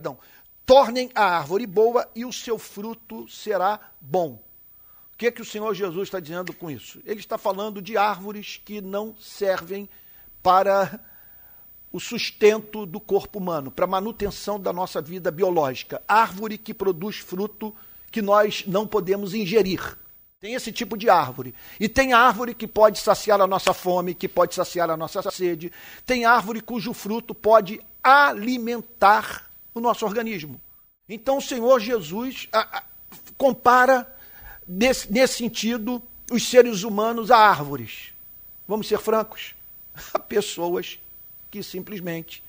Então, 0.00 0.16
tornem 0.64 1.10
a 1.12 1.24
árvore 1.24 1.66
boa 1.66 2.08
e 2.14 2.24
o 2.24 2.32
seu 2.32 2.56
fruto 2.56 3.28
será 3.28 3.80
bom. 4.00 4.40
O 5.12 5.16
que, 5.18 5.26
é 5.26 5.30
que 5.32 5.42
o 5.42 5.44
Senhor 5.44 5.74
Jesus 5.74 6.06
está 6.06 6.20
dizendo 6.20 6.52
com 6.52 6.70
isso? 6.70 7.00
Ele 7.04 7.18
está 7.18 7.36
falando 7.36 7.82
de 7.82 7.96
árvores 7.96 8.60
que 8.64 8.80
não 8.80 9.16
servem 9.18 9.88
para 10.40 11.00
o 11.90 11.98
sustento 11.98 12.86
do 12.86 13.00
corpo 13.00 13.40
humano, 13.40 13.72
para 13.72 13.86
a 13.86 13.88
manutenção 13.88 14.60
da 14.60 14.72
nossa 14.72 15.02
vida 15.02 15.32
biológica. 15.32 16.00
Árvore 16.06 16.58
que 16.58 16.72
produz 16.72 17.16
fruto 17.16 17.74
que 18.12 18.22
nós 18.22 18.62
não 18.68 18.86
podemos 18.86 19.34
ingerir. 19.34 19.98
Tem 20.38 20.54
esse 20.54 20.70
tipo 20.70 20.96
de 20.96 21.10
árvore. 21.10 21.52
E 21.80 21.88
tem 21.88 22.12
árvore 22.12 22.54
que 22.54 22.68
pode 22.68 23.00
saciar 23.00 23.40
a 23.40 23.48
nossa 23.48 23.74
fome, 23.74 24.14
que 24.14 24.28
pode 24.28 24.54
saciar 24.54 24.88
a 24.90 24.96
nossa 24.96 25.28
sede. 25.32 25.72
Tem 26.06 26.24
árvore 26.24 26.60
cujo 26.60 26.92
fruto 26.92 27.34
pode 27.34 27.80
alimentar 28.00 29.47
o 29.78 29.82
nosso 29.82 30.04
organismo. 30.04 30.60
Então 31.08 31.38
o 31.38 31.42
Senhor 31.42 31.80
Jesus 31.80 32.48
a, 32.52 32.78
a, 32.78 32.82
compara, 33.36 34.06
nesse, 34.66 35.10
nesse 35.10 35.34
sentido, 35.34 36.02
os 36.30 36.46
seres 36.48 36.82
humanos 36.82 37.30
a 37.30 37.38
árvores. 37.38 38.12
Vamos 38.66 38.86
ser 38.86 38.98
francos? 38.98 39.54
A 40.12 40.18
pessoas 40.18 40.98
que 41.50 41.62
simplesmente 41.62 42.44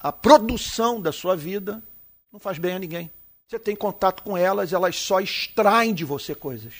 a 0.00 0.12
produção 0.12 1.00
da 1.00 1.12
sua 1.12 1.34
vida 1.34 1.82
não 2.30 2.38
faz 2.38 2.58
bem 2.58 2.74
a 2.74 2.78
ninguém. 2.78 3.10
Você 3.48 3.58
tem 3.58 3.74
contato 3.74 4.22
com 4.22 4.36
elas, 4.36 4.72
elas 4.72 4.96
só 4.96 5.18
extraem 5.18 5.94
de 5.94 6.04
você 6.04 6.34
coisas. 6.34 6.74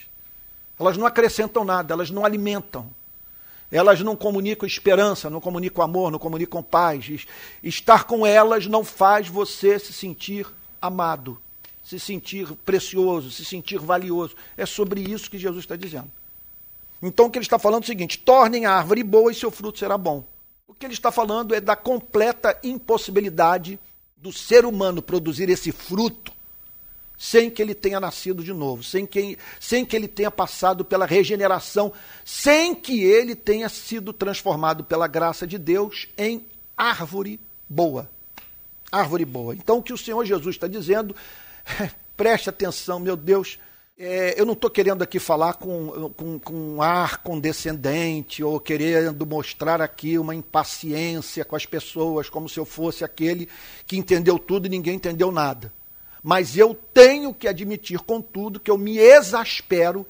Elas 0.79 0.99
não 0.99 1.07
acrescentam 1.07 1.65
nada, 1.65 1.95
elas 1.95 2.11
não 2.11 2.25
alimentam. 2.25 2.91
Elas 3.75 4.01
não 4.03 4.15
comunicam 4.15 4.69
esperança, 4.69 5.29
não 5.29 5.41
comunicam 5.41 5.83
amor, 5.85 6.13
não 6.13 6.19
comunicam 6.21 6.63
paz. 6.63 7.27
Estar 7.61 8.05
com 8.05 8.25
elas 8.25 8.69
não 8.69 8.85
faz 8.85 9.27
você 9.27 9.81
se 9.81 9.93
sentir 9.93 10.47
amado, 10.81 11.37
se 11.83 11.99
sentir 11.99 12.47
precioso, 12.65 13.33
se 13.33 13.45
sentir 13.45 13.81
valioso. 13.81 14.37
É 14.57 14.65
sobre 14.65 15.01
isso 15.01 15.29
que 15.29 15.37
Jesus 15.37 15.65
está 15.65 15.75
dizendo. 15.75 16.09
Então 17.03 17.27
o 17.27 17.31
que 17.31 17.37
ele 17.37 17.45
está 17.45 17.59
falando 17.59 17.83
é 17.83 17.87
o 17.87 17.89
seguinte: 17.89 18.17
tornem 18.17 18.65
a 18.65 18.75
árvore 18.75 19.03
boa 19.03 19.33
e 19.33 19.35
seu 19.35 19.51
fruto 19.51 19.81
será 19.81 19.99
bom. 19.99 20.23
O 20.69 20.73
que 20.73 20.87
ele 20.87 20.95
está 20.95 21.11
falando 21.11 21.53
é 21.53 21.61
da 21.61 21.75
completa 21.75 22.57
impossibilidade 22.63 23.77
do 24.17 24.33
ser 24.33 24.65
humano 24.65 25.03
produzir 25.03 25.51
esse 25.51 25.73
fruto 25.73 26.33
sem 27.17 27.49
que 27.51 27.63
ele 27.63 27.75
tenha 27.75 28.01
nascido 28.01 28.43
de 28.43 28.53
novo, 28.53 28.83
sem 28.83 29.07
que, 29.07 29.39
sem 29.61 29.85
que 29.85 29.95
ele 29.95 30.09
tenha 30.09 30.31
passado 30.31 30.85
pela 30.85 31.07
regeneração, 31.07 31.93
sem 32.25 32.75
que 32.75 33.03
ele 33.05 33.35
tenha 33.35 33.69
sido 33.69 34.13
transformado 34.13 34.85
pela 34.85 35.07
graça 35.07 35.47
de 35.47 35.59
Deus 35.59 36.09
em 36.19 36.45
árvore 36.77 37.41
boa. 37.69 38.11
Árvore 38.91 39.25
boa. 39.25 39.55
Então, 39.55 39.79
o 39.79 39.83
que 39.83 39.93
o 39.93 39.99
Senhor 39.99 40.25
Jesus 40.25 40.57
está 40.57 40.67
dizendo, 40.67 41.15
preste 42.17 42.49
atenção, 42.49 42.99
meu 42.99 43.17
Deus, 43.17 43.59
é, 43.97 44.41
eu 44.41 44.45
não 44.45 44.55
estou 44.55 44.69
querendo 44.69 45.03
aqui 45.03 45.21
falar 45.21 45.55
com, 45.55 46.11
com, 46.17 46.39
com 46.41 46.53
um 46.53 46.83
ar 46.83 47.23
condescendente 47.23 48.43
ou 48.43 48.59
querendo 48.59 49.25
mostrar 49.25 49.81
aqui 49.81 50.19
uma 50.19 50.35
impaciência 50.35 51.45
com 51.45 51.55
as 51.55 51.65
pessoas, 51.65 52.29
como 52.29 52.49
se 52.49 52.59
eu 52.59 52.65
fosse 52.65 53.05
aquele 53.05 53.49
que 53.87 53.97
entendeu 53.97 54.37
tudo 54.37 54.67
e 54.67 54.69
ninguém 54.69 54.97
entendeu 54.97 55.31
nada. 55.31 55.73
Mas 56.27 56.57
eu 56.57 56.75
tenho 56.95 57.35
que 57.35 57.47
admitir, 57.47 58.01
contudo, 58.01 58.59
que 58.59 58.71
eu 58.71 58.79
me 58.79 58.97
exaspero 58.97 60.07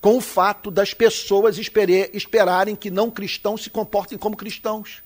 com 0.00 0.16
o 0.16 0.20
fato 0.20 0.72
das 0.72 0.92
pessoas 0.92 1.56
esperarem 1.56 2.74
que 2.74 2.90
não 2.90 3.12
cristãos 3.12 3.62
se 3.62 3.70
comportem 3.70 4.18
como 4.18 4.36
cristãos. 4.36 5.04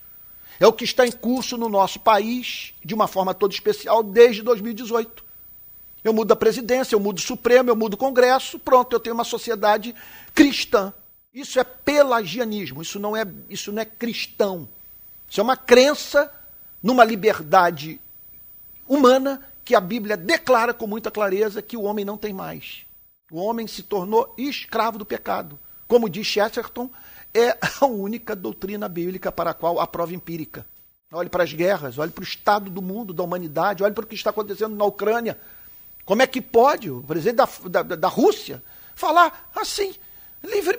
É 0.59 0.67
o 0.67 0.73
que 0.73 0.83
está 0.85 1.07
em 1.07 1.13
curso 1.13 1.59
no 1.59 1.69
nosso 1.69 2.01
país, 2.01 2.73
de 2.83 2.95
uma 2.95 3.07
forma 3.07 3.35
toda 3.35 3.53
especial, 3.53 4.03
desde 4.03 4.41
2018. 4.41 5.23
Eu 6.03 6.15
mudo 6.15 6.33
a 6.33 6.37
presidência, 6.37 6.95
eu 6.95 7.01
mudo 7.01 7.19
o 7.19 7.23
Supremo, 7.23 7.69
eu 7.69 7.77
mudo 7.77 7.93
o 7.93 7.99
Congresso, 7.99 8.59
pronto, 8.59 8.95
eu 8.95 9.01
tenho 9.01 9.13
uma 9.15 9.25
sociedade 9.25 9.95
cristã. 10.35 10.91
Isso 11.35 11.61
é 11.61 11.65
pelagianismo, 11.65 12.81
isso 12.81 12.99
não 12.99 13.15
é, 13.15 13.27
isso 13.50 13.71
não 13.71 13.83
é 13.83 13.84
cristão. 13.84 14.67
Isso 15.29 15.39
é 15.39 15.45
uma 15.45 15.56
crença 15.56 16.33
numa 16.83 17.05
liberdade 17.05 18.00
humana 18.89 19.50
que 19.70 19.75
a 19.76 19.81
Bíblia 19.81 20.16
declara 20.16 20.75
com 20.75 20.84
muita 20.84 21.12
clareza 21.12 21.62
que 21.62 21.76
o 21.76 21.82
homem 21.82 22.04
não 22.04 22.16
tem 22.16 22.32
mais. 22.32 22.84
O 23.31 23.38
homem 23.38 23.69
se 23.69 23.84
tornou 23.84 24.34
escravo 24.36 24.98
do 24.98 25.06
pecado. 25.06 25.56
Como 25.86 26.10
diz 26.10 26.26
Chesterton, 26.26 26.91
é 27.32 27.56
a 27.81 27.86
única 27.86 28.34
doutrina 28.34 28.88
bíblica 28.88 29.31
para 29.31 29.50
a 29.50 29.54
qual 29.54 29.78
há 29.78 29.86
prova 29.86 30.12
empírica. 30.12 30.66
Olhe 31.12 31.28
para 31.28 31.44
as 31.44 31.53
guerras, 31.53 31.98
olhe 31.98 32.10
para 32.10 32.22
o 32.22 32.25
estado 32.25 32.69
do 32.69 32.82
mundo, 32.82 33.14
da 33.14 33.22
humanidade, 33.22 33.84
olhe 33.84 33.94
para 33.94 34.03
o 34.03 34.08
que 34.08 34.16
está 34.16 34.31
acontecendo 34.31 34.75
na 34.75 34.84
Ucrânia. 34.84 35.38
Como 36.04 36.20
é 36.20 36.26
que 36.26 36.41
pode 36.41 36.91
o 36.91 37.00
presidente 37.04 37.37
da, 37.37 37.82
da, 37.82 37.94
da 37.94 38.08
Rússia 38.08 38.60
falar 38.97 39.52
assim, 39.54 39.94
livre, 40.42 40.76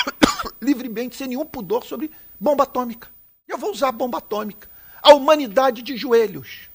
livremente, 0.58 1.16
sem 1.16 1.28
nenhum 1.28 1.44
pudor, 1.44 1.84
sobre 1.84 2.10
bomba 2.40 2.62
atômica? 2.62 3.08
Eu 3.46 3.58
vou 3.58 3.72
usar 3.72 3.92
bomba 3.92 4.16
atômica. 4.16 4.70
A 5.02 5.12
humanidade 5.12 5.82
de 5.82 5.98
joelhos. 5.98 6.71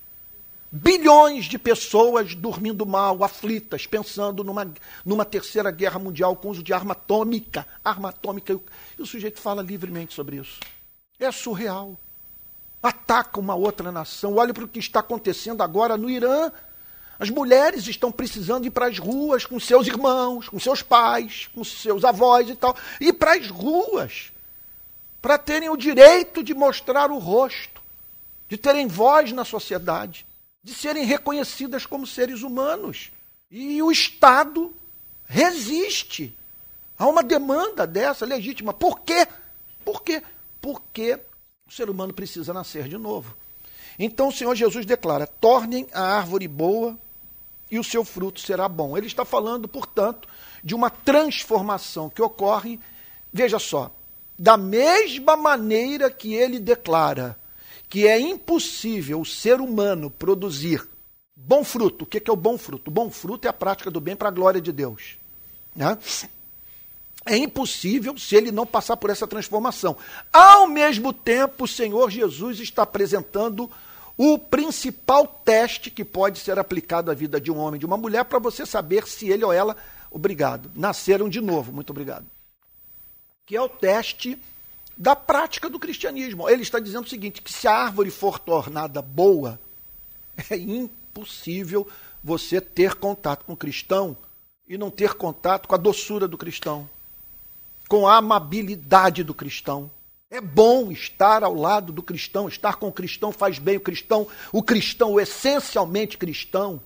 Bilhões 0.69 1.45
de 1.45 1.57
pessoas 1.57 2.35
dormindo 2.35 2.85
mal, 2.85 3.23
aflitas, 3.23 3.87
pensando 3.87 4.43
numa, 4.43 4.69
numa 5.05 5.23
terceira 5.23 5.71
guerra 5.71 5.97
mundial 5.97 6.35
com 6.35 6.49
uso 6.49 6.61
de 6.61 6.73
arma 6.73 6.91
atômica. 6.91 7.65
Arma 7.83 8.09
atômica. 8.09 8.59
E 8.99 9.01
o 9.01 9.05
sujeito 9.05 9.39
fala 9.39 9.61
livremente 9.61 10.13
sobre 10.13 10.37
isso. 10.37 10.59
É 11.17 11.31
surreal. 11.31 11.97
Ataca 12.83 13.39
uma 13.39 13.55
outra 13.55 13.93
nação. 13.93 14.35
Olha 14.35 14.53
para 14.53 14.65
o 14.65 14.67
que 14.67 14.79
está 14.79 14.99
acontecendo 14.99 15.63
agora 15.63 15.95
no 15.95 16.09
Irã. 16.09 16.51
As 17.17 17.29
mulheres 17.29 17.87
estão 17.87 18.11
precisando 18.11 18.65
ir 18.65 18.71
para 18.71 18.87
as 18.87 18.99
ruas 18.99 19.45
com 19.45 19.59
seus 19.61 19.87
irmãos, 19.87 20.49
com 20.49 20.59
seus 20.59 20.81
pais, 20.81 21.49
com 21.55 21.63
seus 21.63 22.03
avós 22.03 22.49
e 22.49 22.55
tal. 22.55 22.75
Ir 22.99 23.13
para 23.13 23.35
as 23.35 23.49
ruas. 23.49 24.33
Para 25.21 25.37
terem 25.37 25.69
o 25.69 25.77
direito 25.77 26.43
de 26.43 26.53
mostrar 26.53 27.09
o 27.09 27.17
rosto, 27.17 27.81
de 28.49 28.57
terem 28.57 28.85
voz 28.85 29.31
na 29.31 29.45
sociedade 29.45 30.26
de 30.67 30.73
serem 30.73 31.05
reconhecidas 31.05 31.85
como 31.85 32.05
seres 32.05 32.41
humanos. 32.41 33.09
E 33.49 33.81
o 33.81 33.89
Estado 33.89 34.75
resiste 35.25 36.37
a 36.99 37.07
uma 37.07 37.23
demanda 37.23 37.87
dessa 37.87 38.25
legítima. 38.25 38.73
Por 38.73 38.99
quê? 38.99 39.25
Por 39.85 40.03
quê? 40.03 40.21
Porque 40.61 41.17
o 41.65 41.71
ser 41.71 41.89
humano 41.89 42.13
precisa 42.13 42.53
nascer 42.53 42.89
de 42.89 42.97
novo. 42.97 43.33
Então 43.97 44.27
o 44.27 44.31
Senhor 44.33 44.53
Jesus 44.55 44.85
declara: 44.85 45.25
tornem 45.25 45.87
a 45.93 46.01
árvore 46.01 46.49
boa 46.49 46.99
e 47.71 47.79
o 47.79 47.83
seu 47.83 48.03
fruto 48.03 48.41
será 48.41 48.67
bom. 48.67 48.97
Ele 48.97 49.07
está 49.07 49.23
falando, 49.23 49.69
portanto, 49.69 50.27
de 50.61 50.75
uma 50.75 50.89
transformação 50.89 52.09
que 52.09 52.21
ocorre, 52.21 52.77
veja 53.31 53.57
só, 53.57 53.89
da 54.37 54.57
mesma 54.57 55.37
maneira 55.37 56.11
que 56.11 56.33
ele 56.33 56.59
declara 56.59 57.39
que 57.89 58.07
é 58.07 58.19
impossível 58.19 59.21
o 59.21 59.25
ser 59.25 59.61
humano 59.61 60.09
produzir 60.09 60.87
bom 61.35 61.63
fruto. 61.63 62.03
O 62.03 62.07
que 62.07 62.21
é 62.25 62.31
o 62.31 62.35
bom 62.35 62.57
fruto? 62.57 62.89
O 62.89 62.93
bom 62.93 63.09
fruto 63.09 63.45
é 63.45 63.49
a 63.49 63.53
prática 63.53 63.89
do 63.89 64.01
bem 64.01 64.15
para 64.15 64.27
a 64.27 64.31
glória 64.31 64.59
de 64.59 64.71
Deus. 64.71 65.17
Né? 65.75 65.97
É 67.25 67.37
impossível 67.37 68.17
se 68.17 68.35
ele 68.35 68.51
não 68.51 68.65
passar 68.65 68.97
por 68.97 69.09
essa 69.09 69.27
transformação. 69.27 69.95
Ao 70.31 70.67
mesmo 70.67 71.13
tempo, 71.13 71.65
o 71.65 71.67
Senhor 71.67 72.09
Jesus 72.09 72.59
está 72.59 72.83
apresentando 72.83 73.69
o 74.17 74.39
principal 74.39 75.27
teste 75.45 75.91
que 75.91 76.03
pode 76.03 76.39
ser 76.39 76.57
aplicado 76.57 77.11
à 77.11 77.13
vida 77.13 77.39
de 77.39 77.51
um 77.51 77.57
homem 77.57 77.77
e 77.77 77.79
de 77.79 77.85
uma 77.85 77.97
mulher 77.97 78.25
para 78.25 78.39
você 78.39 78.65
saber 78.65 79.07
se 79.07 79.29
ele 79.29 79.45
ou 79.45 79.53
ela, 79.53 79.77
obrigado, 80.09 80.71
nasceram 80.75 81.29
de 81.29 81.39
novo, 81.39 81.71
muito 81.71 81.91
obrigado. 81.91 82.25
Que 83.45 83.55
é 83.55 83.61
o 83.61 83.69
teste 83.69 84.37
da 84.97 85.15
prática 85.15 85.69
do 85.69 85.79
cristianismo. 85.79 86.49
Ele 86.49 86.63
está 86.63 86.79
dizendo 86.79 87.05
o 87.05 87.09
seguinte: 87.09 87.41
que 87.41 87.53
se 87.53 87.67
a 87.67 87.73
árvore 87.73 88.09
for 88.09 88.39
tornada 88.39 89.01
boa, 89.01 89.59
é 90.49 90.57
impossível 90.57 91.87
você 92.23 92.59
ter 92.59 92.95
contato 92.95 93.45
com 93.45 93.53
o 93.53 93.57
cristão 93.57 94.17
e 94.67 94.77
não 94.77 94.89
ter 94.89 95.13
contato 95.13 95.67
com 95.67 95.75
a 95.75 95.77
doçura 95.77 96.27
do 96.27 96.37
cristão, 96.37 96.89
com 97.87 98.07
a 98.07 98.17
amabilidade 98.17 99.23
do 99.23 99.33
cristão. 99.33 99.89
É 100.29 100.41
bom 100.41 100.91
estar 100.91 101.41
ao 101.41 101.53
lado 101.53 101.93
do 101.93 102.03
cristão, 102.03 102.49
estar 102.49 102.75
com 102.75 102.89
o 102.89 102.91
cristão 102.91 103.31
faz 103.31 103.59
bem 103.59 103.77
o 103.77 103.81
cristão, 103.81 104.27
o 104.51 104.61
cristão, 104.61 105.13
o 105.13 105.21
essencialmente 105.21 106.17
cristão. 106.17 106.81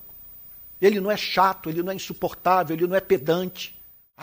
Ele 0.79 0.99
não 0.99 1.09
é 1.09 1.17
chato, 1.17 1.69
ele 1.69 1.81
não 1.81 1.91
é 1.91 1.95
insuportável, 1.95 2.75
ele 2.75 2.85
não 2.85 2.95
é 2.95 2.99
pedante. 2.99 3.79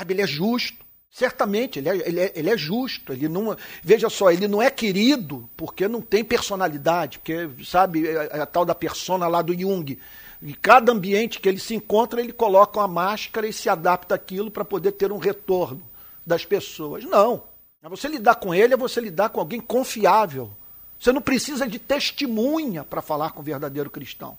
Ele 0.09 0.23
é 0.23 0.27
justo. 0.27 0.85
Certamente, 1.19 1.81
ele 1.81 1.89
é, 1.89 2.09
ele, 2.09 2.21
é, 2.21 2.33
ele 2.33 2.49
é 2.49 2.57
justo. 2.57 3.13
Ele 3.13 3.29
não, 3.29 3.57
veja 3.83 4.09
só, 4.09 4.31
ele 4.31 4.47
não 4.47 4.63
é 4.63 4.71
querido 4.71 5.51
porque 5.57 5.89
não 5.89 6.01
tem 6.01 6.23
personalidade, 6.23 7.19
porque, 7.19 7.51
sabe, 7.65 8.07
a, 8.07 8.23
é, 8.23 8.29
é 8.35 8.41
a 8.43 8.47
tal 8.47 8.65
da 8.65 8.73
persona 8.73 9.27
lá 9.27 9.43
do 9.43 9.53
Jung. 9.53 9.99
Em 10.41 10.53
cada 10.53 10.93
ambiente 10.93 11.41
que 11.41 11.49
ele 11.49 11.59
se 11.59 11.75
encontra, 11.75 12.21
ele 12.21 12.33
coloca 12.33 12.79
uma 12.79 12.87
máscara 12.87 13.49
e 13.49 13.53
se 13.53 13.69
adapta 13.69 14.15
àquilo 14.15 14.49
para 14.49 14.65
poder 14.65 14.93
ter 14.93 15.11
um 15.11 15.19
retorno 15.19 15.83
das 16.25 16.45
pessoas. 16.45 17.03
Não. 17.03 17.43
Você 17.83 18.07
lidar 18.07 18.37
com 18.37 18.55
ele 18.55 18.75
é 18.75 18.77
você 18.77 19.01
lidar 19.01 19.31
com 19.31 19.41
alguém 19.41 19.61
confiável. 19.61 20.53
Você 21.01 21.11
não 21.11 21.21
precisa 21.21 21.67
de 21.67 21.81
testemunha 21.81 22.85
para 22.85 23.03
falar 23.03 23.33
com 23.33 23.41
o 23.41 23.45
verdadeiro 23.45 23.91
cristão. 23.91 24.39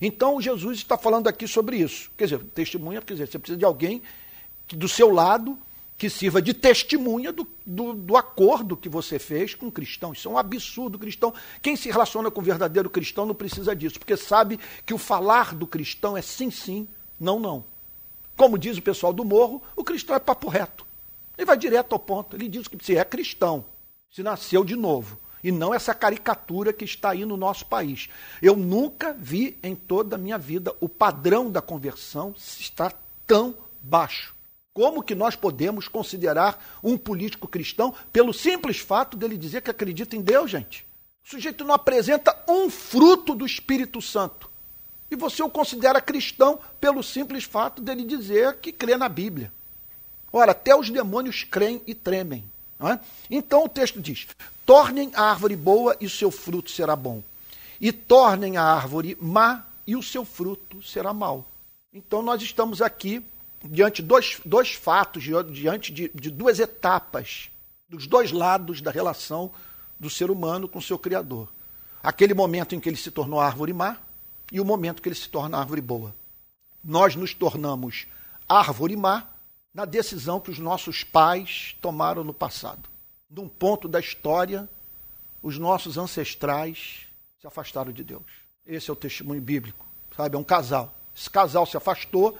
Então 0.00 0.40
Jesus 0.40 0.78
está 0.78 0.96
falando 0.96 1.28
aqui 1.28 1.46
sobre 1.46 1.76
isso. 1.76 2.10
Quer 2.16 2.24
dizer, 2.24 2.38
testemunha, 2.54 3.02
quer 3.02 3.12
dizer, 3.12 3.26
você 3.26 3.38
precisa 3.38 3.58
de 3.58 3.66
alguém 3.66 4.00
do 4.68 4.88
seu 4.88 5.10
lado 5.10 5.58
que 5.98 6.10
sirva 6.10 6.42
de 6.42 6.52
testemunha 6.52 7.32
do, 7.32 7.48
do, 7.64 7.94
do, 7.94 8.16
acordo 8.16 8.76
que 8.76 8.88
você 8.88 9.18
fez 9.18 9.54
com 9.54 9.68
o 9.68 9.72
cristão. 9.72 10.12
Isso 10.12 10.28
é 10.28 10.30
um 10.30 10.36
absurdo 10.36 10.98
cristão. 10.98 11.32
Quem 11.62 11.74
se 11.74 11.90
relaciona 11.90 12.30
com 12.30 12.40
o 12.40 12.44
verdadeiro 12.44 12.90
cristão 12.90 13.24
não 13.24 13.34
precisa 13.34 13.74
disso, 13.74 13.98
porque 13.98 14.16
sabe 14.16 14.60
que 14.84 14.92
o 14.92 14.98
falar 14.98 15.54
do 15.54 15.66
cristão 15.66 16.16
é 16.16 16.20
sim, 16.20 16.50
sim, 16.50 16.86
não, 17.18 17.40
não. 17.40 17.64
Como 18.36 18.58
diz 18.58 18.76
o 18.76 18.82
pessoal 18.82 19.12
do 19.12 19.24
morro, 19.24 19.62
o 19.74 19.82
cristão 19.82 20.14
é 20.14 20.18
papo 20.18 20.48
reto. 20.48 20.86
Ele 21.36 21.46
vai 21.46 21.56
direto 21.56 21.94
ao 21.94 21.98
ponto. 21.98 22.36
Ele 22.36 22.48
diz 22.48 22.68
que 22.68 22.76
se 22.84 22.96
é 22.96 23.04
cristão, 23.04 23.64
se 24.10 24.22
nasceu 24.22 24.62
de 24.64 24.76
novo. 24.76 25.18
E 25.42 25.50
não 25.50 25.72
essa 25.72 25.94
caricatura 25.94 26.72
que 26.72 26.84
está 26.84 27.10
aí 27.10 27.24
no 27.24 27.36
nosso 27.36 27.64
país. 27.66 28.08
Eu 28.42 28.56
nunca 28.56 29.14
vi 29.14 29.56
em 29.62 29.74
toda 29.74 30.16
a 30.16 30.18
minha 30.18 30.36
vida 30.36 30.74
o 30.80 30.88
padrão 30.88 31.50
da 31.50 31.62
conversão 31.62 32.34
estar 32.36 32.92
tão 33.26 33.54
baixo. 33.80 34.35
Como 34.76 35.02
que 35.02 35.14
nós 35.14 35.34
podemos 35.34 35.88
considerar 35.88 36.62
um 36.82 36.98
político 36.98 37.48
cristão 37.48 37.94
pelo 38.12 38.34
simples 38.34 38.76
fato 38.76 39.16
dele 39.16 39.38
dizer 39.38 39.62
que 39.62 39.70
acredita 39.70 40.14
em 40.14 40.20
Deus, 40.20 40.50
gente? 40.50 40.84
O 41.24 41.30
sujeito 41.30 41.64
não 41.64 41.74
apresenta 41.74 42.36
um 42.46 42.68
fruto 42.68 43.34
do 43.34 43.46
Espírito 43.46 44.02
Santo. 44.02 44.50
E 45.10 45.16
você 45.16 45.42
o 45.42 45.48
considera 45.48 45.98
cristão 45.98 46.60
pelo 46.78 47.02
simples 47.02 47.44
fato 47.44 47.80
dele 47.80 48.04
dizer 48.04 48.58
que 48.58 48.70
crê 48.70 48.98
na 48.98 49.08
Bíblia. 49.08 49.50
Ora, 50.30 50.52
até 50.52 50.76
os 50.76 50.90
demônios 50.90 51.42
creem 51.42 51.80
e 51.86 51.94
tremem. 51.94 52.44
É? 52.78 52.98
Então 53.30 53.64
o 53.64 53.70
texto 53.70 53.98
diz: 53.98 54.26
tornem 54.66 55.10
a 55.14 55.22
árvore 55.22 55.56
boa 55.56 55.96
e 55.98 56.04
o 56.04 56.10
seu 56.10 56.30
fruto 56.30 56.70
será 56.70 56.94
bom, 56.94 57.22
e 57.80 57.92
tornem 57.92 58.58
a 58.58 58.62
árvore 58.62 59.16
má 59.18 59.64
e 59.86 59.96
o 59.96 60.02
seu 60.02 60.22
fruto 60.22 60.82
será 60.82 61.14
mau. 61.14 61.46
Então 61.94 62.20
nós 62.20 62.42
estamos 62.42 62.82
aqui 62.82 63.24
diante 63.64 64.02
dois, 64.02 64.40
dois 64.44 64.72
fatos, 64.72 65.22
diante 65.52 65.92
de, 65.92 66.10
de 66.14 66.30
duas 66.30 66.58
etapas, 66.58 67.50
dos 67.88 68.06
dois 68.06 68.32
lados 68.32 68.80
da 68.80 68.90
relação 68.90 69.50
do 69.98 70.10
ser 70.10 70.30
humano 70.30 70.68
com 70.68 70.78
o 70.78 70.82
seu 70.82 70.98
Criador. 70.98 71.48
Aquele 72.02 72.34
momento 72.34 72.74
em 72.74 72.80
que 72.80 72.88
ele 72.88 72.96
se 72.96 73.10
tornou 73.10 73.40
árvore 73.40 73.72
má 73.72 73.96
e 74.52 74.60
o 74.60 74.64
momento 74.64 75.02
que 75.02 75.08
ele 75.08 75.16
se 75.16 75.28
torna 75.28 75.58
árvore 75.58 75.80
boa. 75.80 76.14
Nós 76.82 77.16
nos 77.16 77.34
tornamos 77.34 78.06
árvore 78.48 78.96
má 78.96 79.26
na 79.74 79.84
decisão 79.84 80.40
que 80.40 80.50
os 80.50 80.58
nossos 80.58 81.02
pais 81.02 81.76
tomaram 81.80 82.22
no 82.22 82.32
passado. 82.32 82.88
Num 83.28 83.48
ponto 83.48 83.88
da 83.88 83.98
história, 83.98 84.68
os 85.42 85.58
nossos 85.58 85.98
ancestrais 85.98 87.06
se 87.40 87.46
afastaram 87.46 87.92
de 87.92 88.04
Deus. 88.04 88.22
Esse 88.64 88.88
é 88.88 88.92
o 88.92 88.96
testemunho 88.96 89.40
bíblico, 89.40 89.84
sabe? 90.16 90.36
É 90.36 90.38
um 90.38 90.44
casal. 90.44 90.94
Esse 91.14 91.28
casal 91.28 91.66
se 91.66 91.76
afastou 91.76 92.38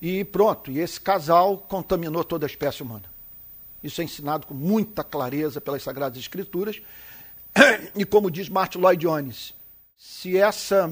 e 0.00 0.24
pronto, 0.24 0.70
e 0.70 0.78
esse 0.78 1.00
casal 1.00 1.58
contaminou 1.58 2.24
toda 2.24 2.46
a 2.46 2.48
espécie 2.48 2.82
humana. 2.82 3.04
Isso 3.82 4.00
é 4.00 4.04
ensinado 4.04 4.46
com 4.46 4.54
muita 4.54 5.04
clareza 5.04 5.60
pelas 5.60 5.82
Sagradas 5.82 6.18
Escrituras. 6.18 6.80
E 7.94 8.04
como 8.04 8.30
diz 8.30 8.48
Martin 8.48 8.78
Lloyd 8.78 9.06
Jones, 9.06 9.54
se, 9.96 10.36
essa, 10.36 10.90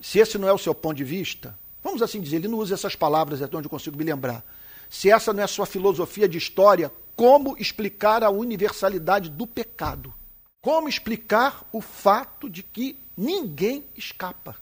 se 0.00 0.18
esse 0.20 0.38
não 0.38 0.46
é 0.46 0.52
o 0.52 0.58
seu 0.58 0.74
ponto 0.74 0.96
de 0.96 1.04
vista, 1.04 1.58
vamos 1.82 2.00
assim 2.02 2.20
dizer, 2.20 2.36
ele 2.36 2.48
não 2.48 2.58
usa 2.58 2.74
essas 2.74 2.94
palavras, 2.94 3.42
é 3.42 3.44
onde 3.46 3.66
eu 3.66 3.70
consigo 3.70 3.96
me 3.96 4.04
lembrar. 4.04 4.44
Se 4.88 5.10
essa 5.10 5.32
não 5.32 5.40
é 5.40 5.44
a 5.44 5.48
sua 5.48 5.66
filosofia 5.66 6.28
de 6.28 6.38
história, 6.38 6.92
como 7.16 7.56
explicar 7.58 8.22
a 8.22 8.30
universalidade 8.30 9.28
do 9.28 9.46
pecado? 9.46 10.14
Como 10.60 10.88
explicar 10.88 11.62
o 11.72 11.80
fato 11.80 12.48
de 12.48 12.62
que 12.62 12.96
ninguém 13.16 13.84
escapa? 13.96 14.56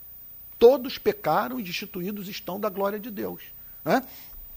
Todos 0.59 0.99
pecaram 0.99 1.61
e 1.61 1.63
destituídos 1.63 2.29
estão 2.29 2.59
da 2.59 2.69
glória 2.69 2.99
de 2.99 3.11
Deus. 3.11 3.43
Né? 3.85 4.03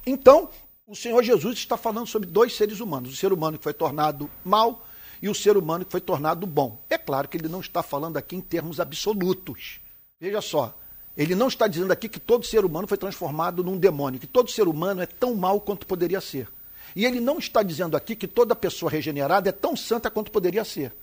Então, 0.05 0.49
o 0.87 0.95
Senhor 0.95 1.23
Jesus 1.23 1.57
está 1.57 1.77
falando 1.77 2.07
sobre 2.07 2.29
dois 2.29 2.55
seres 2.55 2.79
humanos: 2.79 3.11
o 3.11 3.15
ser 3.15 3.33
humano 3.33 3.57
que 3.57 3.63
foi 3.63 3.73
tornado 3.73 4.29
mal 4.43 4.85
e 5.21 5.27
o 5.27 5.35
ser 5.35 5.57
humano 5.57 5.83
que 5.83 5.91
foi 5.91 6.01
tornado 6.01 6.45
bom. 6.45 6.77
É 6.89 6.97
claro 6.97 7.27
que 7.27 7.37
ele 7.37 7.47
não 7.47 7.59
está 7.59 7.81
falando 7.81 8.17
aqui 8.17 8.35
em 8.35 8.41
termos 8.41 8.79
absolutos. 8.79 9.79
Veja 10.19 10.41
só, 10.41 10.77
ele 11.17 11.33
não 11.33 11.47
está 11.47 11.67
dizendo 11.67 11.91
aqui 11.91 12.07
que 12.07 12.19
todo 12.19 12.45
ser 12.45 12.63
humano 12.63 12.87
foi 12.87 12.97
transformado 12.97 13.63
num 13.63 13.77
demônio, 13.77 14.19
que 14.19 14.27
todo 14.27 14.51
ser 14.51 14.67
humano 14.67 15.01
é 15.01 15.05
tão 15.05 15.33
mal 15.33 15.59
quanto 15.59 15.87
poderia 15.87 16.21
ser. 16.21 16.47
E 16.95 17.05
ele 17.05 17.19
não 17.19 17.39
está 17.39 17.63
dizendo 17.63 17.97
aqui 17.97 18.15
que 18.15 18.27
toda 18.27 18.55
pessoa 18.55 18.91
regenerada 18.91 19.49
é 19.49 19.51
tão 19.51 19.75
santa 19.75 20.09
quanto 20.11 20.31
poderia 20.31 20.63
ser. 20.63 20.93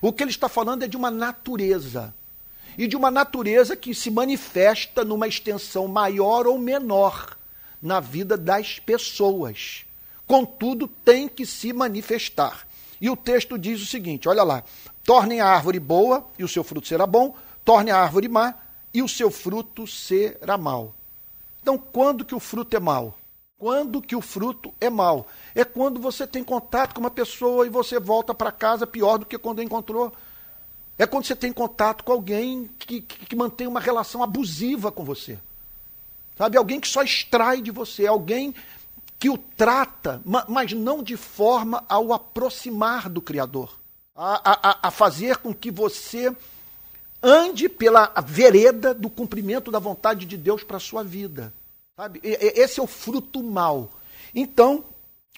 O 0.00 0.12
que 0.12 0.22
ele 0.22 0.30
está 0.30 0.48
falando 0.48 0.82
é 0.82 0.88
de 0.88 0.96
uma 0.96 1.10
natureza. 1.10 2.14
E 2.76 2.86
de 2.86 2.96
uma 2.96 3.10
natureza 3.10 3.76
que 3.76 3.94
se 3.94 4.10
manifesta 4.10 5.04
numa 5.04 5.28
extensão 5.28 5.88
maior 5.88 6.46
ou 6.46 6.58
menor 6.58 7.36
na 7.82 7.98
vida 7.98 8.36
das 8.36 8.78
pessoas. 8.78 9.84
Contudo, 10.26 10.86
tem 10.86 11.28
que 11.28 11.44
se 11.44 11.72
manifestar. 11.72 12.66
E 13.00 13.10
o 13.10 13.16
texto 13.16 13.58
diz 13.58 13.82
o 13.82 13.86
seguinte: 13.86 14.28
olha 14.28 14.44
lá. 14.44 14.62
Tornem 15.04 15.40
a 15.40 15.48
árvore 15.48 15.80
boa 15.80 16.24
e 16.38 16.44
o 16.44 16.48
seu 16.48 16.62
fruto 16.62 16.86
será 16.86 17.06
bom, 17.06 17.34
torne 17.64 17.90
a 17.90 17.98
árvore 17.98 18.28
má 18.28 18.54
e 18.94 19.02
o 19.02 19.08
seu 19.08 19.30
fruto 19.30 19.86
será 19.86 20.56
mau. 20.56 20.94
Então, 21.60 21.76
quando 21.76 22.24
que 22.24 22.34
o 22.34 22.40
fruto 22.40 22.76
é 22.76 22.80
mau? 22.80 23.16
Quando 23.58 24.02
que 24.02 24.14
o 24.14 24.20
fruto 24.20 24.72
é 24.80 24.90
mau? 24.90 25.26
É 25.54 25.64
quando 25.64 26.00
você 26.00 26.26
tem 26.26 26.42
contato 26.42 26.94
com 26.94 27.00
uma 27.00 27.10
pessoa 27.10 27.66
e 27.66 27.70
você 27.70 27.98
volta 27.98 28.34
para 28.34 28.52
casa 28.52 28.86
pior 28.86 29.18
do 29.18 29.26
que 29.26 29.38
quando 29.38 29.62
encontrou. 29.62 30.12
É 30.98 31.06
quando 31.06 31.26
você 31.26 31.36
tem 31.36 31.52
contato 31.52 32.04
com 32.04 32.12
alguém 32.12 32.68
que, 32.78 33.00
que, 33.00 33.26
que 33.26 33.36
mantém 33.36 33.66
uma 33.66 33.80
relação 33.80 34.22
abusiva 34.22 34.92
com 34.92 35.04
você. 35.04 35.38
Sabe? 36.36 36.56
Alguém 36.56 36.80
que 36.80 36.88
só 36.88 37.02
extrai 37.02 37.60
de 37.60 37.70
você, 37.70 38.06
alguém 38.06 38.54
que 39.18 39.30
o 39.30 39.38
trata, 39.38 40.20
mas 40.48 40.72
não 40.72 41.02
de 41.02 41.16
forma 41.16 41.84
a 41.88 41.98
o 41.98 42.12
aproximar 42.12 43.08
do 43.08 43.22
Criador, 43.22 43.78
a, 44.16 44.70
a, 44.70 44.88
a 44.88 44.90
fazer 44.90 45.36
com 45.36 45.54
que 45.54 45.70
você 45.70 46.34
ande 47.22 47.68
pela 47.68 48.12
vereda 48.26 48.92
do 48.92 49.08
cumprimento 49.08 49.70
da 49.70 49.78
vontade 49.78 50.26
de 50.26 50.36
Deus 50.36 50.64
para 50.64 50.78
a 50.78 50.80
sua 50.80 51.04
vida. 51.04 51.54
Sabe? 51.96 52.20
Esse 52.24 52.80
é 52.80 52.82
o 52.82 52.86
fruto 52.86 53.42
mal. 53.44 53.90
Então, 54.34 54.84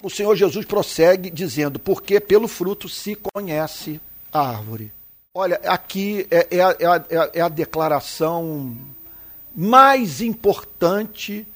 o 0.01 0.09
Senhor 0.09 0.35
Jesus 0.35 0.65
prossegue 0.65 1.29
dizendo: 1.29 1.77
porque 1.77 2.19
pelo 2.19 2.47
fruto 2.47 2.89
se 2.89 3.15
conhece 3.15 4.01
a 4.31 4.39
árvore. 4.39 4.91
Olha, 5.33 5.57
aqui 5.65 6.25
é, 6.31 6.47
é, 6.49 6.59
é, 6.59 7.31
é 7.33 7.41
a 7.41 7.49
declaração 7.49 8.75
mais 9.55 10.21
importante 10.21 11.47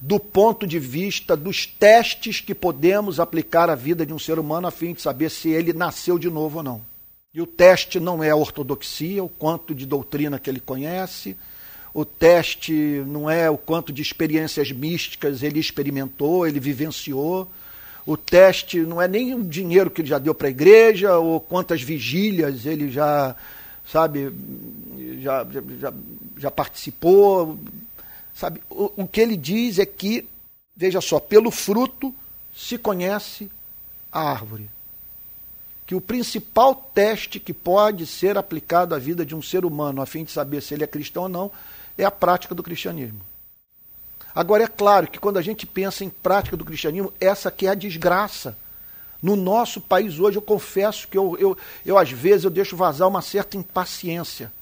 do 0.00 0.18
ponto 0.18 0.66
de 0.66 0.78
vista 0.78 1.36
dos 1.36 1.64
testes 1.64 2.40
que 2.40 2.54
podemos 2.54 3.20
aplicar 3.20 3.70
à 3.70 3.74
vida 3.74 4.04
de 4.04 4.12
um 4.12 4.18
ser 4.18 4.38
humano 4.38 4.66
a 4.66 4.70
fim 4.70 4.94
de 4.94 5.02
saber 5.02 5.30
se 5.30 5.50
ele 5.50 5.72
nasceu 5.72 6.18
de 6.18 6.28
novo 6.28 6.58
ou 6.58 6.62
não. 6.64 6.82
E 7.32 7.40
o 7.40 7.46
teste 7.46 8.00
não 8.00 8.22
é 8.22 8.30
a 8.30 8.36
ortodoxia, 8.36 9.22
o 9.22 9.28
quanto 9.28 9.74
de 9.74 9.86
doutrina 9.86 10.38
que 10.38 10.50
ele 10.50 10.60
conhece, 10.60 11.36
o 11.94 12.04
teste 12.04 12.72
não 13.06 13.30
é 13.30 13.50
o 13.50 13.58
quanto 13.58 13.92
de 13.92 14.00
experiências 14.00 14.72
místicas 14.72 15.42
ele 15.42 15.60
experimentou, 15.60 16.46
ele 16.46 16.58
vivenciou. 16.58 17.48
O 18.06 18.16
teste 18.16 18.80
não 18.80 19.00
é 19.00 19.06
nem 19.06 19.34
o 19.34 19.42
dinheiro 19.44 19.90
que 19.90 20.00
ele 20.00 20.08
já 20.08 20.18
deu 20.18 20.34
para 20.34 20.48
a 20.48 20.50
igreja, 20.50 21.18
ou 21.18 21.38
quantas 21.38 21.82
vigílias 21.82 22.66
ele 22.66 22.90
já 22.90 23.36
sabe, 23.86 24.32
já, 25.20 25.46
já, 25.78 25.92
já 26.36 26.50
participou, 26.50 27.58
sabe? 28.34 28.62
O, 28.70 28.92
o 29.02 29.08
que 29.08 29.20
ele 29.20 29.36
diz 29.36 29.78
é 29.78 29.86
que, 29.86 30.28
veja 30.76 31.00
só, 31.00 31.18
pelo 31.18 31.50
fruto 31.50 32.14
se 32.54 32.78
conhece 32.78 33.50
a 34.10 34.20
árvore. 34.20 34.70
Que 35.86 35.94
o 35.94 36.00
principal 36.00 36.74
teste 36.74 37.40
que 37.40 37.52
pode 37.52 38.06
ser 38.06 38.38
aplicado 38.38 38.94
à 38.94 38.98
vida 38.98 39.26
de 39.26 39.34
um 39.34 39.42
ser 39.42 39.64
humano, 39.64 40.00
a 40.00 40.06
fim 40.06 40.24
de 40.24 40.32
saber 40.32 40.62
se 40.62 40.74
ele 40.74 40.84
é 40.84 40.86
cristão 40.86 41.24
ou 41.24 41.28
não, 41.28 41.50
é 41.98 42.04
a 42.04 42.10
prática 42.10 42.54
do 42.54 42.62
cristianismo. 42.62 43.20
Agora, 44.34 44.64
é 44.64 44.68
claro 44.68 45.08
que 45.08 45.18
quando 45.18 45.36
a 45.36 45.42
gente 45.42 45.66
pensa 45.66 46.04
em 46.04 46.08
prática 46.08 46.56
do 46.56 46.64
cristianismo, 46.64 47.12
essa 47.20 47.50
que 47.50 47.66
é 47.66 47.70
a 47.70 47.74
desgraça. 47.74 48.56
No 49.22 49.36
nosso 49.36 49.80
país 49.80 50.18
hoje, 50.18 50.36
eu 50.36 50.42
confesso 50.42 51.06
que 51.06 51.16
eu, 51.16 51.36
eu, 51.38 51.56
eu 51.86 51.96
às 51.96 52.10
vezes, 52.10 52.44
eu 52.44 52.50
deixo 52.50 52.76
vazar 52.76 53.06
uma 53.06 53.22
certa 53.22 53.56
impaciência 53.56 54.52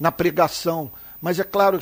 na 0.00 0.10
pregação. 0.10 0.90
Mas 1.20 1.38
é 1.38 1.44
claro, 1.44 1.78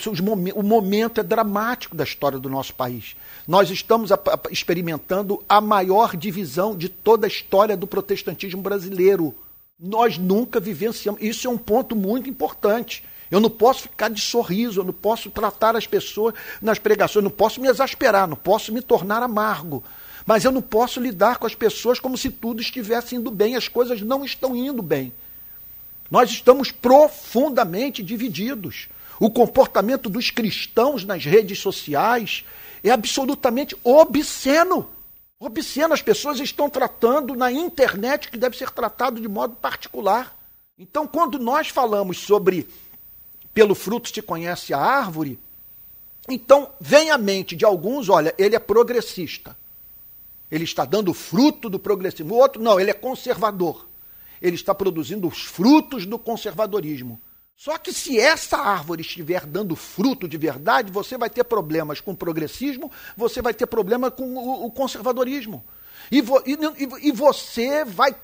o 0.54 0.62
momento 0.62 1.20
é 1.20 1.22
dramático 1.24 1.96
da 1.96 2.04
história 2.04 2.38
do 2.38 2.50
nosso 2.50 2.74
país. 2.74 3.16
Nós 3.48 3.70
estamos 3.70 4.10
experimentando 4.50 5.42
a 5.48 5.62
maior 5.62 6.14
divisão 6.14 6.76
de 6.76 6.90
toda 6.90 7.26
a 7.26 7.28
história 7.28 7.74
do 7.74 7.86
protestantismo 7.86 8.60
brasileiro. 8.60 9.34
Nós 9.78 10.18
nunca 10.18 10.60
vivenciamos. 10.60 11.22
Isso 11.22 11.46
é 11.46 11.50
um 11.50 11.56
ponto 11.56 11.96
muito 11.96 12.28
importante. 12.28 13.02
Eu 13.30 13.40
não 13.40 13.48
posso 13.48 13.82
ficar 13.82 14.10
de 14.10 14.20
sorriso, 14.20 14.80
eu 14.80 14.84
não 14.84 14.92
posso 14.92 15.30
tratar 15.30 15.74
as 15.74 15.86
pessoas 15.86 16.34
nas 16.60 16.78
pregações, 16.78 17.16
eu 17.16 17.22
não 17.22 17.30
posso 17.30 17.60
me 17.60 17.68
exasperar, 17.68 18.28
não 18.28 18.36
posso 18.36 18.72
me 18.72 18.82
tornar 18.82 19.22
amargo. 19.22 19.82
Mas 20.26 20.44
eu 20.44 20.52
não 20.52 20.62
posso 20.62 21.00
lidar 21.00 21.38
com 21.38 21.46
as 21.46 21.54
pessoas 21.54 21.98
como 21.98 22.16
se 22.16 22.30
tudo 22.30 22.60
estivesse 22.60 23.16
indo 23.16 23.30
bem. 23.30 23.56
As 23.56 23.68
coisas 23.68 24.00
não 24.02 24.24
estão 24.24 24.54
indo 24.54 24.82
bem. 24.82 25.12
Nós 26.10 26.30
estamos 26.30 26.70
profundamente 26.70 28.02
divididos. 28.02 28.88
O 29.18 29.30
comportamento 29.30 30.08
dos 30.08 30.30
cristãos 30.30 31.04
nas 31.04 31.24
redes 31.24 31.58
sociais 31.58 32.44
é 32.82 32.90
absolutamente 32.90 33.76
obsceno. 33.84 34.90
Obsceno. 35.38 35.94
As 35.94 36.02
pessoas 36.02 36.40
estão 36.40 36.68
tratando 36.68 37.34
na 37.34 37.52
internet 37.52 38.30
que 38.30 38.38
deve 38.38 38.56
ser 38.56 38.70
tratado 38.70 39.20
de 39.20 39.28
modo 39.28 39.54
particular. 39.56 40.36
Então, 40.78 41.06
quando 41.06 41.38
nós 41.38 41.68
falamos 41.68 42.18
sobre 42.18 42.66
pelo 43.52 43.74
fruto 43.74 44.08
se 44.08 44.22
conhece 44.22 44.72
a 44.72 44.78
árvore, 44.78 45.38
então 46.28 46.70
vem 46.80 47.10
à 47.10 47.18
mente 47.18 47.56
de 47.56 47.64
alguns, 47.64 48.08
olha, 48.08 48.34
ele 48.38 48.56
é 48.56 48.58
progressista. 48.58 49.56
Ele 50.50 50.64
está 50.64 50.84
dando 50.84 51.14
fruto 51.14 51.68
do 51.68 51.78
progressismo. 51.78 52.34
O 52.34 52.38
outro, 52.38 52.62
não, 52.62 52.80
ele 52.80 52.90
é 52.90 52.94
conservador. 52.94 53.88
Ele 54.40 54.56
está 54.56 54.74
produzindo 54.74 55.28
os 55.28 55.44
frutos 55.44 56.06
do 56.06 56.18
conservadorismo. 56.18 57.20
Só 57.60 57.76
que 57.76 57.92
se 57.92 58.18
essa 58.18 58.56
árvore 58.56 59.02
estiver 59.02 59.44
dando 59.44 59.76
fruto 59.76 60.26
de 60.26 60.38
verdade, 60.38 60.90
você 60.90 61.18
vai 61.18 61.28
ter 61.28 61.44
problemas 61.44 62.00
com 62.00 62.12
o 62.12 62.16
progressismo, 62.16 62.90
você 63.14 63.42
vai 63.42 63.52
ter 63.52 63.66
problema 63.66 64.10
com 64.10 64.34
o, 64.64 64.70
conservadorismo. 64.70 65.62
E, 66.10 66.22
vo, 66.22 66.42
e, 66.46 66.56
e, 67.06 67.12
você 67.12 67.84
vai, 67.84 68.16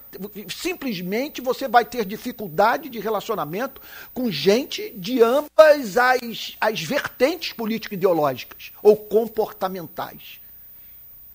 simplesmente, 0.48 1.42
você 1.42 1.68
vai 1.68 1.84
ter 1.84 2.06
dificuldade 2.06 2.88
de 2.88 2.98
relacionamento 2.98 3.78
com 4.14 4.30
gente 4.30 4.88
de 4.96 5.22
ambas 5.22 5.98
as, 5.98 6.56
as 6.58 6.82
vertentes 6.82 7.52
político-ideológicas 7.52 8.72
ou 8.82 8.96
comportamentais. 8.96 10.40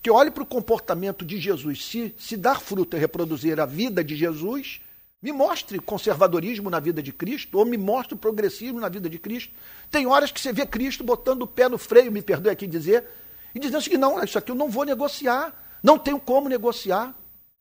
Que 0.02 0.10
olhe 0.10 0.30
para 0.30 0.42
o 0.42 0.46
comportamento 0.46 1.24
de 1.24 1.38
Jesus. 1.38 1.84
Se, 1.84 2.14
se 2.18 2.36
dar 2.36 2.60
fruto 2.60 2.96
é 2.96 2.98
reproduzir 2.98 3.60
a 3.60 3.66
vida 3.66 4.02
de 4.02 4.16
Jesus, 4.16 4.80
me 5.22 5.30
mostre 5.30 5.78
conservadorismo 5.78 6.68
na 6.68 6.80
vida 6.80 7.00
de 7.00 7.12
Cristo, 7.12 7.56
ou 7.56 7.64
me 7.64 7.78
mostre 7.78 8.16
progressismo 8.16 8.80
na 8.80 8.88
vida 8.88 9.08
de 9.08 9.18
Cristo. 9.18 9.54
Tem 9.90 10.06
horas 10.06 10.32
que 10.32 10.40
você 10.40 10.52
vê 10.52 10.66
Cristo 10.66 11.04
botando 11.04 11.42
o 11.42 11.46
pé 11.46 11.68
no 11.68 11.78
freio, 11.78 12.10
me 12.10 12.20
perdoe 12.20 12.50
aqui 12.50 12.66
dizer, 12.66 13.04
e 13.54 13.60
dizendo 13.60 13.78
assim, 13.78 13.96
não, 13.96 14.22
isso 14.24 14.36
aqui 14.36 14.50
eu 14.50 14.56
não 14.56 14.68
vou 14.68 14.84
negociar. 14.84 15.54
Não 15.82 15.98
tenho 15.98 16.18
como 16.18 16.48
negociar. 16.48 17.14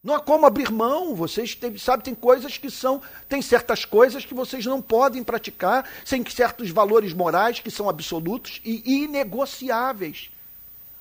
Não 0.04 0.16
há 0.16 0.20
como 0.20 0.48
abrir 0.48 0.72
mão. 0.72 1.14
Vocês 1.14 1.54
têm, 1.54 1.78
sabe, 1.78 2.04
tem 2.04 2.16
coisas 2.16 2.58
que 2.58 2.72
são, 2.72 3.02
tem 3.30 3.42
certas 3.42 3.86
coisas 3.86 4.26
que 4.26 4.34
vocês 4.34 4.66
não 4.66 4.82
podem 4.82 5.24
praticar, 5.24 5.88
sem 6.04 6.26
certos 6.28 6.72
valores 6.72 7.14
morais 7.14 7.60
que 7.60 7.70
são 7.70 7.88
absolutos 7.88 8.60
e 8.64 9.04
inegociáveis. 9.04 10.32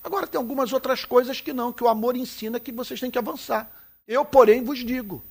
Agora 0.02 0.26
tem 0.26 0.38
algumas 0.38 0.72
outras 0.72 1.04
coisas 1.04 1.40
que 1.40 1.52
não, 1.52 1.72
que 1.72 1.84
o 1.84 1.88
amor 1.88 2.16
ensina 2.16 2.58
que 2.58 2.72
vocês 2.72 2.98
têm 2.98 3.10
que 3.10 3.18
avançar. 3.18 3.70
Eu, 4.06 4.24
porém, 4.24 4.64
vos 4.64 4.78
digo. 4.78 5.22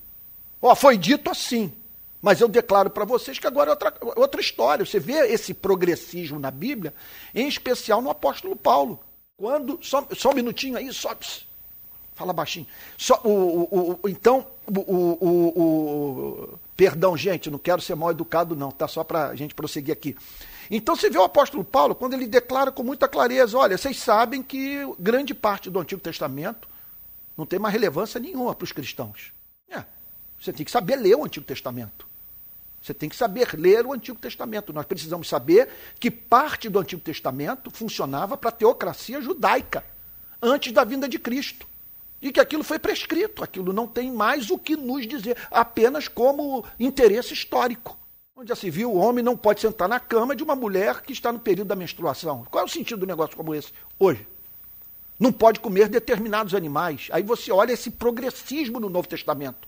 Ó, 0.61 0.75
foi 0.75 0.97
dito 0.97 1.29
assim, 1.29 1.73
mas 2.21 2.41
eu 2.41 2.47
declaro 2.47 2.89
para 2.89 3.05
vocês 3.05 3.39
que 3.39 3.47
agora 3.47 3.69
é 3.69 3.73
outra, 3.73 3.93
outra 4.15 4.41
história. 4.41 4.85
Você 4.85 4.99
vê 4.99 5.27
esse 5.27 5.53
progressismo 5.53 6.39
na 6.39 6.51
Bíblia, 6.51 6.93
em 7.33 7.47
especial 7.47 8.01
no 8.01 8.09
apóstolo 8.09 8.55
Paulo. 8.55 8.99
Quando, 9.37 9.79
só, 9.81 10.05
só 10.15 10.31
um 10.31 10.35
minutinho 10.35 10.77
aí, 10.77 10.93
só. 10.93 11.15
Fala 12.13 12.33
baixinho. 12.33 12.67
Só, 12.97 13.19
o, 13.23 13.29
o, 13.29 13.99
o 14.03 14.09
então, 14.09 14.45
o, 14.67 16.59
Perdão, 16.79 17.17
gente, 17.17 17.49
não 17.49 17.59
quero 17.59 17.81
ser 17.81 17.93
mal 17.93 18.11
educado, 18.11 18.55
não, 18.55 18.71
tá? 18.71 18.87
Só 18.87 19.03
para 19.03 19.27
a 19.27 19.35
gente 19.35 19.53
prosseguir 19.53 19.91
aqui. 19.91 20.15
Então 20.69 20.95
você 20.95 21.09
vê 21.09 21.17
o 21.17 21.23
apóstolo 21.23 21.63
Paulo, 21.63 21.95
quando 21.95 22.13
ele 22.13 22.27
declara 22.27 22.71
com 22.71 22.83
muita 22.83 23.07
clareza: 23.07 23.57
olha, 23.57 23.77
vocês 23.77 23.97
sabem 23.97 24.43
que 24.43 24.77
grande 24.99 25.33
parte 25.33 25.69
do 25.69 25.79
Antigo 25.79 26.01
Testamento 26.01 26.67
não 27.35 27.45
tem 27.45 27.57
mais 27.57 27.73
relevância 27.73 28.19
nenhuma 28.19 28.53
para 28.53 28.65
os 28.65 28.71
cristãos. 28.71 29.33
É, 29.69 29.83
você 30.39 30.53
tem 30.53 30.65
que 30.65 30.71
saber 30.71 30.95
ler 30.95 31.15
o 31.15 31.25
Antigo 31.25 31.45
Testamento. 31.45 32.07
Você 32.81 32.93
tem 32.93 33.09
que 33.09 33.15
saber 33.15 33.55
ler 33.55 33.85
o 33.85 33.91
Antigo 33.91 34.17
Testamento. 34.17 34.71
Nós 34.71 34.85
precisamos 34.85 35.27
saber 35.27 35.69
que 35.99 36.09
parte 36.09 36.69
do 36.69 36.79
Antigo 36.79 37.01
Testamento 37.01 37.69
funcionava 37.69 38.37
para 38.37 38.49
a 38.49 38.53
teocracia 38.53 39.21
judaica, 39.21 39.83
antes 40.41 40.71
da 40.71 40.83
vinda 40.83 41.07
de 41.07 41.19
Cristo 41.19 41.67
e 42.21 42.31
que 42.31 42.39
aquilo 42.39 42.63
foi 42.63 42.77
prescrito, 42.77 43.43
aquilo 43.43 43.71
não 43.71 43.87
tem 43.87 44.11
mais 44.11 44.49
o 44.49 44.57
que 44.57 44.75
nos 44.75 45.07
dizer, 45.07 45.37
apenas 45.49 46.07
como 46.07 46.65
interesse 46.79 47.33
histórico. 47.33 47.97
Onde 48.39 48.47
já 48.47 48.55
se 48.55 48.69
viu, 48.69 48.89
o 48.93 48.97
homem 48.97 49.21
não 49.21 49.35
pode 49.35 49.59
sentar 49.59 49.89
na 49.89 49.99
cama 49.99 50.33
de 50.33 50.41
uma 50.41 50.55
mulher 50.55 51.01
que 51.01 51.11
está 51.11 51.29
no 51.29 51.39
período 51.39 51.67
da 51.67 51.75
menstruação. 51.75 52.47
Qual 52.49 52.63
é 52.63 52.65
o 52.65 52.69
sentido 52.69 53.01
do 53.01 53.05
negócio 53.05 53.35
como 53.35 53.53
esse 53.53 53.73
hoje? 53.99 54.25
Não 55.19 55.29
pode 55.29 55.59
comer 55.59 55.89
determinados 55.89 56.55
animais. 56.55 57.09
Aí 57.11 57.21
você 57.21 57.51
olha 57.51 57.73
esse 57.73 57.91
progressismo 57.91 58.79
no 58.79 58.89
Novo 58.89 59.09
Testamento. 59.09 59.67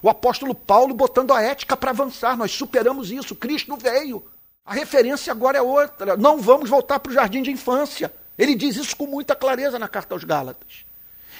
O 0.00 0.08
apóstolo 0.08 0.54
Paulo 0.54 0.94
botando 0.94 1.32
a 1.32 1.42
ética 1.42 1.76
para 1.76 1.90
avançar. 1.90 2.36
Nós 2.36 2.52
superamos 2.52 3.10
isso. 3.10 3.34
Cristo 3.34 3.76
veio. 3.76 4.24
A 4.64 4.72
referência 4.72 5.32
agora 5.32 5.58
é 5.58 5.62
outra. 5.62 6.16
Não 6.16 6.40
vamos 6.40 6.70
voltar 6.70 7.00
para 7.00 7.10
o 7.10 7.12
jardim 7.12 7.42
de 7.42 7.50
infância. 7.50 8.14
Ele 8.38 8.54
diz 8.54 8.76
isso 8.76 8.96
com 8.96 9.08
muita 9.08 9.34
clareza 9.34 9.80
na 9.80 9.88
carta 9.88 10.14
aos 10.14 10.22
Gálatas. 10.22 10.84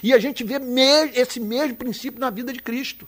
E 0.03 0.13
a 0.13 0.19
gente 0.19 0.43
vê 0.43 0.55
esse 1.13 1.39
mesmo 1.39 1.77
princípio 1.77 2.19
na 2.19 2.29
vida 2.29 2.51
de 2.51 2.59
Cristo. 2.59 3.07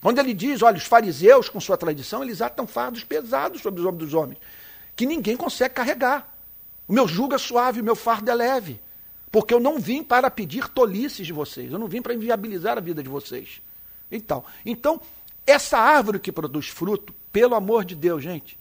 Quando 0.00 0.18
ele 0.18 0.32
diz, 0.32 0.62
olha, 0.62 0.76
os 0.76 0.84
fariseus, 0.84 1.48
com 1.48 1.60
sua 1.60 1.76
tradição, 1.76 2.22
eles 2.22 2.40
atam 2.40 2.66
fardos 2.66 3.02
pesados 3.02 3.60
sobre 3.60 3.80
os 3.80 3.86
ombros 3.86 4.10
dos 4.10 4.14
homens, 4.14 4.38
que 4.94 5.06
ninguém 5.06 5.36
consegue 5.36 5.74
carregar. 5.74 6.36
O 6.86 6.92
meu 6.92 7.08
jugo 7.08 7.34
é 7.34 7.38
suave, 7.38 7.80
o 7.80 7.84
meu 7.84 7.96
fardo 7.96 8.30
é 8.30 8.34
leve. 8.34 8.80
Porque 9.30 9.52
eu 9.52 9.60
não 9.60 9.78
vim 9.78 10.02
para 10.02 10.30
pedir 10.30 10.68
tolices 10.68 11.26
de 11.26 11.32
vocês, 11.32 11.70
eu 11.70 11.78
não 11.78 11.86
vim 11.86 12.00
para 12.00 12.14
inviabilizar 12.14 12.78
a 12.78 12.80
vida 12.80 13.02
de 13.02 13.08
vocês. 13.08 13.60
Então, 14.10 14.44
então, 14.64 15.00
essa 15.46 15.78
árvore 15.78 16.18
que 16.18 16.32
produz 16.32 16.68
fruto, 16.68 17.14
pelo 17.30 17.54
amor 17.54 17.84
de 17.84 17.94
Deus, 17.94 18.22
gente, 18.22 18.58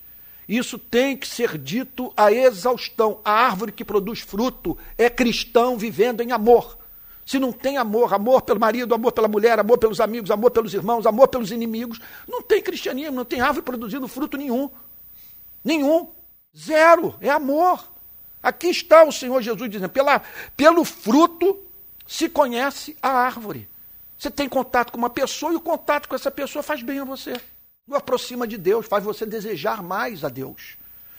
isso 0.47 0.77
tem 0.77 1.15
que 1.15 1.27
ser 1.27 1.57
dito 1.57 2.11
a 2.15 2.31
exaustão. 2.31 3.19
A 3.23 3.31
árvore 3.31 3.71
que 3.71 3.85
produz 3.85 4.21
fruto 4.21 4.77
é 4.97 5.09
cristão 5.09 5.77
vivendo 5.77 6.21
em 6.21 6.31
amor. 6.31 6.77
Se 7.27 7.37
não 7.39 7.51
tem 7.51 7.75
amor, 7.75 8.13
amor 8.13 8.41
pelo 8.41 8.57
marido, 8.57 8.95
amor 8.95 9.11
pela 9.11 9.27
mulher, 9.27 9.59
amor 9.59 9.77
pelos 9.77 9.99
amigos, 9.99 10.31
amor 10.31 10.49
pelos 10.49 10.73
irmãos, 10.73 11.05
amor 11.05 11.27
pelos 11.27 11.51
inimigos, 11.51 11.99
não 12.25 12.41
tem 12.41 12.61
cristianismo, 12.61 13.17
não 13.17 13.25
tem 13.25 13.41
árvore 13.41 13.65
produzindo 13.65 14.07
fruto 14.07 14.37
nenhum. 14.37 14.69
Nenhum. 15.61 16.09
Zero. 16.57 17.15
É 17.19 17.29
amor. 17.29 17.85
Aqui 18.41 18.67
está 18.67 19.03
o 19.03 19.11
Senhor 19.11 19.41
Jesus 19.41 19.69
dizendo: 19.69 19.89
pela, 19.89 20.21
pelo 20.55 20.85
fruto 20.85 21.59
se 22.07 22.29
conhece 22.29 22.95
a 23.01 23.09
árvore. 23.09 23.67
Você 24.17 24.31
tem 24.31 24.47
contato 24.47 24.93
com 24.93 24.97
uma 24.97 25.09
pessoa 25.09 25.51
e 25.51 25.57
o 25.57 25.61
contato 25.61 26.07
com 26.07 26.15
essa 26.15 26.31
pessoa 26.31 26.63
faz 26.63 26.81
bem 26.81 26.99
a 26.99 27.03
você. 27.03 27.41
Não 27.85 27.97
aproxima 27.97 28.47
de 28.47 28.57
Deus, 28.57 28.85
faz 28.85 29.03
você 29.03 29.25
desejar 29.25 29.83
mais 29.83 30.23
a 30.23 30.29
Deus. 30.29 30.77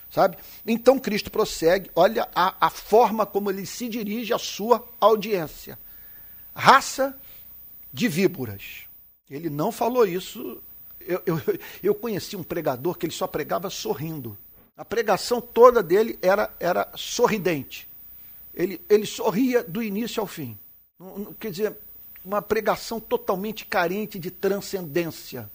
Sabe? 0.09 0.38
Então 0.67 0.99
Cristo 0.99 1.31
prossegue, 1.31 1.91
olha 1.95 2.27
a, 2.35 2.55
a 2.59 2.71
forma 2.71 3.27
como 3.27 3.50
ele 3.50 3.67
se 3.67 3.91
dirige 3.91 4.33
à 4.33 4.38
sua 4.38 4.83
audiência 4.99 5.79
raça 6.59 7.17
de 7.93 8.09
víboras. 8.09 8.88
Ele 9.31 9.49
não 9.49 9.71
falou 9.71 10.05
isso. 10.05 10.61
Eu, 11.00 11.23
eu, 11.25 11.41
eu 11.83 11.95
conheci 11.95 12.37
um 12.37 12.43
pregador 12.43 12.99
que 12.99 13.07
ele 13.07 13.12
só 13.12 13.29
pregava 13.29 13.71
sorrindo. 13.71 14.37
A 14.77 14.85
pregação 14.85 15.41
toda 15.41 15.83
dele 15.83 16.19
era, 16.21 16.53
era 16.59 16.91
sorridente. 16.97 17.88
Ele, 18.53 18.81
ele 18.88 19.07
sorria 19.07 19.62
do 19.62 19.83
início 19.83 20.21
ao 20.21 20.27
fim. 20.27 20.59
Quer 21.38 21.50
dizer, 21.50 21.77
uma 22.25 22.43
pregação 22.43 22.99
totalmente 22.99 23.65
carente 23.65 24.19
de 24.19 24.31
transcendência. 24.31 25.49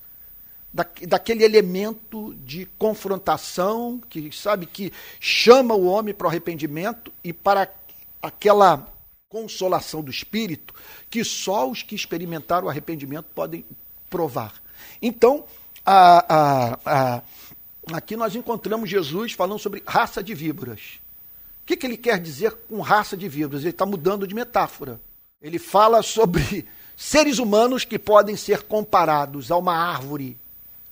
Da, 0.74 0.88
daquele 1.08 1.44
elemento 1.44 2.34
de 2.44 2.66
confrontação 2.80 4.02
que 4.10 4.32
sabe 4.36 4.66
que 4.66 4.92
chama 5.20 5.76
o 5.76 5.86
homem 5.86 6.14
para 6.14 6.26
o 6.26 6.30
arrependimento 6.30 7.14
e 7.24 7.32
para 7.32 7.72
aquela 8.22 8.93
consolação 9.34 10.04
do 10.04 10.12
espírito 10.12 10.76
que 11.10 11.24
só 11.24 11.68
os 11.68 11.82
que 11.82 11.96
experimentaram 11.96 12.68
o 12.68 12.70
arrependimento 12.70 13.26
podem 13.34 13.66
provar. 14.08 14.54
Então, 15.02 15.44
a, 15.84 16.36
a, 16.36 16.80
a, 16.86 17.24
aqui 17.94 18.16
nós 18.16 18.36
encontramos 18.36 18.88
Jesus 18.88 19.32
falando 19.32 19.58
sobre 19.58 19.82
raça 19.88 20.24
de 20.24 20.36
víboras. 20.36 21.00
O 21.64 21.66
que, 21.66 21.76
que 21.76 21.88
ele 21.88 21.98
quer 21.98 22.20
dizer 22.20 22.52
com 22.70 22.80
raça 22.80 23.18
de 23.18 23.28
víboras? 23.28 23.64
Ele 23.64 23.72
está 23.72 23.88
mudando 23.88 24.28
de 24.28 24.36
metáfora. 24.36 25.02
Ele 25.42 25.58
fala 25.58 26.04
sobre 26.04 26.68
seres 26.96 27.40
humanos 27.40 27.84
que 27.84 27.98
podem 27.98 28.38
ser 28.38 28.62
comparados 28.62 29.50
a 29.50 29.58
uma 29.58 29.76
árvore 29.76 30.38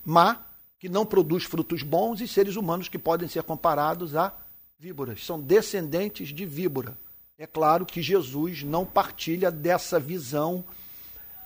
má, 0.04 0.44
que 0.80 0.88
não 0.88 1.06
produz 1.06 1.44
frutos 1.44 1.84
bons, 1.84 2.20
e 2.20 2.26
seres 2.26 2.56
humanos 2.56 2.88
que 2.88 2.98
podem 2.98 3.28
ser 3.28 3.44
comparados 3.44 4.16
a 4.16 4.32
víboras. 4.80 5.24
São 5.24 5.38
descendentes 5.38 6.30
de 6.30 6.44
víbora. 6.44 6.98
É 7.42 7.46
claro 7.48 7.84
que 7.84 8.00
Jesus 8.00 8.62
não 8.62 8.86
partilha 8.86 9.50
dessa 9.50 9.98
visão, 9.98 10.64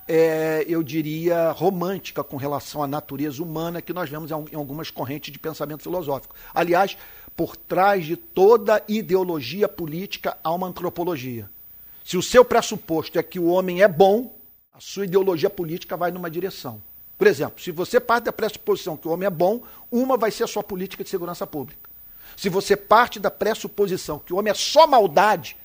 é, 0.06 0.62
eu 0.68 0.82
diria, 0.82 1.50
romântica 1.52 2.22
com 2.22 2.36
relação 2.36 2.82
à 2.82 2.86
natureza 2.86 3.42
humana 3.42 3.80
que 3.80 3.94
nós 3.94 4.10
vemos 4.10 4.30
em 4.30 4.56
algumas 4.56 4.90
correntes 4.90 5.32
de 5.32 5.38
pensamento 5.38 5.84
filosófico. 5.84 6.36
Aliás, 6.52 6.98
por 7.34 7.56
trás 7.56 8.04
de 8.04 8.14
toda 8.14 8.84
ideologia 8.86 9.70
política 9.70 10.36
há 10.44 10.52
uma 10.52 10.66
antropologia. 10.66 11.48
Se 12.04 12.18
o 12.18 12.22
seu 12.22 12.44
pressuposto 12.44 13.18
é 13.18 13.22
que 13.22 13.38
o 13.38 13.46
homem 13.46 13.80
é 13.80 13.88
bom, 13.88 14.38
a 14.74 14.80
sua 14.80 15.06
ideologia 15.06 15.48
política 15.48 15.96
vai 15.96 16.10
numa 16.10 16.30
direção. 16.30 16.82
Por 17.16 17.26
exemplo, 17.26 17.58
se 17.62 17.70
você 17.70 17.98
parte 17.98 18.24
da 18.24 18.34
pressuposição 18.34 18.98
que 18.98 19.08
o 19.08 19.12
homem 19.12 19.28
é 19.28 19.30
bom, 19.30 19.62
uma 19.90 20.18
vai 20.18 20.30
ser 20.30 20.44
a 20.44 20.46
sua 20.46 20.62
política 20.62 21.02
de 21.02 21.08
segurança 21.08 21.46
pública. 21.46 21.88
Se 22.36 22.50
você 22.50 22.76
parte 22.76 23.18
da 23.18 23.30
pressuposição 23.30 24.18
que 24.18 24.34
o 24.34 24.36
homem 24.36 24.50
é 24.50 24.54
só 24.54 24.86
maldade, 24.86 25.56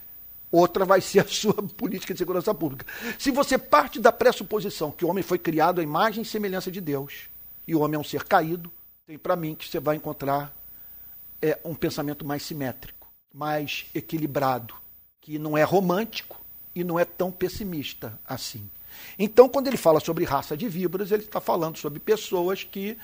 outra 0.52 0.84
vai 0.84 1.00
ser 1.00 1.20
a 1.20 1.28
sua 1.28 1.54
política 1.78 2.14
de 2.14 2.18
segurança 2.18 2.54
pública. 2.54 2.86
Se 3.18 3.32
você 3.32 3.58
parte 3.58 4.00
da 4.00 4.12
pressuposição 4.12 4.92
que 4.92 5.06
o 5.06 5.08
homem 5.08 5.24
foi 5.24 5.40
criado 5.40 5.80
à 5.80 5.84
imagem 5.84 6.24
e 6.24 6.26
semelhança 6.26 6.72
de 6.72 6.82
Deus, 6.82 7.30
e 7.68 7.74
o 7.74 7.80
homem 7.80 7.96
é 7.96 8.00
um 8.00 8.04
ser 8.04 8.24
caído, 8.26 8.72
tem 9.06 9.18
para 9.18 9.36
mim 9.36 9.56
que 9.56 9.68
você 9.68 9.80
vai 9.80 9.96
encontrar 9.96 10.54
é, 11.42 11.60
um 11.64 11.74
pensamento 11.74 12.26
mais 12.26 12.44
simétrico, 12.44 13.08
mais 13.34 13.86
equilibrado, 13.96 14.76
que 15.22 15.40
não 15.40 15.58
é 15.58 15.64
romântico 15.64 16.40
e 16.76 16.84
não 16.84 17.00
é 17.00 17.06
tão 17.06 17.32
pessimista 17.32 18.20
assim. 18.26 18.70
Então, 19.18 19.48
quando 19.48 19.68
ele 19.68 19.78
fala 19.78 20.00
sobre 20.00 20.26
raça 20.26 20.58
de 20.58 20.68
víboras, 20.68 21.12
ele 21.12 21.24
está 21.24 21.40
falando 21.40 21.78
sobre 21.78 22.00
pessoas 22.00 22.64
que, 22.64 22.98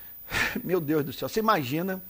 meu 0.64 0.80
Deus 0.80 1.04
do 1.04 1.12
céu, 1.12 1.28
você 1.28 1.40
imagina 1.40 2.02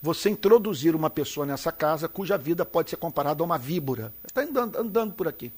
você 0.00 0.30
introduzir 0.30 0.94
uma 0.94 1.10
pessoa 1.10 1.46
nessa 1.46 1.72
casa 1.72 2.08
cuja 2.08 2.36
vida 2.36 2.64
pode 2.64 2.90
ser 2.90 2.96
comparada 2.96 3.42
a 3.42 3.44
uma 3.44 3.58
víbora. 3.58 4.12
Está 4.26 4.42
andando, 4.42 4.78
andando 4.78 5.12
por 5.14 5.28
aqui. 5.28 5.52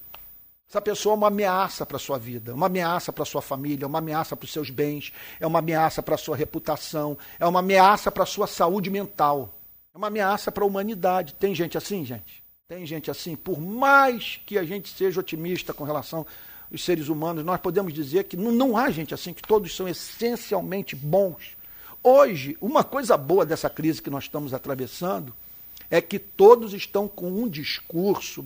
Essa 0.68 0.82
pessoa 0.82 1.14
é 1.14 1.16
uma 1.16 1.28
ameaça 1.28 1.86
para 1.86 1.96
a 1.96 2.00
sua 2.00 2.18
vida, 2.18 2.52
uma 2.54 2.66
ameaça 2.66 3.10
para 3.10 3.22
a 3.22 3.26
sua 3.26 3.40
família, 3.40 3.86
uma 3.86 4.00
ameaça 4.00 4.36
para 4.36 4.44
os 4.44 4.52
seus 4.52 4.68
bens, 4.68 5.14
é 5.40 5.46
uma 5.46 5.60
ameaça 5.60 6.02
para 6.02 6.14
a 6.14 6.18
sua 6.18 6.36
reputação, 6.36 7.16
é 7.40 7.46
uma 7.46 7.60
ameaça 7.60 8.12
para 8.12 8.24
a 8.24 8.26
sua 8.26 8.46
saúde 8.46 8.90
mental, 8.90 9.58
é 9.94 9.96
uma 9.96 10.08
ameaça 10.08 10.52
para 10.52 10.62
a 10.62 10.66
humanidade. 10.66 11.32
Tem 11.34 11.54
gente 11.54 11.78
assim, 11.78 12.04
gente? 12.04 12.44
Tem 12.68 12.84
gente 12.84 13.10
assim. 13.10 13.34
Por 13.34 13.58
mais 13.58 14.38
que 14.44 14.58
a 14.58 14.64
gente 14.64 14.90
seja 14.90 15.20
otimista 15.20 15.72
com 15.72 15.84
relação 15.84 16.26
aos 16.70 16.84
seres 16.84 17.08
humanos, 17.08 17.42
nós 17.42 17.58
podemos 17.62 17.94
dizer 17.94 18.24
que 18.24 18.36
não, 18.36 18.52
não 18.52 18.76
há 18.76 18.90
gente 18.90 19.14
assim, 19.14 19.32
que 19.32 19.40
todos 19.40 19.74
são 19.74 19.88
essencialmente 19.88 20.94
bons. 20.94 21.56
Hoje, 22.02 22.56
uma 22.60 22.84
coisa 22.84 23.16
boa 23.16 23.44
dessa 23.44 23.68
crise 23.68 24.00
que 24.00 24.10
nós 24.10 24.24
estamos 24.24 24.54
atravessando 24.54 25.34
é 25.90 26.00
que 26.00 26.18
todos 26.18 26.72
estão 26.72 27.08
com 27.08 27.30
um 27.30 27.48
discurso, 27.48 28.44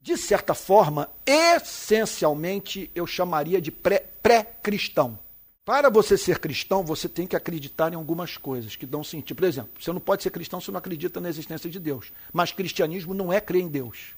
de 0.00 0.16
certa 0.16 0.54
forma, 0.54 1.08
essencialmente 1.26 2.90
eu 2.94 3.06
chamaria 3.06 3.60
de 3.60 3.70
pré-cristão. 3.70 5.18
Para 5.64 5.88
você 5.88 6.18
ser 6.18 6.38
cristão, 6.38 6.84
você 6.84 7.08
tem 7.08 7.26
que 7.26 7.36
acreditar 7.36 7.92
em 7.92 7.96
algumas 7.96 8.36
coisas 8.36 8.76
que 8.76 8.84
dão 8.84 9.02
sentido. 9.02 9.36
Por 9.36 9.44
exemplo, 9.44 9.70
você 9.80 9.92
não 9.92 10.00
pode 10.00 10.22
ser 10.22 10.30
cristão 10.30 10.60
se 10.60 10.70
não 10.70 10.78
acredita 10.78 11.20
na 11.20 11.28
existência 11.28 11.70
de 11.70 11.78
Deus. 11.78 12.12
Mas 12.32 12.52
cristianismo 12.52 13.14
não 13.14 13.32
é 13.32 13.40
crer 13.40 13.62
em 13.62 13.68
Deus. 13.68 14.14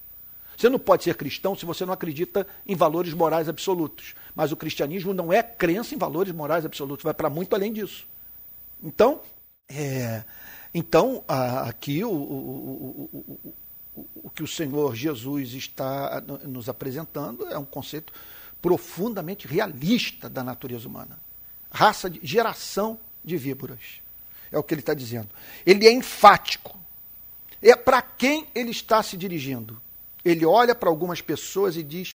Você 0.57 0.67
não 0.69 0.79
pode 0.79 1.05
ser 1.05 1.15
cristão 1.15 1.55
se 1.55 1.65
você 1.65 1.85
não 1.85 1.93
acredita 1.93 2.45
em 2.65 2.75
valores 2.75 3.13
morais 3.13 3.47
absolutos. 3.47 4.13
Mas 4.35 4.51
o 4.51 4.57
cristianismo 4.57 5.13
não 5.13 5.31
é 5.31 5.41
crença 5.41 5.95
em 5.95 5.97
valores 5.97 6.33
morais 6.33 6.65
absolutos, 6.65 7.03
vai 7.03 7.13
para 7.13 7.29
muito 7.29 7.55
além 7.55 7.71
disso. 7.71 8.05
Então, 8.83 9.21
é, 9.67 10.23
então 10.73 11.23
aqui 11.27 12.03
o, 12.03 12.11
o, 12.11 13.09
o, 13.13 13.55
o, 14.23 14.29
que 14.29 14.43
o 14.43 14.47
Senhor 14.47 14.95
Jesus 14.95 15.53
está 15.53 16.21
nos 16.43 16.69
apresentando 16.69 17.47
é 17.47 17.57
um 17.57 17.65
conceito 17.65 18.13
profundamente 18.61 19.47
realista 19.47 20.29
da 20.29 20.43
natureza 20.43 20.87
humana. 20.87 21.19
Raça 21.71 22.09
de 22.09 22.19
geração 22.23 22.99
de 23.23 23.37
víboras. 23.37 24.01
É 24.51 24.57
o 24.57 24.63
que 24.63 24.73
ele 24.73 24.81
está 24.81 24.93
dizendo. 24.93 25.29
Ele 25.65 25.85
é 25.85 25.91
enfático. 25.91 26.77
É 27.61 27.75
para 27.75 28.01
quem 28.01 28.47
ele 28.55 28.71
está 28.71 29.03
se 29.03 29.17
dirigindo. 29.17 29.81
Ele 30.23 30.45
olha 30.45 30.73
para 30.73 30.89
algumas 30.89 31.21
pessoas 31.21 31.75
e 31.75 31.83
diz 31.83 32.13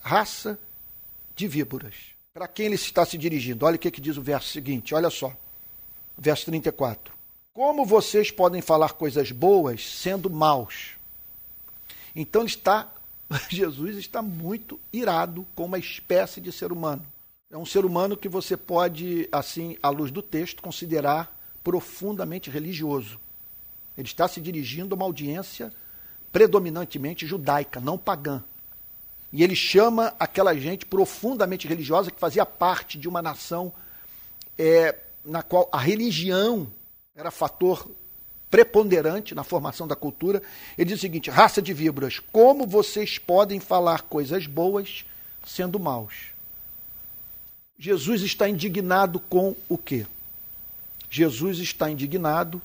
raça 0.00 0.58
de 1.36 1.46
víboras. 1.46 1.94
Para 2.32 2.48
quem 2.48 2.66
ele 2.66 2.74
está 2.74 3.04
se 3.04 3.16
dirigindo? 3.16 3.64
Olha 3.64 3.76
o 3.76 3.78
que, 3.78 3.90
que 3.90 4.00
diz 4.00 4.16
o 4.16 4.22
verso 4.22 4.48
seguinte, 4.48 4.94
olha 4.94 5.10
só 5.10 5.36
verso 6.18 6.46
34. 6.46 7.14
Como 7.52 7.84
vocês 7.84 8.30
podem 8.30 8.60
falar 8.60 8.92
coisas 8.92 9.30
boas 9.30 9.86
sendo 9.86 10.28
maus? 10.28 10.96
Então 12.14 12.44
está, 12.44 12.92
Jesus 13.48 13.96
está 13.96 14.20
muito 14.20 14.78
irado 14.92 15.46
com 15.54 15.64
uma 15.64 15.78
espécie 15.78 16.40
de 16.40 16.50
ser 16.50 16.72
humano. 16.72 17.04
É 17.50 17.56
um 17.56 17.64
ser 17.64 17.84
humano 17.84 18.16
que 18.16 18.28
você 18.28 18.56
pode, 18.56 19.28
assim, 19.32 19.78
à 19.82 19.88
luz 19.88 20.10
do 20.10 20.20
texto, 20.20 20.62
considerar 20.62 21.34
profundamente 21.64 22.50
religioso. 22.50 23.18
Ele 23.96 24.06
está 24.06 24.28
se 24.28 24.40
dirigindo 24.40 24.94
a 24.94 24.96
uma 24.96 25.04
audiência 25.04 25.72
predominantemente 26.30 27.26
judaica, 27.26 27.80
não 27.80 27.96
pagã. 27.96 28.42
E 29.32 29.42
ele 29.42 29.56
chama 29.56 30.14
aquela 30.18 30.54
gente 30.54 30.86
profundamente 30.86 31.66
religiosa 31.66 32.10
que 32.10 32.20
fazia 32.20 32.44
parte 32.44 32.98
de 32.98 33.08
uma 33.08 33.20
nação 33.20 33.72
é, 34.58 34.94
na 35.24 35.42
qual 35.42 35.68
a 35.72 35.78
religião 35.78 36.70
era 37.14 37.30
fator 37.30 37.90
preponderante 38.50 39.34
na 39.34 39.44
formação 39.44 39.86
da 39.86 39.96
cultura, 39.96 40.42
ele 40.76 40.90
diz 40.90 40.98
o 40.98 41.00
seguinte: 41.00 41.30
raça 41.30 41.60
de 41.60 41.72
víboras, 41.72 42.18
como 42.32 42.66
vocês 42.66 43.18
podem 43.18 43.60
falar 43.60 44.02
coisas 44.02 44.46
boas 44.46 45.04
sendo 45.46 45.78
maus? 45.78 46.28
Jesus 47.78 48.22
está 48.22 48.48
indignado 48.48 49.20
com 49.20 49.54
o 49.68 49.78
quê? 49.78 50.06
Jesus 51.10 51.58
está 51.58 51.90
indignado 51.90 52.60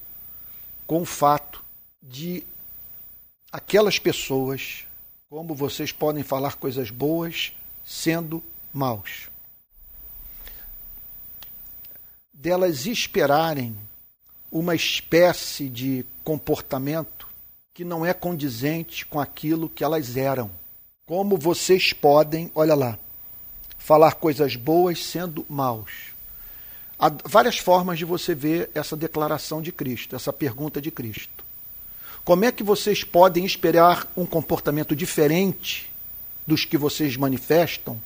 com 0.87 1.01
o 1.01 1.05
fato 1.05 1.63
de 2.01 2.43
aquelas 3.51 3.99
pessoas, 3.99 4.85
como 5.29 5.53
vocês 5.53 5.91
podem 5.91 6.23
falar 6.23 6.55
coisas 6.55 6.89
boas 6.89 7.53
sendo 7.85 8.43
maus. 8.73 9.32
Delas 12.43 12.85
esperarem 12.85 13.73
uma 14.51 14.75
espécie 14.75 15.69
de 15.69 16.05
comportamento 16.25 17.25
que 17.73 17.85
não 17.85 18.05
é 18.05 18.13
condizente 18.13 19.05
com 19.05 19.17
aquilo 19.17 19.69
que 19.69 19.81
elas 19.81 20.17
eram. 20.17 20.51
Como 21.05 21.37
vocês 21.37 21.93
podem, 21.93 22.51
olha 22.53 22.75
lá, 22.75 22.99
falar 23.77 24.15
coisas 24.15 24.57
boas 24.57 25.01
sendo 25.01 25.45
maus? 25.49 26.11
Há 26.99 27.09
várias 27.23 27.57
formas 27.57 27.97
de 27.97 28.03
você 28.03 28.35
ver 28.35 28.69
essa 28.75 28.97
declaração 28.97 29.61
de 29.61 29.71
Cristo, 29.71 30.13
essa 30.13 30.33
pergunta 30.33 30.81
de 30.81 30.91
Cristo. 30.91 31.45
Como 32.25 32.43
é 32.43 32.51
que 32.51 32.61
vocês 32.61 33.05
podem 33.05 33.45
esperar 33.45 34.05
um 34.17 34.25
comportamento 34.25 34.93
diferente 34.93 35.89
dos 36.45 36.65
que 36.65 36.77
vocês 36.77 37.15
manifestam 37.15 37.97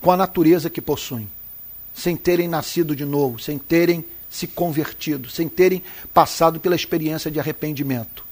com 0.00 0.10
a 0.10 0.16
natureza 0.16 0.68
que 0.68 0.80
possuem? 0.80 1.37
Sem 1.98 2.16
terem 2.16 2.46
nascido 2.46 2.94
de 2.94 3.04
novo, 3.04 3.40
sem 3.40 3.58
terem 3.58 4.04
se 4.30 4.46
convertido, 4.46 5.28
sem 5.28 5.48
terem 5.48 5.82
passado 6.14 6.60
pela 6.60 6.76
experiência 6.76 7.28
de 7.28 7.40
arrependimento. 7.40 8.24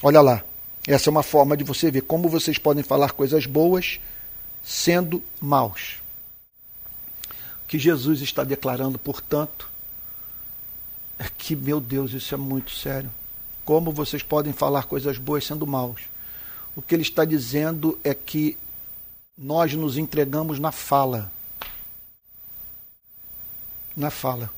Olha 0.00 0.20
lá, 0.20 0.44
essa 0.86 1.08
é 1.08 1.10
uma 1.10 1.24
forma 1.24 1.56
de 1.56 1.64
você 1.64 1.90
ver 1.90 2.02
como 2.02 2.28
vocês 2.28 2.56
podem 2.56 2.84
falar 2.84 3.12
coisas 3.12 3.46
boas 3.46 3.98
sendo 4.62 5.20
maus. 5.40 5.96
O 7.64 7.66
que 7.66 7.80
Jesus 7.80 8.20
está 8.20 8.44
declarando, 8.44 8.96
portanto, 8.96 9.68
é 11.18 11.26
que, 11.36 11.56
meu 11.56 11.80
Deus, 11.80 12.12
isso 12.12 12.32
é 12.32 12.38
muito 12.38 12.70
sério. 12.70 13.10
Como 13.64 13.90
vocês 13.90 14.22
podem 14.22 14.52
falar 14.52 14.84
coisas 14.84 15.18
boas 15.18 15.44
sendo 15.44 15.66
maus? 15.66 16.02
O 16.76 16.82
que 16.82 16.94
ele 16.94 17.02
está 17.02 17.24
dizendo 17.24 17.98
é 18.04 18.14
que 18.14 18.56
nós 19.36 19.72
nos 19.74 19.98
entregamos 19.98 20.60
na 20.60 20.70
fala 20.70 21.32
na 23.96 24.10
fala, 24.10 24.50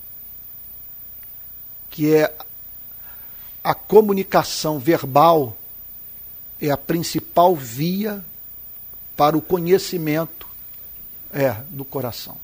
que 1.90 2.12
é 2.12 2.34
a 3.62 3.74
comunicação 3.74 4.78
verbal 4.78 5.56
é 6.60 6.70
a 6.70 6.76
principal 6.76 7.54
via 7.54 8.24
para 9.16 9.36
o 9.36 9.42
conhecimento 9.42 10.48
é 11.32 11.52
do 11.68 11.84
coração. 11.84 12.36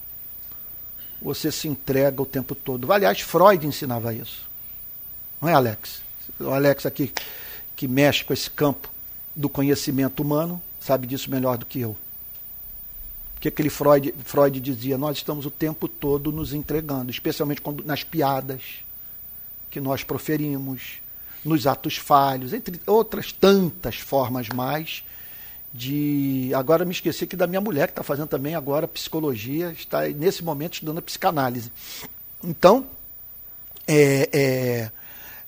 Você 1.20 1.50
se 1.50 1.66
entrega 1.66 2.20
o 2.20 2.26
tempo 2.26 2.54
todo. 2.54 2.92
Aliás, 2.92 3.20
Freud 3.20 3.66
ensinava 3.66 4.12
isso. 4.12 4.48
Não 5.40 5.48
é, 5.48 5.54
Alex? 5.54 6.02
O 6.38 6.50
Alex 6.50 6.84
aqui 6.84 7.12
que 7.74 7.88
mexe 7.88 8.24
com 8.24 8.32
esse 8.32 8.50
campo 8.50 8.90
do 9.34 9.48
conhecimento 9.48 10.22
humano 10.22 10.62
sabe 10.80 11.06
disso 11.06 11.30
melhor 11.30 11.56
do 11.56 11.66
que 11.66 11.80
eu 11.80 11.96
que 13.44 13.48
aquele 13.48 13.68
Freud, 13.68 14.14
Freud 14.24 14.58
dizia, 14.58 14.96
nós 14.96 15.18
estamos 15.18 15.44
o 15.44 15.50
tempo 15.50 15.86
todo 15.86 16.32
nos 16.32 16.54
entregando, 16.54 17.10
especialmente 17.10 17.60
quando, 17.60 17.84
nas 17.84 18.02
piadas 18.02 18.62
que 19.70 19.82
nós 19.82 20.02
proferimos, 20.02 21.02
nos 21.44 21.66
atos 21.66 21.98
falhos, 21.98 22.54
entre 22.54 22.80
outras 22.86 23.32
tantas 23.32 23.96
formas 23.96 24.48
mais 24.48 25.04
de. 25.74 26.52
Agora 26.54 26.86
me 26.86 26.92
esqueci 26.92 27.26
que 27.26 27.36
da 27.36 27.46
minha 27.46 27.60
mulher, 27.60 27.88
que 27.88 27.92
está 27.92 28.02
fazendo 28.02 28.28
também 28.28 28.54
agora 28.54 28.88
psicologia, 28.88 29.72
está 29.72 30.08
nesse 30.08 30.42
momento 30.42 30.74
estudando 30.74 31.02
psicanálise. 31.02 31.70
Então, 32.42 32.86
é, 33.86 34.30
é, 34.32 34.90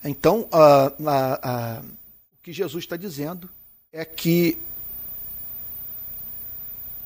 então 0.05 0.47
a, 0.53 0.93
a, 1.03 1.51
a, 1.51 1.81
o 1.81 2.43
que 2.43 2.53
Jesus 2.53 2.85
está 2.85 2.99
dizendo 2.99 3.49
é 3.91 4.05
que 4.05 4.59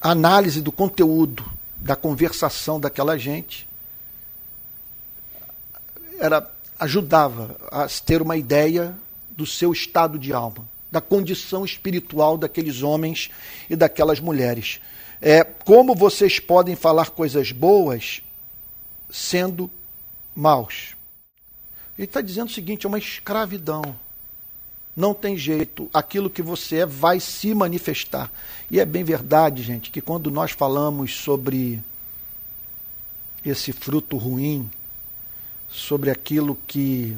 análise 0.00 0.62
do 0.62 0.72
conteúdo 0.72 1.44
da 1.76 1.94
conversação 1.96 2.80
daquela 2.80 3.18
gente 3.18 3.68
era 6.18 6.50
ajudava 6.78 7.56
a 7.70 7.86
ter 7.88 8.22
uma 8.22 8.38
ideia 8.38 8.96
do 9.30 9.44
seu 9.44 9.70
estado 9.70 10.18
de 10.18 10.32
alma, 10.32 10.66
da 10.90 11.00
condição 11.00 11.64
espiritual 11.64 12.38
daqueles 12.38 12.82
homens 12.82 13.30
e 13.68 13.76
daquelas 13.76 14.18
mulheres. 14.18 14.80
É, 15.20 15.44
como 15.44 15.94
vocês 15.94 16.40
podem 16.40 16.74
falar 16.74 17.10
coisas 17.10 17.52
boas 17.52 18.22
sendo 19.10 19.70
maus? 20.34 20.96
Ele 21.98 22.06
está 22.06 22.22
dizendo 22.22 22.48
o 22.48 22.52
seguinte: 22.52 22.86
é 22.86 22.88
uma 22.88 22.98
escravidão. 22.98 23.94
Não 24.96 25.14
tem 25.14 25.37
jeito. 25.37 25.88
Aquilo 25.92 26.29
que 26.29 26.42
você 26.42 26.79
é 26.79 26.87
vai 26.87 27.20
se 27.20 27.55
manifestar. 27.55 28.31
E 28.70 28.81
é 28.81 28.85
bem 28.85 29.05
verdade, 29.05 29.62
gente, 29.62 29.90
que 29.90 30.00
quando 30.00 30.31
nós 30.31 30.50
falamos 30.50 31.14
sobre 31.16 31.81
esse 33.44 33.72
fruto 33.72 34.16
ruim, 34.16 34.68
sobre 35.68 36.11
aquilo 36.11 36.59
que 36.66 37.16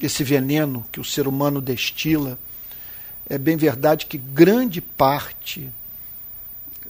esse 0.00 0.24
veneno 0.24 0.84
que 0.90 0.98
o 0.98 1.04
ser 1.04 1.28
humano 1.28 1.60
destila, 1.60 2.38
é 3.28 3.38
bem 3.38 3.56
verdade 3.56 4.06
que 4.06 4.18
grande 4.18 4.80
parte 4.80 5.70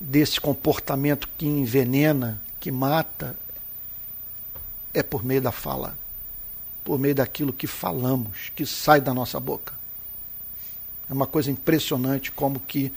desse 0.00 0.40
comportamento 0.40 1.28
que 1.36 1.46
envenena, 1.46 2.40
que 2.58 2.72
mata, 2.72 3.36
é 4.94 5.02
por 5.02 5.24
meio 5.24 5.42
da 5.42 5.52
fala, 5.52 5.96
por 6.82 6.98
meio 6.98 7.14
daquilo 7.14 7.52
que 7.52 7.66
falamos, 7.66 8.50
que 8.56 8.66
sai 8.66 9.00
da 9.00 9.14
nossa 9.14 9.38
boca. 9.38 9.81
É 11.12 11.14
uma 11.14 11.26
coisa 11.26 11.50
impressionante 11.50 12.32
como 12.32 12.58
que 12.58 12.90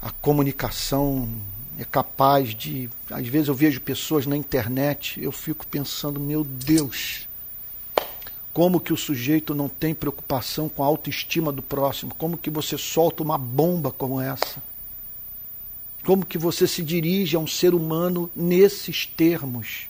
a 0.00 0.12
comunicação 0.12 1.28
é 1.76 1.84
capaz 1.84 2.54
de. 2.54 2.88
Às 3.10 3.26
vezes 3.26 3.48
eu 3.48 3.54
vejo 3.54 3.80
pessoas 3.80 4.26
na 4.26 4.36
internet, 4.36 5.20
eu 5.20 5.32
fico 5.32 5.66
pensando, 5.66 6.20
meu 6.20 6.44
Deus, 6.44 7.26
como 8.52 8.78
que 8.78 8.92
o 8.92 8.96
sujeito 8.96 9.56
não 9.56 9.68
tem 9.68 9.92
preocupação 9.92 10.68
com 10.68 10.84
a 10.84 10.86
autoestima 10.86 11.50
do 11.50 11.62
próximo? 11.62 12.14
Como 12.14 12.38
que 12.38 12.48
você 12.48 12.78
solta 12.78 13.24
uma 13.24 13.36
bomba 13.36 13.90
como 13.90 14.20
essa? 14.20 14.62
Como 16.04 16.24
que 16.24 16.38
você 16.38 16.64
se 16.64 16.80
dirige 16.80 17.34
a 17.34 17.40
um 17.40 17.46
ser 17.48 17.74
humano 17.74 18.30
nesses 18.36 19.04
termos? 19.04 19.88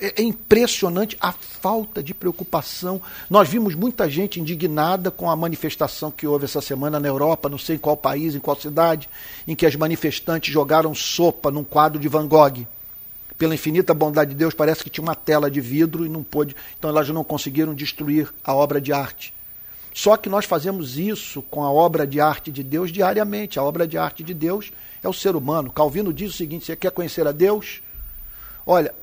É, 0.00 0.22
é 0.22 0.22
impressionante 0.22 1.16
a 1.20 1.32
falta 1.32 2.00
de 2.00 2.14
preocupação. 2.14 3.02
Nós 3.28 3.48
vimos 3.48 3.74
muita 3.74 4.08
gente 4.08 4.38
indignada 4.38 5.10
com 5.10 5.28
a 5.28 5.34
manifestação 5.34 6.12
que 6.12 6.28
houve 6.28 6.44
essa 6.44 6.60
semana 6.60 7.00
na 7.00 7.08
Europa, 7.08 7.48
não 7.48 7.58
sei 7.58 7.74
em 7.74 7.78
qual 7.80 7.96
país, 7.96 8.36
em 8.36 8.38
qual 8.38 8.56
cidade, 8.56 9.08
em 9.48 9.56
que 9.56 9.66
as 9.66 9.74
manifestantes 9.74 10.54
jogaram 10.54 10.94
sopa 10.94 11.50
num 11.50 11.64
quadro 11.64 11.98
de 11.98 12.06
Van 12.06 12.28
Gogh. 12.28 12.64
Pela 13.36 13.52
infinita 13.52 13.92
bondade 13.92 14.30
de 14.30 14.36
Deus, 14.36 14.54
parece 14.54 14.84
que 14.84 14.90
tinha 14.90 15.02
uma 15.02 15.16
tela 15.16 15.50
de 15.50 15.60
vidro 15.60 16.06
e 16.06 16.08
não 16.08 16.22
pôde, 16.22 16.54
então 16.78 16.88
elas 16.88 17.08
não 17.08 17.24
conseguiram 17.24 17.74
destruir 17.74 18.32
a 18.44 18.54
obra 18.54 18.80
de 18.80 18.92
arte. 18.92 19.34
Só 19.92 20.16
que 20.16 20.28
nós 20.28 20.44
fazemos 20.44 20.98
isso 20.98 21.42
com 21.42 21.64
a 21.64 21.72
obra 21.72 22.06
de 22.06 22.20
arte 22.20 22.52
de 22.52 22.62
Deus 22.62 22.92
diariamente. 22.92 23.58
A 23.58 23.62
obra 23.64 23.88
de 23.88 23.98
arte 23.98 24.22
de 24.22 24.34
Deus 24.34 24.70
é 25.02 25.08
o 25.08 25.12
ser 25.12 25.34
humano. 25.34 25.72
Calvino 25.72 26.12
diz 26.12 26.32
o 26.32 26.36
seguinte: 26.36 26.64
você 26.64 26.76
quer 26.76 26.92
conhecer 26.92 27.26
a 27.26 27.32
Deus? 27.32 27.82
Olha, 28.66 28.94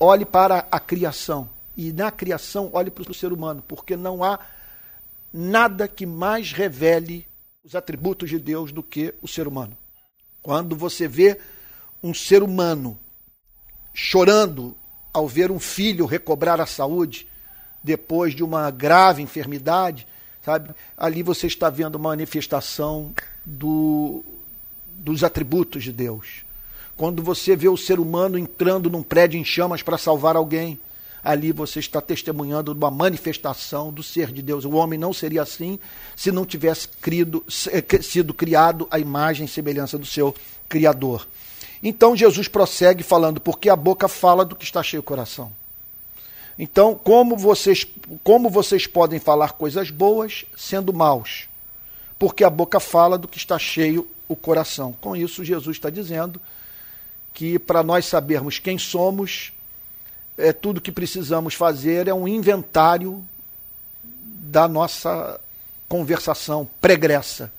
olhe 0.00 0.24
para 0.24 0.66
a 0.70 0.80
criação. 0.80 1.50
E 1.76 1.92
na 1.92 2.10
criação, 2.10 2.70
olhe 2.72 2.90
para 2.90 3.10
o 3.10 3.14
ser 3.14 3.32
humano, 3.32 3.62
porque 3.68 3.96
não 3.96 4.24
há 4.24 4.40
nada 5.32 5.86
que 5.86 6.06
mais 6.06 6.50
revele 6.50 7.28
os 7.62 7.74
atributos 7.74 8.30
de 8.30 8.38
Deus 8.38 8.72
do 8.72 8.82
que 8.82 9.14
o 9.20 9.28
ser 9.28 9.46
humano. 9.46 9.76
Quando 10.42 10.74
você 10.74 11.06
vê 11.06 11.38
um 12.02 12.14
ser 12.14 12.42
humano 12.42 12.98
chorando 13.92 14.74
ao 15.12 15.28
ver 15.28 15.50
um 15.50 15.60
filho 15.60 16.06
recobrar 16.06 16.60
a 16.60 16.66
saúde 16.66 17.28
depois 17.82 18.34
de 18.34 18.42
uma 18.42 18.70
grave 18.70 19.22
enfermidade, 19.22 20.06
sabe? 20.42 20.74
Ali 20.96 21.22
você 21.22 21.46
está 21.46 21.68
vendo 21.68 21.96
uma 21.96 22.10
manifestação 22.10 23.12
do, 23.44 24.24
dos 24.94 25.22
atributos 25.22 25.84
de 25.84 25.92
Deus. 25.92 26.44
Quando 27.00 27.22
você 27.22 27.56
vê 27.56 27.66
o 27.66 27.78
ser 27.78 27.98
humano 27.98 28.36
entrando 28.36 28.90
num 28.90 29.02
prédio 29.02 29.40
em 29.40 29.42
chamas 29.42 29.80
para 29.80 29.96
salvar 29.96 30.36
alguém, 30.36 30.78
ali 31.24 31.50
você 31.50 31.78
está 31.78 31.98
testemunhando 31.98 32.72
uma 32.72 32.90
manifestação 32.90 33.90
do 33.90 34.02
ser 34.02 34.30
de 34.30 34.42
Deus. 34.42 34.66
O 34.66 34.72
homem 34.72 34.98
não 34.98 35.10
seria 35.10 35.40
assim 35.40 35.78
se 36.14 36.30
não 36.30 36.44
tivesse 36.44 36.86
crido, 36.88 37.42
eh, 37.70 38.02
sido 38.02 38.34
criado 38.34 38.86
à 38.90 38.98
imagem 38.98 39.46
e 39.46 39.48
semelhança 39.48 39.96
do 39.96 40.04
seu 40.04 40.34
Criador. 40.68 41.26
Então 41.82 42.14
Jesus 42.14 42.48
prossegue 42.48 43.02
falando, 43.02 43.40
porque 43.40 43.70
a 43.70 43.76
boca 43.76 44.06
fala 44.06 44.44
do 44.44 44.54
que 44.54 44.64
está 44.64 44.82
cheio 44.82 45.00
o 45.00 45.02
coração. 45.02 45.50
Então, 46.58 46.94
como 46.94 47.34
vocês, 47.34 47.86
como 48.22 48.50
vocês 48.50 48.86
podem 48.86 49.18
falar 49.18 49.52
coisas 49.52 49.90
boas 49.90 50.44
sendo 50.54 50.92
maus? 50.92 51.48
Porque 52.18 52.44
a 52.44 52.50
boca 52.50 52.78
fala 52.78 53.16
do 53.16 53.26
que 53.26 53.38
está 53.38 53.58
cheio 53.58 54.06
o 54.28 54.36
coração. 54.36 54.94
Com 55.00 55.16
isso, 55.16 55.42
Jesus 55.42 55.78
está 55.78 55.88
dizendo 55.88 56.38
que 57.32 57.58
para 57.58 57.82
nós 57.82 58.06
sabermos 58.06 58.58
quem 58.58 58.78
somos, 58.78 59.52
é 60.36 60.52
tudo 60.52 60.80
que 60.80 60.92
precisamos 60.92 61.54
fazer 61.54 62.08
é 62.08 62.14
um 62.14 62.26
inventário 62.26 63.24
da 64.14 64.66
nossa 64.66 65.40
conversação 65.88 66.68
pregressa, 66.80 67.52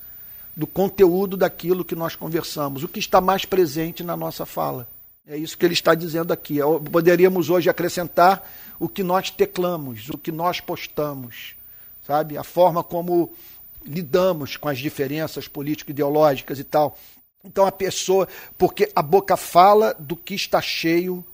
do 0.56 0.68
conteúdo 0.68 1.38
daquilo 1.38 1.86
que 1.86 1.96
nós 1.96 2.16
conversamos, 2.16 2.84
o 2.84 2.88
que 2.88 3.00
está 3.00 3.22
mais 3.22 3.46
presente 3.46 4.04
na 4.04 4.18
nossa 4.18 4.46
fala. 4.46 4.88
É 5.28 5.38
isso 5.38 5.58
que 5.58 5.66
ele 5.66 5.74
está 5.74 5.94
dizendo 5.96 6.34
aqui. 6.34 6.58
Poderíamos 6.92 7.50
hoje 7.50 7.70
acrescentar 7.70 8.50
o 8.80 8.90
que 8.90 9.04
nós 9.04 9.30
teclamos, 9.30 10.10
o 10.10 10.18
que 10.18 10.32
nós 10.32 10.60
postamos, 10.60 11.56
sabe? 12.06 12.38
A 12.38 12.44
forma 12.44 12.84
como 12.84 13.32
lidamos 13.86 14.58
com 14.58 14.68
as 14.68 14.80
diferenças 14.80 15.48
político-ideológicas 15.48 16.60
e 16.60 16.64
tal. 16.64 16.98
Então 17.44 17.66
a 17.66 17.72
pessoa, 17.72 18.28
porque 18.58 18.92
a 18.96 19.02
boca 19.02 19.36
fala 19.36 19.96
do 19.98 20.16
que 20.16 20.34
está 20.36 20.62
cheio 20.62 21.26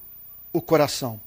o 0.54 0.62
coração. 0.62 1.20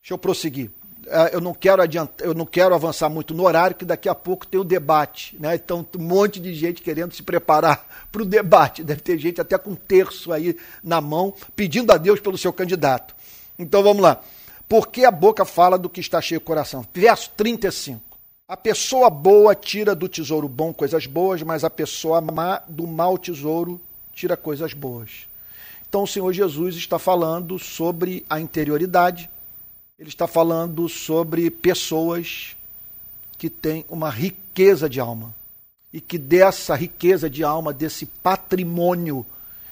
Deixa 0.00 0.14
eu 0.14 0.18
prosseguir. 0.18 0.70
Ah, 1.10 1.30
eu 1.32 1.40
não 1.40 1.52
quero 1.52 1.82
adiantar, 1.82 2.26
eu 2.26 2.34
não 2.34 2.46
quero 2.46 2.74
avançar 2.74 3.08
muito 3.08 3.34
no 3.34 3.44
horário, 3.44 3.76
que 3.76 3.84
daqui 3.84 4.08
a 4.08 4.14
pouco 4.14 4.46
tem 4.46 4.58
o 4.58 4.64
debate, 4.64 5.36
né? 5.38 5.54
Então 5.54 5.86
um 5.98 6.02
monte 6.02 6.40
de 6.40 6.54
gente 6.54 6.82
querendo 6.82 7.14
se 7.14 7.22
preparar 7.22 7.86
para 8.10 8.22
o 8.22 8.26
debate. 8.26 8.82
Deve 8.82 9.00
ter 9.00 9.18
gente 9.18 9.40
até 9.40 9.58
com 9.58 9.70
um 9.70 9.76
terço 9.76 10.32
aí 10.32 10.56
na 10.82 11.00
mão, 11.00 11.34
pedindo 11.54 11.92
a 11.92 11.96
Deus 11.96 12.20
pelo 12.20 12.38
seu 12.38 12.52
candidato. 12.52 13.14
Então 13.58 13.82
vamos 13.82 14.02
lá. 14.02 14.20
Porque 14.68 15.04
a 15.04 15.10
boca 15.10 15.44
fala 15.44 15.78
do 15.78 15.90
que 15.90 16.00
está 16.00 16.20
cheio 16.20 16.40
o 16.40 16.44
coração. 16.44 16.84
Verso 16.92 17.30
35. 17.36 18.02
A 18.48 18.56
pessoa 18.56 19.08
boa 19.08 19.54
tira 19.54 19.94
do 19.94 20.08
tesouro 20.08 20.48
bom 20.48 20.72
coisas 20.72 21.06
boas, 21.06 21.42
mas 21.42 21.64
a 21.64 21.70
pessoa 21.70 22.20
má 22.20 22.62
do 22.68 22.86
mau 22.86 23.16
tesouro 23.16 23.80
tira 24.14 24.36
coisas 24.36 24.72
boas. 24.72 25.26
Então 25.88 26.04
o 26.04 26.08
Senhor 26.08 26.32
Jesus 26.32 26.76
está 26.76 26.98
falando 26.98 27.58
sobre 27.58 28.24
a 28.28 28.40
interioridade, 28.40 29.30
ele 29.98 30.08
está 30.08 30.26
falando 30.26 30.88
sobre 30.88 31.50
pessoas 31.50 32.56
que 33.38 33.48
têm 33.48 33.84
uma 33.88 34.10
riqueza 34.10 34.88
de 34.88 34.98
alma 35.00 35.34
e 35.92 36.00
que 36.00 36.18
dessa 36.18 36.74
riqueza 36.74 37.30
de 37.30 37.44
alma, 37.44 37.72
desse 37.72 38.06
patrimônio, 38.06 39.24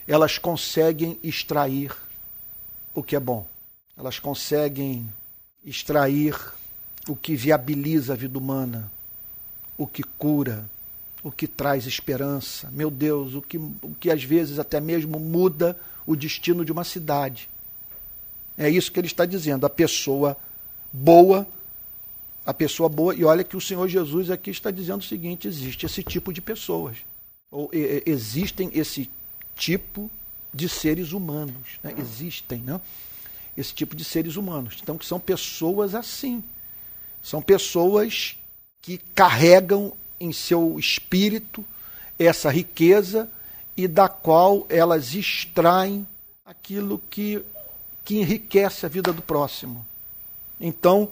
elas 0.06 0.38
conseguem 0.38 1.18
extrair 1.22 1.92
o 2.94 3.02
que 3.02 3.16
é 3.16 3.20
bom. 3.20 3.46
Elas 3.96 4.18
conseguem 4.18 5.08
extrair 5.64 6.38
o 7.08 7.16
que 7.16 7.34
viabiliza 7.34 8.12
a 8.12 8.16
vida 8.16 8.38
humana, 8.38 8.90
o 9.76 9.86
que 9.86 10.02
cura, 10.02 10.64
o 11.22 11.30
que 11.30 11.46
traz 11.46 11.86
esperança. 11.86 12.70
Meu 12.72 12.90
Deus, 12.90 13.34
o 13.34 13.42
que, 13.42 13.56
o 13.56 13.94
que 14.00 14.10
às 14.10 14.22
vezes 14.22 14.58
até 14.58 14.80
mesmo 14.80 15.18
muda 15.18 15.78
o 16.06 16.16
destino 16.16 16.64
de 16.64 16.72
uma 16.72 16.84
cidade. 16.84 17.48
É 18.58 18.68
isso 18.68 18.90
que 18.90 18.98
ele 18.98 19.06
está 19.06 19.24
dizendo. 19.24 19.64
A 19.64 19.70
pessoa 19.70 20.36
boa, 20.92 21.46
a 22.44 22.52
pessoa 22.52 22.88
boa, 22.88 23.14
e 23.14 23.24
olha 23.24 23.44
que 23.44 23.56
o 23.56 23.60
Senhor 23.60 23.88
Jesus 23.88 24.30
aqui 24.30 24.50
está 24.50 24.70
dizendo 24.70 25.00
o 25.00 25.04
seguinte: 25.04 25.48
existe 25.48 25.86
esse 25.86 26.02
tipo 26.02 26.32
de 26.32 26.40
pessoas. 26.40 26.98
Ou 27.50 27.70
e, 27.72 28.02
existem 28.06 28.70
esse 28.74 29.10
tipo 29.54 30.10
de 30.52 30.68
seres 30.68 31.12
humanos. 31.12 31.78
Né? 31.82 31.94
Existem, 31.98 32.58
né? 32.58 32.80
Esse 33.56 33.74
tipo 33.74 33.94
de 33.94 34.04
seres 34.04 34.36
humanos. 34.36 34.78
Então, 34.82 34.98
que 34.98 35.06
são 35.06 35.20
pessoas 35.20 35.94
assim. 35.94 36.42
São 37.22 37.40
pessoas 37.40 38.36
que 38.80 38.98
carregam 39.14 39.92
em 40.22 40.32
seu 40.32 40.78
espírito 40.78 41.64
essa 42.18 42.50
riqueza 42.50 43.28
e 43.76 43.88
da 43.88 44.08
qual 44.08 44.66
elas 44.68 45.14
extraem 45.14 46.06
aquilo 46.44 47.00
que, 47.10 47.42
que 48.04 48.20
enriquece 48.20 48.86
a 48.86 48.88
vida 48.88 49.12
do 49.12 49.22
próximo. 49.22 49.84
Então, 50.60 51.08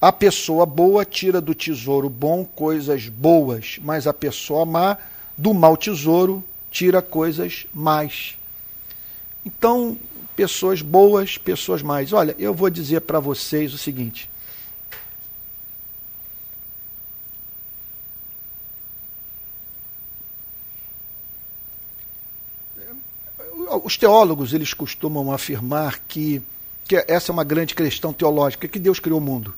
a 0.00 0.12
pessoa 0.12 0.64
boa 0.64 1.04
tira 1.04 1.40
do 1.40 1.54
tesouro 1.54 2.08
bom 2.08 2.44
coisas 2.44 3.08
boas, 3.08 3.78
mas 3.82 4.06
a 4.06 4.14
pessoa 4.14 4.64
má 4.64 4.96
do 5.36 5.52
mau 5.52 5.76
tesouro 5.76 6.44
tira 6.70 7.02
coisas 7.02 7.66
más. 7.72 8.36
Então, 9.44 9.98
pessoas 10.36 10.82
boas, 10.82 11.38
pessoas 11.38 11.82
más. 11.82 12.12
Olha, 12.12 12.36
eu 12.38 12.52
vou 12.52 12.68
dizer 12.68 13.00
para 13.00 13.18
vocês 13.18 13.72
o 13.72 13.78
seguinte: 13.78 14.28
Os 23.84 23.96
teólogos 23.96 24.52
eles 24.52 24.74
costumam 24.74 25.32
afirmar 25.32 26.00
que, 26.06 26.42
que 26.84 26.96
essa 27.08 27.30
é 27.30 27.32
uma 27.32 27.44
grande 27.44 27.74
questão 27.74 28.12
teológica, 28.12 28.68
que 28.68 28.78
Deus 28.78 29.00
criou 29.00 29.18
o 29.18 29.22
mundo. 29.22 29.54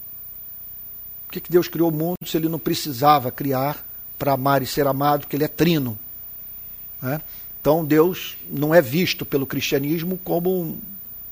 Por 1.27 1.33
que, 1.33 1.41
que 1.41 1.51
Deus 1.51 1.69
criou 1.69 1.91
o 1.91 1.95
mundo 1.95 2.17
se 2.25 2.37
ele 2.37 2.49
não 2.49 2.59
precisava 2.59 3.31
criar 3.31 3.85
para 4.19 4.33
amar 4.33 4.63
e 4.63 4.67
ser 4.67 4.87
amado, 4.87 5.27
que 5.27 5.37
ele 5.37 5.45
é 5.45 5.49
trino? 5.49 5.99
Né? 7.03 7.21
Então 7.61 7.85
Deus 7.85 8.37
não 8.49 8.75
é 8.75 8.81
visto 8.81 9.27
pelo 9.27 9.47
cristianismo 9.47 10.19
como 10.25 10.63
um, 10.63 10.81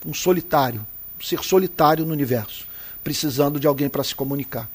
um 0.04 0.12
solitário, 0.12 0.84
um 1.18 1.24
ser 1.24 1.42
solitário 1.42 2.04
no 2.04 2.12
universo, 2.12 2.66
precisando 3.02 3.58
de 3.58 3.66
alguém 3.66 3.88
para 3.88 4.04
se 4.04 4.14
comunicar. 4.14 4.68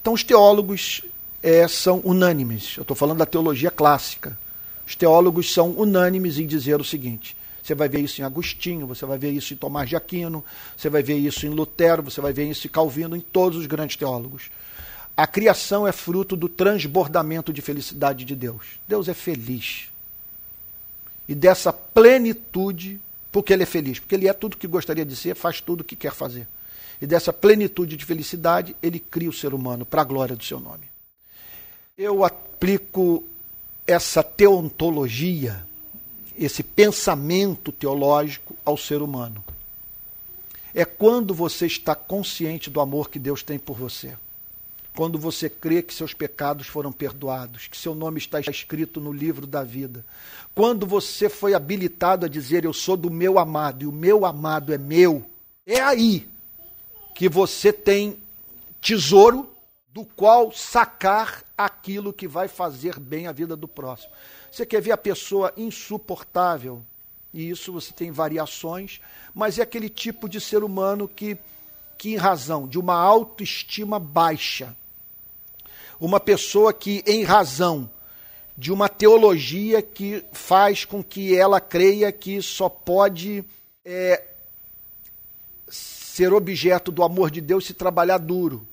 Então 0.00 0.12
os 0.12 0.22
teólogos 0.22 1.02
é, 1.42 1.66
são 1.66 2.00
unânimes. 2.04 2.76
Eu 2.76 2.82
estou 2.82 2.96
falando 2.96 3.18
da 3.18 3.26
teologia 3.26 3.70
clássica. 3.70 4.38
Os 4.86 4.94
teólogos 4.94 5.52
são 5.52 5.70
unânimes 5.70 6.38
em 6.38 6.46
dizer 6.46 6.80
o 6.80 6.84
seguinte: 6.84 7.36
você 7.62 7.74
vai 7.74 7.88
ver 7.88 8.00
isso 8.00 8.20
em 8.20 8.24
Agostinho, 8.24 8.86
você 8.86 9.06
vai 9.06 9.18
ver 9.18 9.30
isso 9.30 9.54
em 9.54 9.56
Tomás 9.56 9.88
de 9.88 9.96
Aquino, 9.96 10.44
você 10.76 10.88
vai 10.88 11.02
ver 11.02 11.16
isso 11.16 11.46
em 11.46 11.50
Lutero, 11.50 12.02
você 12.02 12.20
vai 12.20 12.32
ver 12.32 12.48
isso 12.48 12.66
em 12.66 12.70
Calvino, 12.70 13.14
em 13.16 13.20
todos 13.20 13.58
os 13.58 13.66
grandes 13.66 13.96
teólogos. 13.96 14.50
A 15.16 15.26
criação 15.26 15.86
é 15.86 15.92
fruto 15.92 16.36
do 16.36 16.48
transbordamento 16.48 17.52
de 17.52 17.60
felicidade 17.60 18.24
de 18.24 18.34
Deus. 18.34 18.80
Deus 18.88 19.08
é 19.08 19.14
feliz. 19.14 19.88
E 21.28 21.34
dessa 21.34 21.72
plenitude, 21.72 22.98
porque 23.30 23.52
Ele 23.52 23.62
é 23.62 23.66
feliz, 23.66 23.98
porque 23.98 24.14
Ele 24.14 24.26
é 24.26 24.32
tudo 24.32 24.56
que 24.56 24.66
gostaria 24.66 25.04
de 25.04 25.14
ser, 25.14 25.36
faz 25.36 25.60
tudo 25.60 25.82
o 25.82 25.84
que 25.84 25.94
quer 25.94 26.12
fazer. 26.12 26.48
E 27.00 27.06
dessa 27.06 27.32
plenitude 27.32 27.96
de 27.96 28.04
felicidade, 28.04 28.74
Ele 28.82 28.98
cria 28.98 29.28
o 29.28 29.32
ser 29.32 29.54
humano 29.54 29.86
para 29.86 30.02
a 30.02 30.04
glória 30.04 30.34
do 30.34 30.44
seu 30.44 30.58
nome. 30.58 30.88
Eu 31.96 32.24
aplico 32.24 33.22
essa 33.86 34.22
teontologia, 34.22 35.66
esse 36.36 36.62
pensamento 36.62 37.72
teológico 37.72 38.56
ao 38.64 38.76
ser 38.76 39.02
humano. 39.02 39.44
É 40.74 40.84
quando 40.84 41.34
você 41.34 41.66
está 41.66 41.94
consciente 41.94 42.70
do 42.70 42.80
amor 42.80 43.10
que 43.10 43.18
Deus 43.18 43.42
tem 43.42 43.58
por 43.58 43.76
você. 43.76 44.16
Quando 44.94 45.18
você 45.18 45.48
crê 45.48 45.82
que 45.82 45.94
seus 45.94 46.12
pecados 46.12 46.66
foram 46.66 46.92
perdoados, 46.92 47.66
que 47.66 47.76
seu 47.76 47.94
nome 47.94 48.18
está 48.18 48.40
escrito 48.40 49.00
no 49.00 49.12
livro 49.12 49.46
da 49.46 49.62
vida. 49.62 50.04
Quando 50.54 50.86
você 50.86 51.28
foi 51.28 51.54
habilitado 51.54 52.26
a 52.26 52.28
dizer: 52.28 52.64
Eu 52.64 52.72
sou 52.72 52.96
do 52.96 53.10
meu 53.10 53.38
amado 53.38 53.84
e 53.84 53.86
o 53.86 53.92
meu 53.92 54.24
amado 54.24 54.72
é 54.72 54.78
meu. 54.78 55.24
É 55.66 55.80
aí 55.80 56.28
que 57.14 57.28
você 57.28 57.72
tem 57.72 58.18
tesouro 58.80 59.49
do 59.92 60.04
qual 60.04 60.52
sacar 60.52 61.42
aquilo 61.58 62.12
que 62.12 62.28
vai 62.28 62.46
fazer 62.46 62.98
bem 62.98 63.26
a 63.26 63.32
vida 63.32 63.56
do 63.56 63.66
próximo. 63.66 64.12
Você 64.50 64.64
quer 64.64 64.80
ver 64.80 64.92
a 64.92 64.96
pessoa 64.96 65.52
insuportável, 65.56 66.82
e 67.34 67.50
isso 67.50 67.72
você 67.72 67.92
tem 67.92 68.10
variações, 68.10 69.00
mas 69.34 69.58
é 69.58 69.62
aquele 69.62 69.88
tipo 69.88 70.28
de 70.28 70.40
ser 70.40 70.62
humano 70.62 71.08
que, 71.08 71.36
que 71.98 72.10
em 72.10 72.16
razão 72.16 72.68
de 72.68 72.78
uma 72.78 72.94
autoestima 72.94 73.98
baixa, 73.98 74.76
uma 75.98 76.20
pessoa 76.20 76.72
que, 76.72 77.02
em 77.06 77.24
razão 77.24 77.90
de 78.56 78.72
uma 78.72 78.88
teologia 78.88 79.82
que 79.82 80.24
faz 80.32 80.84
com 80.84 81.02
que 81.02 81.36
ela 81.36 81.60
creia 81.60 82.12
que 82.12 82.40
só 82.42 82.68
pode 82.68 83.44
é, 83.84 84.22
ser 85.68 86.32
objeto 86.32 86.92
do 86.92 87.02
amor 87.02 87.30
de 87.30 87.40
Deus 87.40 87.66
se 87.66 87.74
trabalhar 87.74 88.18
duro 88.18 88.66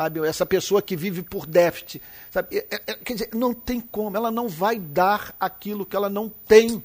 sabe? 0.00 0.26
Essa 0.26 0.46
pessoa 0.46 0.80
que 0.80 0.96
vive 0.96 1.22
por 1.22 1.46
déficit, 1.46 2.00
sabe? 2.30 2.56
É, 2.56 2.82
é, 2.86 2.94
quer 2.94 3.12
dizer, 3.12 3.30
não 3.34 3.52
tem 3.52 3.80
como, 3.80 4.16
ela 4.16 4.30
não 4.30 4.48
vai 4.48 4.78
dar 4.78 5.34
aquilo 5.38 5.84
que 5.84 5.94
ela 5.94 6.08
não 6.08 6.28
tem. 6.28 6.82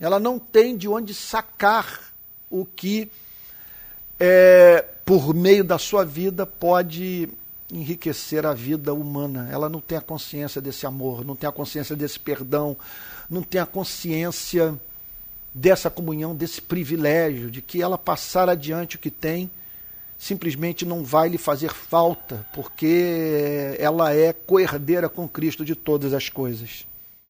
Ela 0.00 0.18
não 0.18 0.38
tem 0.38 0.76
de 0.76 0.88
onde 0.88 1.14
sacar 1.14 2.12
o 2.50 2.66
que, 2.66 3.08
é, 4.18 4.84
por 5.04 5.32
meio 5.32 5.62
da 5.62 5.78
sua 5.78 6.04
vida, 6.04 6.44
pode 6.44 7.28
enriquecer 7.72 8.44
a 8.44 8.52
vida 8.52 8.92
humana. 8.92 9.48
Ela 9.52 9.68
não 9.68 9.80
tem 9.80 9.96
a 9.96 10.00
consciência 10.00 10.60
desse 10.60 10.86
amor, 10.86 11.24
não 11.24 11.36
tem 11.36 11.48
a 11.48 11.52
consciência 11.52 11.94
desse 11.94 12.18
perdão, 12.18 12.76
não 13.30 13.42
tem 13.42 13.60
a 13.60 13.66
consciência 13.66 14.76
dessa 15.54 15.88
comunhão, 15.88 16.34
desse 16.34 16.60
privilégio, 16.60 17.48
de 17.48 17.62
que 17.62 17.80
ela 17.80 17.96
passar 17.96 18.48
adiante 18.48 18.96
o 18.96 18.98
que 18.98 19.10
tem 19.10 19.48
simplesmente 20.24 20.86
não 20.86 21.04
vai 21.04 21.28
lhe 21.28 21.36
fazer 21.36 21.70
falta, 21.70 22.46
porque 22.54 23.76
ela 23.78 24.14
é 24.14 24.32
coerdeira 24.32 25.06
com 25.06 25.28
Cristo 25.28 25.66
de 25.66 25.74
todas 25.74 26.14
as 26.14 26.30
coisas. 26.30 26.86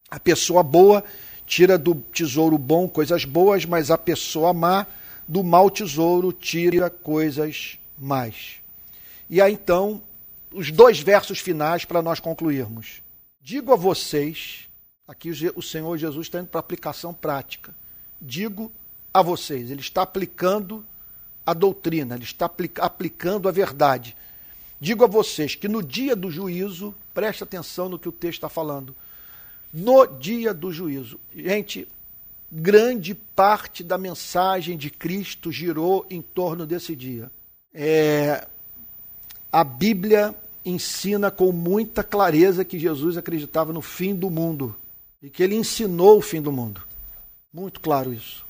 A 0.08 0.20
pessoa 0.20 0.62
boa 0.62 1.02
tira 1.44 1.76
do 1.76 1.96
tesouro 1.96 2.56
bom 2.56 2.88
coisas 2.88 3.24
boas, 3.24 3.64
mas 3.64 3.90
a 3.90 3.98
pessoa 3.98 4.54
má 4.54 4.86
do 5.26 5.42
mau 5.42 5.68
tesouro 5.68 6.32
tira 6.32 6.88
coisas 6.88 7.80
más. 7.98 8.60
E 9.28 9.42
aí 9.42 9.54
então, 9.54 10.00
os 10.52 10.70
dois 10.70 11.00
versos 11.00 11.40
finais 11.40 11.84
para 11.84 12.00
nós 12.00 12.20
concluirmos. 12.20 13.02
Digo 13.42 13.72
a 13.72 13.76
vocês, 13.76 14.68
aqui 15.08 15.30
o 15.56 15.62
Senhor 15.62 15.98
Jesus 15.98 16.28
está 16.28 16.38
indo 16.38 16.46
para 16.46 16.60
aplicação 16.60 17.12
prática. 17.12 17.74
Digo 18.20 18.70
a 19.12 19.20
vocês, 19.20 19.68
ele 19.68 19.80
está 19.80 20.02
aplicando 20.02 20.86
a 21.46 21.52
doutrina, 21.52 22.14
ele 22.14 22.24
está 22.24 22.50
aplicando 22.78 23.48
a 23.48 23.52
verdade. 23.52 24.16
Digo 24.80 25.04
a 25.04 25.06
vocês 25.06 25.54
que 25.54 25.68
no 25.68 25.82
dia 25.82 26.16
do 26.16 26.30
juízo, 26.30 26.94
preste 27.12 27.44
atenção 27.44 27.88
no 27.88 27.98
que 27.98 28.08
o 28.08 28.12
texto 28.12 28.38
está 28.38 28.48
falando. 28.48 28.94
No 29.72 30.06
dia 30.06 30.54
do 30.54 30.72
juízo. 30.72 31.18
Gente, 31.34 31.86
grande 32.50 33.14
parte 33.14 33.82
da 33.82 33.98
mensagem 33.98 34.76
de 34.76 34.90
Cristo 34.90 35.50
girou 35.50 36.06
em 36.08 36.22
torno 36.22 36.66
desse 36.66 36.94
dia. 36.94 37.30
É, 37.72 38.46
a 39.52 39.64
Bíblia 39.64 40.34
ensina 40.64 41.30
com 41.30 41.52
muita 41.52 42.02
clareza 42.02 42.64
que 42.64 42.78
Jesus 42.78 43.16
acreditava 43.16 43.72
no 43.72 43.82
fim 43.82 44.14
do 44.14 44.30
mundo 44.30 44.76
e 45.22 45.28
que 45.28 45.42
ele 45.42 45.56
ensinou 45.56 46.18
o 46.18 46.22
fim 46.22 46.40
do 46.40 46.52
mundo. 46.52 46.82
Muito 47.52 47.80
claro 47.80 48.12
isso 48.12 48.43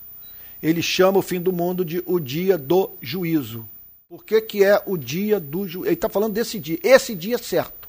ele 0.62 0.82
chama 0.82 1.18
o 1.18 1.22
fim 1.22 1.40
do 1.40 1.52
mundo 1.52 1.84
de 1.84 2.02
o 2.06 2.18
dia 2.18 2.56
do 2.56 2.90
juízo. 3.00 3.68
Por 4.08 4.24
que, 4.24 4.40
que 4.40 4.64
é 4.64 4.82
o 4.86 4.96
dia 4.96 5.40
do 5.40 5.66
juízo? 5.66 5.86
Ele 5.86 5.94
está 5.94 6.08
falando 6.08 6.32
desse 6.32 6.58
dia, 6.58 6.78
esse 6.82 7.14
dia 7.14 7.38
certo. 7.38 7.88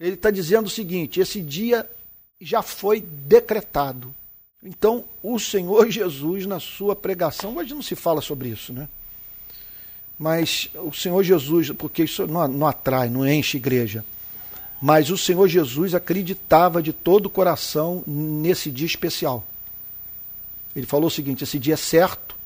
Ele 0.00 0.14
está 0.14 0.30
dizendo 0.30 0.66
o 0.66 0.70
seguinte: 0.70 1.20
esse 1.20 1.40
dia 1.40 1.88
já 2.40 2.62
foi 2.62 3.00
decretado. 3.00 4.14
Então, 4.62 5.04
o 5.22 5.38
Senhor 5.38 5.88
Jesus, 5.90 6.46
na 6.46 6.60
sua 6.60 6.96
pregação, 6.96 7.56
hoje 7.56 7.74
não 7.74 7.82
se 7.82 7.94
fala 7.94 8.20
sobre 8.20 8.48
isso, 8.48 8.72
né? 8.72 8.88
Mas 10.18 10.68
o 10.74 10.92
Senhor 10.92 11.22
Jesus, 11.22 11.70
porque 11.70 12.02
isso 12.02 12.26
não, 12.26 12.48
não 12.48 12.66
atrai, 12.66 13.08
não 13.08 13.26
enche 13.26 13.56
igreja. 13.56 14.04
Mas 14.80 15.10
o 15.10 15.18
Senhor 15.18 15.46
Jesus 15.48 15.94
acreditava 15.94 16.82
de 16.82 16.92
todo 16.92 17.26
o 17.26 17.30
coração 17.30 18.02
nesse 18.06 18.70
dia 18.70 18.86
especial. 18.86 19.46
Ele 20.78 20.86
falou 20.86 21.08
o 21.08 21.10
seguinte: 21.10 21.42
esse 21.42 21.58
dia 21.58 21.74
é 21.74 21.76
certo. 21.76 22.36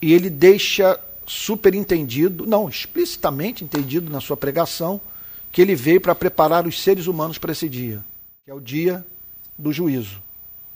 E 0.00 0.12
ele 0.12 0.28
deixa 0.28 1.00
superentendido, 1.26 2.46
não, 2.46 2.68
explicitamente 2.68 3.64
entendido 3.64 4.12
na 4.12 4.20
sua 4.20 4.36
pregação, 4.36 5.00
que 5.50 5.60
ele 5.62 5.74
veio 5.74 6.00
para 6.00 6.14
preparar 6.14 6.66
os 6.66 6.80
seres 6.80 7.06
humanos 7.06 7.38
para 7.38 7.52
esse 7.52 7.68
dia, 7.68 8.04
que 8.44 8.50
é 8.50 8.54
o 8.54 8.60
dia 8.60 9.04
do 9.58 9.72
juízo. 9.72 10.22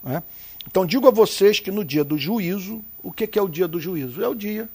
Né? 0.03 0.23
Então, 0.67 0.87
digo 0.87 1.07
a 1.07 1.11
vocês 1.11 1.61
que 1.61 1.71
no 1.71 1.85
dia 1.85 2.03
do 2.03 2.17
juízo, 2.17 2.83
o 3.03 3.13
que 3.13 3.39
é 3.39 3.43
o 3.43 3.49
dia 3.49 3.69
do 3.69 3.79
juízo? 3.79 4.23
É 4.25 4.29
o 4.29 4.35
dia 4.35 4.69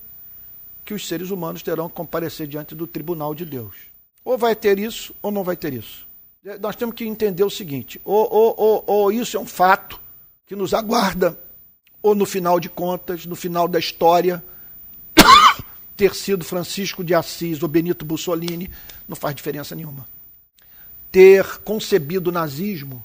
que 0.85 0.93
os 0.93 1.07
seres 1.07 1.31
humanos 1.31 1.63
terão 1.63 1.89
que 1.89 1.95
comparecer 1.95 2.47
diante 2.47 2.75
do 2.75 2.85
tribunal 2.85 3.33
de 3.33 3.43
Deus. 3.43 3.75
Ou 4.23 4.37
vai 4.37 4.55
ter 4.55 4.77
isso, 4.77 5.13
ou 5.21 5.31
não 5.31 5.43
vai 5.43 5.57
ter 5.57 5.73
isso. 5.73 6.07
Nós 6.61 6.75
temos 6.75 6.95
que 6.95 7.03
entender 7.03 7.43
o 7.43 7.49
seguinte: 7.49 7.99
ou, 8.05 8.31
ou, 8.31 8.55
ou, 8.55 8.83
ou 8.85 9.11
isso 9.11 9.35
é 9.35 9.39
um 9.39 9.47
fato, 9.47 9.99
que 10.45 10.55
nos 10.55 10.73
aguarda, 10.73 11.37
ou 12.01 12.13
no 12.13 12.25
final 12.25 12.59
de 12.59 12.69
contas, 12.69 13.25
no 13.25 13.35
final 13.35 13.67
da 13.67 13.79
história, 13.79 14.43
ter 15.97 16.13
sido 16.13 16.45
Francisco 16.45 17.03
de 17.03 17.15
Assis 17.15 17.63
ou 17.63 17.67
Benito 17.67 18.05
Mussolini, 18.05 18.69
não 19.07 19.15
faz 19.15 19.35
diferença 19.35 19.75
nenhuma. 19.75 20.07
Ter 21.11 21.59
concebido 21.59 22.29
o 22.29 22.33
nazismo 22.33 23.03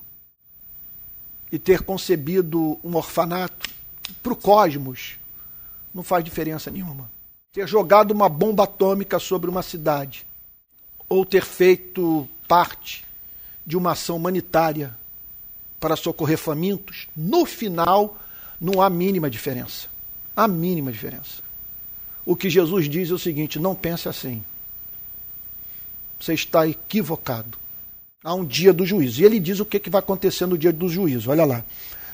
e 1.51 1.59
ter 1.59 1.83
concebido 1.83 2.79
um 2.85 2.95
orfanato 2.95 3.71
para 4.23 4.33
o 4.33 4.37
cosmos 4.37 5.17
não 5.95 6.03
faz 6.03 6.23
diferença 6.23 6.71
nenhuma. 6.71 7.11
Ter 7.53 7.67
jogado 7.67 8.11
uma 8.13 8.29
bomba 8.29 8.65
atômica 8.65 9.19
sobre 9.19 9.49
uma 9.49 9.63
cidade 9.63 10.27
ou 11.09 11.25
ter 11.25 11.45
feito 11.45 12.29
parte 12.47 13.05
de 13.67 13.77
uma 13.77 13.93
ação 13.93 14.17
humanitária 14.17 14.97
para 15.81 15.97
socorrer 15.97 16.37
famintos, 16.37 17.09
no 17.17 17.47
final 17.47 18.19
não 18.61 18.83
há 18.83 18.91
mínima 18.91 19.31
diferença. 19.31 19.89
Há 20.37 20.47
mínima 20.47 20.93
diferença. 20.93 21.43
O 22.25 22.37
que 22.37 22.51
Jesus 22.51 22.89
diz 22.89 23.11
é 23.11 23.15
o 23.15 23.19
seguinte: 23.19 23.59
não 23.59 23.75
pense 23.75 24.09
assim. 24.09 24.45
Você 26.21 26.35
está 26.35 26.69
equivocado. 26.69 27.59
Há 28.23 28.35
um 28.35 28.45
dia 28.45 28.73
do 28.73 28.85
juízo. 28.85 29.23
E 29.23 29.25
ele 29.25 29.41
diz 29.41 29.59
o 29.59 29.65
que, 29.65 29.81
que 29.81 29.89
vai 29.89 30.01
acontecer 30.01 30.45
no 30.45 30.59
dia 30.59 30.73
do 30.73 30.89
juízo. 30.89 31.31
Olha 31.31 31.47
lá. 31.47 31.65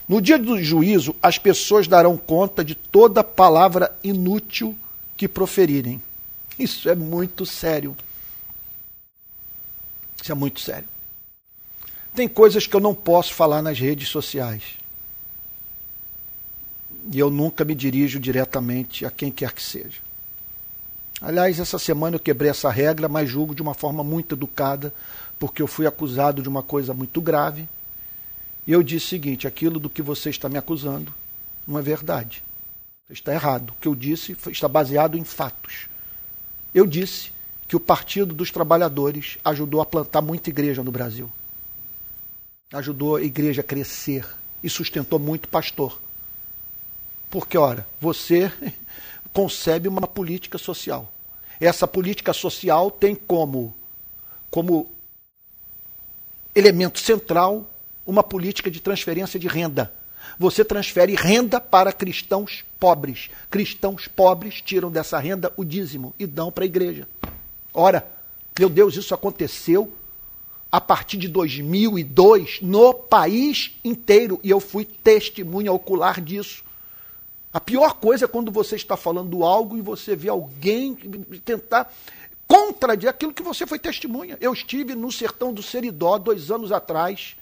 No 0.08 0.22
dia 0.22 0.38
do 0.38 0.62
juízo, 0.62 1.16
as 1.20 1.36
pessoas 1.36 1.88
darão 1.88 2.16
conta 2.16 2.64
de 2.64 2.76
toda 2.76 3.24
palavra 3.24 3.96
inútil 4.04 4.78
que 5.16 5.26
proferirem. 5.26 6.00
Isso 6.56 6.88
é 6.88 6.94
muito 6.94 7.44
sério. 7.44 7.96
Isso 10.22 10.30
é 10.30 10.34
muito 10.34 10.60
sério. 10.60 10.88
Tem 12.16 12.26
coisas 12.26 12.66
que 12.66 12.74
eu 12.74 12.80
não 12.80 12.94
posso 12.94 13.34
falar 13.34 13.60
nas 13.60 13.78
redes 13.78 14.08
sociais. 14.08 14.62
E 17.12 17.18
eu 17.18 17.28
nunca 17.28 17.62
me 17.62 17.74
dirijo 17.74 18.18
diretamente 18.18 19.04
a 19.04 19.10
quem 19.10 19.30
quer 19.30 19.52
que 19.52 19.62
seja. 19.62 20.00
Aliás, 21.20 21.60
essa 21.60 21.78
semana 21.78 22.16
eu 22.16 22.20
quebrei 22.20 22.50
essa 22.50 22.70
regra, 22.70 23.06
mas 23.06 23.28
julgo 23.28 23.54
de 23.54 23.60
uma 23.60 23.74
forma 23.74 24.02
muito 24.02 24.34
educada, 24.34 24.94
porque 25.38 25.60
eu 25.60 25.66
fui 25.66 25.86
acusado 25.86 26.42
de 26.42 26.48
uma 26.48 26.62
coisa 26.62 26.94
muito 26.94 27.20
grave. 27.20 27.68
E 28.66 28.72
eu 28.72 28.82
disse 28.82 29.06
o 29.06 29.08
seguinte: 29.10 29.46
aquilo 29.46 29.78
do 29.78 29.90
que 29.90 30.00
você 30.00 30.30
está 30.30 30.48
me 30.48 30.56
acusando 30.56 31.12
não 31.68 31.78
é 31.78 31.82
verdade. 31.82 32.42
Está 33.10 33.34
errado. 33.34 33.70
O 33.70 33.80
que 33.80 33.88
eu 33.88 33.94
disse 33.94 34.34
está 34.50 34.66
baseado 34.66 35.18
em 35.18 35.24
fatos. 35.24 35.86
Eu 36.74 36.86
disse 36.86 37.30
que 37.68 37.76
o 37.76 37.80
Partido 37.80 38.32
dos 38.32 38.50
Trabalhadores 38.50 39.36
ajudou 39.44 39.82
a 39.82 39.86
plantar 39.86 40.22
muita 40.22 40.48
igreja 40.48 40.82
no 40.82 40.90
Brasil. 40.90 41.30
Ajudou 42.72 43.16
a 43.16 43.22
igreja 43.22 43.60
a 43.60 43.64
crescer 43.64 44.26
e 44.62 44.68
sustentou 44.68 45.18
muito 45.18 45.48
pastor. 45.48 46.00
Porque, 47.30 47.56
ora, 47.56 47.86
você 48.00 48.50
concebe 49.32 49.88
uma 49.88 50.06
política 50.06 50.58
social. 50.58 51.12
Essa 51.60 51.86
política 51.86 52.32
social 52.32 52.90
tem 52.90 53.14
como, 53.14 53.74
como 54.50 54.90
elemento 56.54 56.98
central 56.98 57.70
uma 58.04 58.22
política 58.22 58.70
de 58.70 58.80
transferência 58.80 59.38
de 59.38 59.46
renda. 59.46 59.92
Você 60.38 60.64
transfere 60.64 61.14
renda 61.14 61.60
para 61.60 61.92
cristãos 61.92 62.64
pobres. 62.80 63.30
Cristãos 63.48 64.08
pobres 64.08 64.60
tiram 64.60 64.90
dessa 64.90 65.18
renda 65.18 65.52
o 65.56 65.64
dízimo 65.64 66.14
e 66.18 66.26
dão 66.26 66.50
para 66.50 66.64
a 66.64 66.66
igreja. 66.66 67.08
Ora, 67.72 68.06
meu 68.58 68.68
Deus, 68.68 68.96
isso 68.96 69.14
aconteceu 69.14 69.92
a 70.76 70.80
partir 70.80 71.16
de 71.16 71.26
2002 71.26 72.60
no 72.60 72.92
país 72.92 73.78
inteiro 73.82 74.38
e 74.44 74.50
eu 74.50 74.60
fui 74.60 74.84
testemunha 74.84 75.72
ocular 75.72 76.20
disso. 76.20 76.62
A 77.50 77.58
pior 77.58 77.94
coisa 77.94 78.26
é 78.26 78.28
quando 78.28 78.52
você 78.52 78.76
está 78.76 78.94
falando 78.94 79.42
algo 79.42 79.78
e 79.78 79.80
você 79.80 80.14
vê 80.14 80.28
alguém 80.28 80.94
tentar 81.42 81.90
contradizer 82.46 83.08
aquilo 83.08 83.32
que 83.32 83.42
você 83.42 83.66
foi 83.66 83.78
testemunha. 83.78 84.36
Eu 84.38 84.52
estive 84.52 84.94
no 84.94 85.10
sertão 85.10 85.50
do 85.50 85.62
Seridó 85.62 86.18
dois 86.18 86.50
anos 86.50 86.70
atrás, 86.70 87.36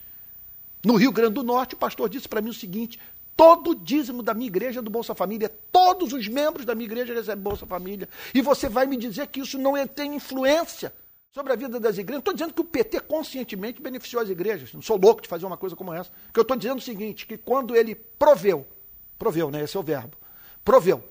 no 0.85 0.95
Rio 0.95 1.11
Grande 1.11 1.35
do 1.35 1.43
Norte. 1.43 1.75
O 1.75 1.79
pastor 1.79 2.09
disse 2.09 2.29
para 2.29 2.41
mim 2.41 2.51
o 2.51 2.55
seguinte: 2.55 3.01
todo 3.37 3.71
o 3.71 3.75
dízimo 3.75 4.23
da 4.23 4.33
minha 4.33 4.47
igreja 4.47 4.79
é 4.79 4.83
do 4.83 4.91
Bolsa 4.91 5.13
Família, 5.13 5.51
todos 5.73 6.13
os 6.13 6.29
membros 6.29 6.65
da 6.65 6.77
minha 6.77 6.87
igreja 6.87 7.13
recebem 7.13 7.43
Bolsa 7.43 7.67
Família. 7.67 8.09
E 8.33 8.41
você 8.41 8.69
vai 8.69 8.87
me 8.87 8.97
dizer 8.97 9.27
que 9.27 9.41
isso 9.41 9.59
não 9.59 9.77
é, 9.77 9.89
tem 9.89 10.15
influência 10.15 10.93
sobre 11.35 11.53
a 11.53 11.57
vida 11.57 11.81
das 11.81 11.99
igrejas. 11.99 12.21
Estou 12.21 12.33
dizendo 12.33 12.55
que 12.55 12.61
o 12.61 12.65
PT 12.65 13.01
conscientemente 13.01 13.83
beneficiou 13.83 14.23
as 14.23 14.31
igrejas. 14.31 14.73
Não 14.73 14.81
sou 14.81 14.97
louco 14.97 15.21
de 15.21 15.29
fazer 15.29 15.45
uma 15.45 15.57
coisa 15.57 15.75
como 15.75 15.93
essa. 15.93 16.11
Que 16.33 16.39
eu 16.39 16.43
estou 16.43 16.57
dizendo 16.57 16.79
o 16.79 16.83
seguinte: 16.83 17.27
que 17.27 17.37
quando 17.37 17.75
ele 17.75 17.95
proveu 17.95 18.67
Proveu, 19.19 19.51
né? 19.51 19.63
Esse 19.63 19.77
é 19.77 19.81
o 19.81 19.83
verbo. 19.83 20.17
Proveu. 20.65 21.03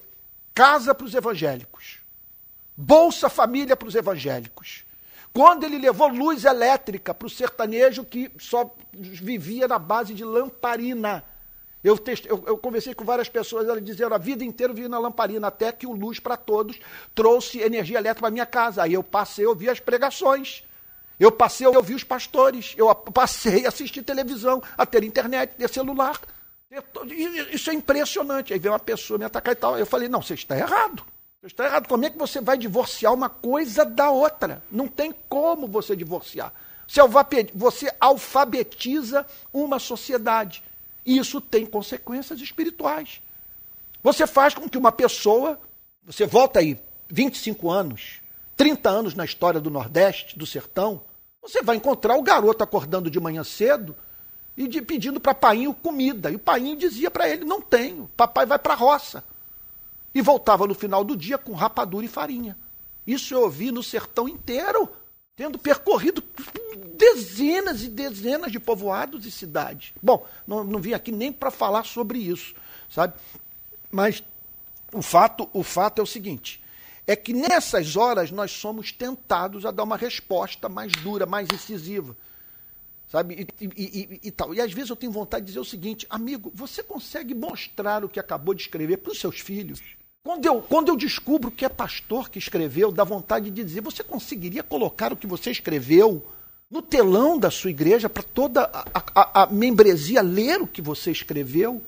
Casa 0.53 0.93
para 0.93 1.05
os 1.05 1.13
evangélicos. 1.13 1.99
Bolsa 2.75 3.29
Família 3.29 3.75
para 3.75 3.87
os 3.87 3.95
evangélicos. 3.95 4.85
Quando 5.33 5.63
ele 5.63 5.77
levou 5.77 6.07
luz 6.09 6.45
elétrica 6.45 7.13
para 7.13 7.25
o 7.25 7.29
sertanejo 7.29 8.05
que 8.05 8.31
só 8.37 8.75
vivia 8.93 9.67
na 9.67 9.79
base 9.79 10.13
de 10.13 10.23
lamparina. 10.23 11.23
Eu, 11.83 11.97
test... 11.97 12.25
eu, 12.25 12.41
eu, 12.47 12.57
conversei 12.57 12.93
com 12.93 13.03
várias 13.03 13.27
pessoas, 13.27 13.67
elas 13.67 13.83
diziam 13.83 14.11
a 14.13 14.17
vida 14.17 14.43
inteira 14.43 14.71
vivia 14.71 14.87
na 14.87 14.97
lamparina, 14.97 15.47
até 15.47 15.71
que 15.71 15.85
o 15.85 15.91
Luz 15.91 16.19
para 16.19 16.37
Todos 16.37 16.79
trouxe 17.13 17.59
energia 17.59 17.97
elétrica 17.97 18.21
para 18.21 18.31
minha 18.31 18.45
casa. 18.45 18.83
Aí 18.83 18.93
eu 18.93 19.03
passei 19.03 19.45
a 19.45 19.49
ouvir 19.49 19.69
as 19.69 19.79
pregações. 19.79 20.63
Eu 21.19 21.31
passei 21.31 21.67
a 21.67 21.69
ouvir 21.69 21.95
os 21.95 22.03
pastores. 22.03 22.73
Eu 22.77 22.93
passei 22.95 23.65
a 23.65 23.69
assistir 23.69 24.01
televisão, 24.01 24.63
a 24.77 24.85
ter 24.85 25.03
internet, 25.03 25.55
ter 25.55 25.69
celular. 25.69 26.19
Isso 27.51 27.69
é 27.69 27.73
impressionante. 27.73 28.53
Aí 28.53 28.59
vem 28.59 28.71
uma 28.71 28.79
pessoa 28.79 29.17
me 29.17 29.25
atacar 29.25 29.51
e 29.53 29.55
tal. 29.55 29.77
Eu 29.77 29.85
falei, 29.85 30.07
não, 30.07 30.21
você 30.21 30.35
está 30.35 30.57
errado. 30.57 31.03
Você 31.41 31.47
está 31.47 31.65
errado. 31.65 31.87
Como 31.87 32.05
é 32.05 32.09
que 32.09 32.17
você 32.17 32.39
vai 32.39 32.57
divorciar 32.57 33.13
uma 33.13 33.29
coisa 33.29 33.83
da 33.83 34.09
outra? 34.09 34.63
Não 34.71 34.87
tem 34.87 35.13
como 35.27 35.67
você 35.67 35.95
divorciar. 35.95 36.53
Você 37.53 37.93
alfabetiza 37.99 39.25
uma 39.51 39.79
sociedade. 39.79 40.63
Isso 41.05 41.41
tem 41.41 41.65
consequências 41.65 42.39
espirituais. 42.39 43.21
Você 44.01 44.27
faz 44.27 44.53
com 44.53 44.67
que 44.67 44.77
uma 44.77 44.91
pessoa, 44.91 45.59
você 46.03 46.25
volta 46.25 46.59
aí 46.59 46.79
25 47.09 47.69
anos, 47.69 48.21
30 48.55 48.89
anos 48.89 49.15
na 49.15 49.25
história 49.25 49.59
do 49.59 49.69
Nordeste, 49.69 50.37
do 50.37 50.45
sertão, 50.45 51.03
você 51.41 51.61
vai 51.61 51.75
encontrar 51.75 52.15
o 52.15 52.23
garoto 52.23 52.63
acordando 52.63 53.11
de 53.11 53.19
manhã 53.19 53.43
cedo 53.43 53.95
e 54.55 54.67
de, 54.67 54.81
pedindo 54.81 55.19
para 55.19 55.33
Painho 55.33 55.73
comida. 55.73 56.31
E 56.31 56.35
o 56.35 56.39
Painho 56.39 56.77
dizia 56.77 57.11
para 57.11 57.27
ele: 57.27 57.43
Não 57.43 57.61
tenho, 57.61 58.09
papai 58.15 58.45
vai 58.45 58.57
para 58.57 58.73
a 58.73 58.77
roça. 58.77 59.23
E 60.15 60.21
voltava 60.21 60.67
no 60.67 60.75
final 60.75 61.03
do 61.03 61.17
dia 61.17 61.37
com 61.37 61.53
rapadura 61.53 62.05
e 62.05 62.09
farinha. 62.09 62.57
Isso 63.05 63.33
eu 63.33 63.41
ouvi 63.41 63.71
no 63.71 63.83
sertão 63.83 64.29
inteiro, 64.29 64.89
tendo 65.35 65.57
percorrido 65.57 66.23
dezenas 67.33 67.83
e 67.83 67.89
dezenas 67.89 68.51
de 68.51 68.59
povoados 68.59 69.25
e 69.25 69.31
cidades. 69.31 69.93
Bom, 70.01 70.25
não, 70.45 70.63
não 70.63 70.79
vim 70.79 70.93
aqui 70.93 71.11
nem 71.11 71.31
para 71.31 71.49
falar 71.49 71.83
sobre 71.83 72.19
isso, 72.19 72.53
sabe? 72.89 73.13
Mas 73.91 74.23
o 74.93 75.01
fato, 75.01 75.49
o 75.51 75.63
fato 75.63 75.99
é 75.99 76.03
o 76.03 76.07
seguinte: 76.07 76.63
é 77.07 77.15
que 77.15 77.33
nessas 77.33 77.95
horas 77.97 78.31
nós 78.31 78.51
somos 78.51 78.91
tentados 78.91 79.65
a 79.65 79.71
dar 79.71 79.83
uma 79.83 79.97
resposta 79.97 80.69
mais 80.69 80.91
dura, 80.91 81.25
mais 81.25 81.49
incisiva 81.51 82.15
sabe? 83.09 83.47
E, 83.61 83.65
e, 83.65 83.69
e, 83.77 84.19
e, 84.23 84.31
tal. 84.31 84.55
E 84.55 84.59
às 84.59 84.73
vezes 84.73 84.89
eu 84.89 84.95
tenho 84.95 85.11
vontade 85.11 85.45
de 85.45 85.51
dizer 85.51 85.59
o 85.59 85.65
seguinte, 85.65 86.07
amigo, 86.09 86.51
você 86.55 86.81
consegue 86.81 87.35
mostrar 87.35 88.03
o 88.03 88.09
que 88.09 88.19
acabou 88.19 88.55
de 88.55 88.63
escrever 88.63 88.97
para 88.97 89.11
os 89.11 89.19
seus 89.19 89.39
filhos? 89.39 89.79
Quando 90.23 90.43
eu, 90.47 90.63
quando 90.63 90.89
eu 90.89 90.95
descubro 90.95 91.51
que 91.51 91.63
é 91.63 91.69
pastor 91.69 92.27
que 92.27 92.39
escreveu, 92.39 92.91
dá 92.91 93.03
vontade 93.03 93.51
de 93.51 93.63
dizer, 93.63 93.81
você 93.81 94.03
conseguiria 94.03 94.63
colocar 94.63 95.13
o 95.13 95.15
que 95.15 95.27
você 95.27 95.51
escreveu 95.51 96.25
no 96.73 96.81
telão 96.81 97.37
da 97.37 97.51
sua 97.51 97.69
igreja 97.69 98.09
para 98.09 98.23
toda 98.23 98.63
a, 98.63 99.03
a, 99.13 99.43
a 99.43 99.45
membresia 99.45 100.23
ler 100.23 100.59
o 100.59 100.65
que 100.65 100.81
você 100.81 101.11
escreveu? 101.11 101.79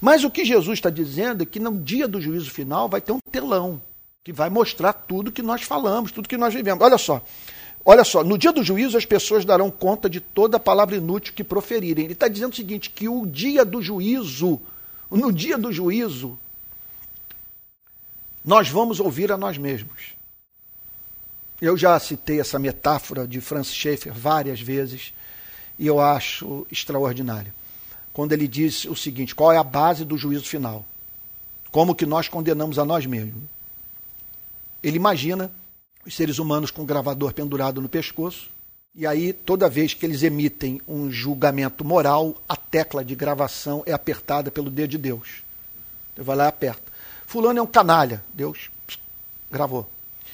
Mas 0.00 0.24
o 0.24 0.30
que 0.30 0.46
Jesus 0.46 0.78
está 0.78 0.88
dizendo 0.88 1.42
é 1.42 1.46
que 1.46 1.60
no 1.60 1.78
dia 1.78 2.08
do 2.08 2.18
juízo 2.18 2.50
final 2.50 2.88
vai 2.88 3.02
ter 3.02 3.12
um 3.12 3.18
telão 3.30 3.82
que 4.24 4.32
vai 4.32 4.48
mostrar 4.48 4.94
tudo 4.94 5.30
que 5.30 5.42
nós 5.42 5.60
falamos, 5.60 6.10
tudo 6.10 6.26
que 6.26 6.38
nós 6.38 6.54
vivemos. 6.54 6.82
Olha 6.82 6.96
só, 6.96 7.22
Olha 7.84 8.04
só, 8.04 8.24
no 8.24 8.38
dia 8.38 8.52
do 8.52 8.62
juízo 8.62 8.96
as 8.96 9.04
pessoas 9.04 9.44
darão 9.44 9.70
conta 9.70 10.08
de 10.08 10.20
toda 10.20 10.58
palavra 10.58 10.96
inútil 10.96 11.34
que 11.34 11.44
proferirem. 11.44 12.04
Ele 12.04 12.14
está 12.14 12.28
dizendo 12.28 12.52
o 12.52 12.56
seguinte: 12.56 12.88
que 12.88 13.08
o 13.08 13.26
dia 13.26 13.62
do 13.62 13.82
juízo, 13.82 14.58
no 15.10 15.30
dia 15.30 15.58
do 15.58 15.70
juízo, 15.70 16.38
nós 18.42 18.70
vamos 18.70 19.00
ouvir 19.00 19.32
a 19.32 19.36
nós 19.36 19.58
mesmos. 19.58 20.14
Eu 21.62 21.76
já 21.76 21.96
citei 22.00 22.40
essa 22.40 22.58
metáfora 22.58 23.24
de 23.24 23.40
Francis 23.40 23.76
Schaeffer 23.76 24.12
várias 24.12 24.60
vezes 24.60 25.14
e 25.78 25.86
eu 25.86 26.00
acho 26.00 26.66
extraordinária. 26.68 27.54
Quando 28.12 28.32
ele 28.32 28.48
diz 28.48 28.84
o 28.84 28.96
seguinte: 28.96 29.32
qual 29.32 29.52
é 29.52 29.56
a 29.56 29.62
base 29.62 30.04
do 30.04 30.18
juízo 30.18 30.44
final? 30.44 30.84
Como 31.70 31.94
que 31.94 32.04
nós 32.04 32.26
condenamos 32.26 32.80
a 32.80 32.84
nós 32.84 33.06
mesmos? 33.06 33.44
Ele 34.82 34.96
imagina 34.96 35.52
os 36.04 36.16
seres 36.16 36.40
humanos 36.40 36.72
com 36.72 36.82
um 36.82 36.86
gravador 36.86 37.32
pendurado 37.32 37.80
no 37.80 37.88
pescoço. 37.88 38.50
E 38.92 39.06
aí, 39.06 39.32
toda 39.32 39.70
vez 39.70 39.94
que 39.94 40.04
eles 40.04 40.24
emitem 40.24 40.82
um 40.86 41.12
julgamento 41.12 41.84
moral, 41.84 42.34
a 42.48 42.56
tecla 42.56 43.04
de 43.04 43.14
gravação 43.14 43.84
é 43.86 43.92
apertada 43.92 44.50
pelo 44.50 44.68
dedo 44.68 44.90
de 44.90 44.98
Deus. 44.98 45.44
Você 46.16 46.22
vai 46.22 46.34
lá 46.34 46.46
e 46.46 46.48
aperta. 46.48 46.92
Fulano 47.24 47.60
é 47.60 47.62
um 47.62 47.66
canalha. 47.68 48.22
Deus 48.34 48.68
gravou. 49.48 49.88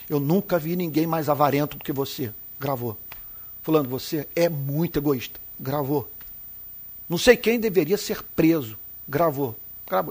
Eu 0.09 0.19
nunca 0.21 0.59
vi 0.59 0.77
ninguém 0.77 1.07
mais 1.07 1.29
avarento 1.29 1.77
do 1.77 1.85
que 1.85 1.93
você. 1.93 2.33
Gravou. 2.59 2.97
Fulano, 3.63 3.89
você 3.89 4.27
é 4.35 4.49
muito 4.49 4.99
egoísta. 4.99 5.39
Gravou. 5.59 6.09
Não 7.09 7.19
sei 7.19 7.37
quem 7.37 7.61
deveria 7.61 7.97
ser 7.97 8.23
preso. 8.23 8.79
Gravou. 9.07 9.57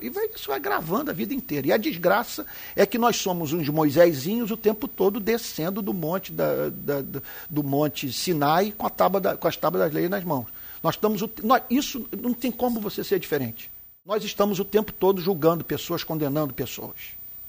E 0.01 0.09
vai, 0.09 0.27
isso 0.35 0.47
vai 0.47 0.59
gravando 0.59 1.11
a 1.11 1.13
vida 1.13 1.33
inteira. 1.33 1.67
E 1.67 1.71
a 1.71 1.77
desgraça 1.77 2.45
é 2.75 2.83
que 2.85 2.97
nós 2.97 3.17
somos 3.17 3.53
uns 3.53 3.69
Moisésinhos 3.69 4.49
o 4.49 4.57
tempo 4.57 4.87
todo 4.87 5.19
descendo 5.19 5.83
do 5.83 5.93
monte, 5.93 6.31
da, 6.31 6.69
da, 6.69 7.03
do 7.47 7.63
monte 7.63 8.11
Sinai 8.11 8.73
com, 8.75 8.87
a 8.87 8.89
tábua 8.89 9.21
da, 9.21 9.37
com 9.37 9.47
as 9.47 9.55
tábuas 9.55 9.83
das 9.83 9.93
leis 9.93 10.09
nas 10.09 10.23
mãos. 10.23 10.47
Nós 10.81 10.95
estamos 10.95 11.23
nós, 11.43 11.61
isso 11.69 12.07
não 12.19 12.33
tem 12.33 12.51
como 12.51 12.79
você 12.79 13.03
ser 13.03 13.19
diferente. 13.19 13.69
Nós 14.03 14.23
estamos 14.23 14.59
o 14.59 14.65
tempo 14.65 14.91
todo 14.91 15.21
julgando 15.21 15.63
pessoas, 15.63 16.03
condenando 16.03 16.53
pessoas, 16.53 16.95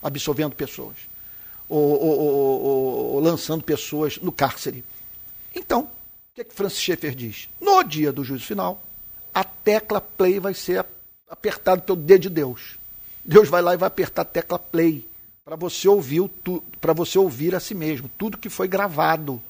absolvendo 0.03 0.55
pessoas, 0.55 0.97
ou, 1.69 2.01
ou, 2.01 2.19
ou, 2.19 3.15
ou 3.15 3.21
lançando 3.21 3.63
pessoas 3.63 4.19
no 4.19 4.33
cárcere. 4.33 4.85
Então, 5.55 5.83
o 5.83 6.35
que, 6.35 6.41
é 6.41 6.45
que 6.45 6.55
Francis 6.55 6.81
Schaeffer 6.81 7.15
diz? 7.15 7.49
No 7.61 7.83
dia 7.83 8.13
do 8.13 8.25
juízo 8.25 8.45
final, 8.45 8.83
a 9.35 9.45
tecla 9.45 10.01
play 10.01 10.41
vai 10.41 10.55
ser 10.55 10.85
apertada 11.29 11.83
pelo 11.83 11.99
dedo 11.99 12.23
de 12.23 12.31
Deus. 12.31 12.79
Deus 13.25 13.49
vai 13.49 13.61
lá 13.61 13.75
e 13.75 13.77
vai 13.77 13.87
apertar 13.87 14.23
a 14.23 14.25
tecla 14.25 14.59
play 14.59 15.07
para 15.45 15.57
você 15.57 15.89
ouvir 15.89 16.29
para 16.81 16.93
você 16.93 17.19
ouvir 17.19 17.55
a 17.55 17.61
si 17.61 17.75
mesmo 17.75 18.11
tudo 18.17 18.39
que 18.39 18.49
foi 18.49 18.69
gravado. 18.69 19.41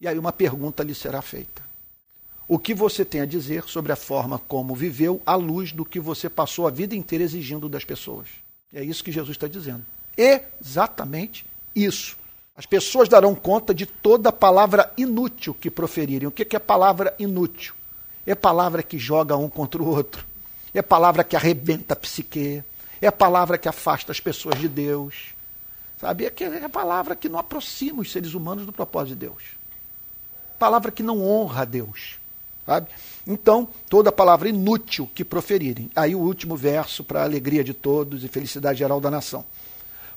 E 0.00 0.06
aí 0.06 0.18
uma 0.18 0.32
pergunta 0.32 0.82
lhe 0.82 0.94
será 0.94 1.22
feita. 1.22 1.62
O 2.46 2.58
que 2.58 2.72
você 2.72 3.04
tem 3.04 3.20
a 3.20 3.26
dizer 3.26 3.64
sobre 3.64 3.92
a 3.92 3.96
forma 3.96 4.38
como 4.38 4.74
viveu 4.74 5.20
à 5.26 5.34
luz 5.34 5.72
do 5.72 5.84
que 5.84 6.00
você 6.00 6.30
passou 6.30 6.66
a 6.66 6.70
vida 6.70 6.94
inteira 6.94 7.24
exigindo 7.24 7.68
das 7.68 7.84
pessoas? 7.84 8.28
É 8.72 8.82
isso 8.82 9.04
que 9.04 9.12
Jesus 9.12 9.36
está 9.36 9.46
dizendo. 9.46 9.84
Exatamente 10.16 11.44
isso. 11.84 12.16
As 12.56 12.66
pessoas 12.66 13.08
darão 13.08 13.34
conta 13.34 13.72
de 13.72 13.86
toda 13.86 14.32
palavra 14.32 14.92
inútil 14.96 15.54
que 15.54 15.70
proferirem. 15.70 16.26
O 16.26 16.32
que 16.32 16.56
é 16.56 16.58
palavra 16.58 17.14
inútil? 17.18 17.74
É 18.26 18.34
palavra 18.34 18.82
que 18.82 18.98
joga 18.98 19.36
um 19.36 19.48
contra 19.48 19.82
o 19.82 19.86
outro. 19.86 20.26
É 20.74 20.82
palavra 20.82 21.22
que 21.22 21.36
arrebenta 21.36 21.94
a 21.94 21.96
psique. 21.96 22.62
É 23.00 23.10
palavra 23.10 23.56
que 23.56 23.68
afasta 23.68 24.10
as 24.10 24.18
pessoas 24.18 24.58
de 24.58 24.68
Deus. 24.68 25.34
Sabe? 26.00 26.26
É, 26.26 26.32
é 26.42 26.68
palavra 26.68 27.14
que 27.14 27.28
não 27.28 27.38
aproxima 27.38 28.02
os 28.02 28.10
seres 28.10 28.34
humanos 28.34 28.66
do 28.66 28.72
propósito 28.72 29.14
de 29.14 29.26
Deus. 29.26 29.42
Palavra 30.58 30.90
que 30.90 31.02
não 31.02 31.24
honra 31.24 31.62
a 31.62 31.64
Deus. 31.64 32.18
Sabe? 32.66 32.88
Então, 33.26 33.68
toda 33.88 34.12
palavra 34.12 34.48
inútil 34.48 35.08
que 35.14 35.24
proferirem. 35.24 35.90
Aí 35.94 36.14
o 36.14 36.18
último 36.18 36.56
verso 36.56 37.02
para 37.04 37.20
a 37.20 37.24
alegria 37.24 37.64
de 37.64 37.72
todos 37.72 38.24
e 38.24 38.28
felicidade 38.28 38.80
geral 38.80 39.00
da 39.00 39.10
nação. 39.10 39.44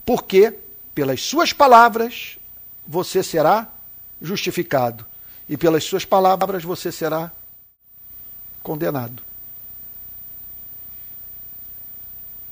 Porque 0.06 0.54
pelas 0.94 1.22
suas 1.22 1.54
palavras 1.54 2.38
você 2.86 3.24
será 3.24 3.70
justificado, 4.22 5.06
e 5.48 5.58
pelas 5.58 5.84
suas 5.84 6.06
palavras 6.06 6.64
você 6.64 6.92
será 6.92 7.32
condenado. 8.62 9.24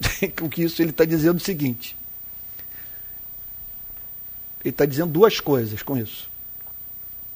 Com 0.38 0.50
que 0.50 0.64
isso 0.64 0.82
ele 0.82 0.92
está 0.92 1.06
dizendo 1.06 1.38
o 1.38 1.44
seguinte: 1.44 1.96
ele 4.62 4.70
está 4.70 4.86
dizendo 4.86 5.12
duas 5.12 5.40
coisas 5.40 5.84
com 5.84 5.98
isso. 5.98 6.30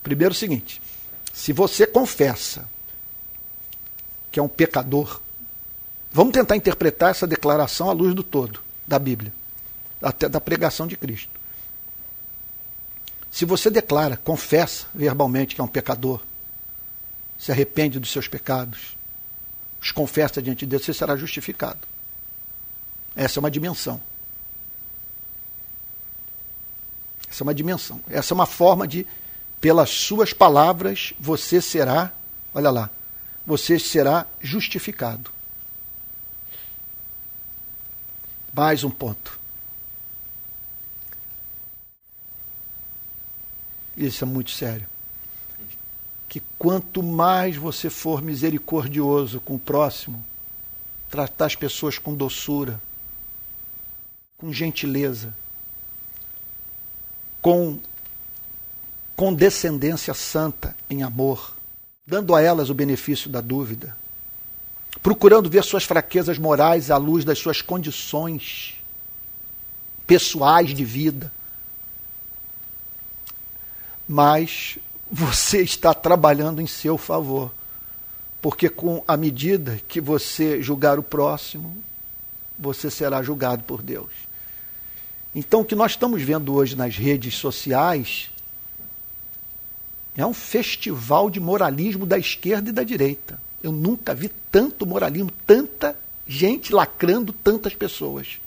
Primeiro, 0.02 0.34
o 0.34 0.38
seguinte: 0.38 0.82
se 1.34 1.54
você 1.54 1.86
confessa 1.86 2.68
que 4.32 4.40
é 4.40 4.44
um 4.44 4.48
pecador, 4.48 5.22
vamos 6.12 6.34
tentar 6.34 6.56
interpretar 6.56 7.12
essa 7.12 7.28
declaração 7.28 7.90
à 7.90 7.94
luz 7.94 8.16
do 8.16 8.24
todo 8.24 8.62
da 8.88 8.98
Bíblia 8.98 9.32
até 10.04 10.28
da 10.28 10.42
pregação 10.42 10.86
de 10.86 10.98
Cristo. 10.98 11.40
Se 13.32 13.46
você 13.46 13.72
declara, 13.72 14.16
confessa 14.18 14.86
verbalmente 14.94 15.56
que 15.56 15.62
é 15.62 15.64
um 15.64 15.68
pecador, 15.68 16.22
se 17.40 17.52
arrepende 17.52 18.00
dos 18.00 18.12
seus 18.12 18.28
pecados, 18.28 18.96
os 19.82 19.92
confessa 19.92 20.42
diante 20.42 20.60
de 20.60 20.68
Deus, 20.68 20.86
você 20.86 20.94
será 20.94 21.16
justificado. 21.18 21.80
Essa 23.16 23.40
é 23.40 23.42
uma 23.42 23.50
dimensão. 23.50 24.00
Essa 27.30 27.42
é 27.42 27.46
uma 27.46 27.56
dimensão. 27.56 28.00
Essa 28.10 28.34
é 28.34 28.36
uma 28.36 28.46
forma 28.46 28.88
de, 28.88 29.08
pelas 29.60 29.90
suas 29.90 30.32
palavras, 30.32 31.14
você 31.20 31.60
será, 31.60 32.14
olha 32.54 32.70
lá, 32.70 32.90
você 33.46 33.80
será 33.80 34.28
justificado. 34.40 35.32
Mais 38.54 38.84
um 38.84 38.92
ponto. 38.92 39.43
Isso 43.96 44.24
é 44.24 44.28
muito 44.28 44.52
sério. 44.52 44.88
Que 46.28 46.42
quanto 46.58 47.04
mais 47.04 47.56
você 47.56 47.90
for 47.90 48.22
misericordioso 48.22 49.40
com 49.40 49.56
o 49.56 49.60
próximo, 49.60 50.24
tratar 51.10 51.46
as 51.46 51.56
pessoas 51.56 52.00
com 52.00 52.16
doçura, 52.16 52.82
com 54.38 54.52
gentileza, 54.52 55.34
com 57.42 57.80
condescendência 59.16 60.14
santa 60.14 60.76
em 60.90 61.04
amor, 61.04 61.56
dando 62.06 62.34
a 62.34 62.42
elas 62.42 62.70
o 62.70 62.74
benefício 62.74 63.30
da 63.30 63.42
dúvida, 63.42 63.96
procurando 65.04 65.50
ver 65.50 65.64
suas 65.64 65.84
fraquezas 65.84 66.40
morais 66.40 66.90
à 66.90 66.98
luz 66.98 67.24
das 67.24 67.38
suas 67.38 67.62
condições 67.62 68.76
pessoais 70.08 70.74
de 70.74 70.84
vida 70.84 71.32
mas 74.08 74.78
você 75.12 75.62
está 75.62 75.94
trabalhando 75.94 76.62
em 76.62 76.68
seu 76.68 76.98
favor. 76.98 77.52
Porque 78.42 78.68
com 78.68 79.04
a 79.08 79.16
medida 79.16 79.80
que 79.88 80.02
você 80.02 80.62
julgar 80.62 81.00
o 81.00 81.04
próximo, 81.04 81.78
você 82.58 82.90
será 82.90 83.24
julgado 83.24 83.64
por 83.64 83.82
Deus. 83.82 84.12
Então, 85.36 85.62
o 85.62 85.66
que 85.66 85.76
nós 85.76 85.92
estamos 85.92 86.22
vendo 86.22 86.54
hoje 86.54 86.76
nas 86.76 86.96
redes 86.96 87.36
sociais 87.36 88.30
é 90.16 90.26
um 90.26 90.34
festival 90.34 91.30
de 91.30 91.40
moralismo 91.40 92.06
da 92.06 92.18
esquerda 92.18 92.70
e 92.70 92.74
da 92.74 92.84
direita. 92.84 93.40
Eu 93.64 93.72
nunca 93.72 94.14
vi 94.14 94.30
tanto 94.52 94.86
moralismo, 94.86 95.32
tanta 95.48 95.96
gente 96.28 96.74
lacrando 96.74 97.34
tantas 97.34 97.74
pessoas. 97.74 98.40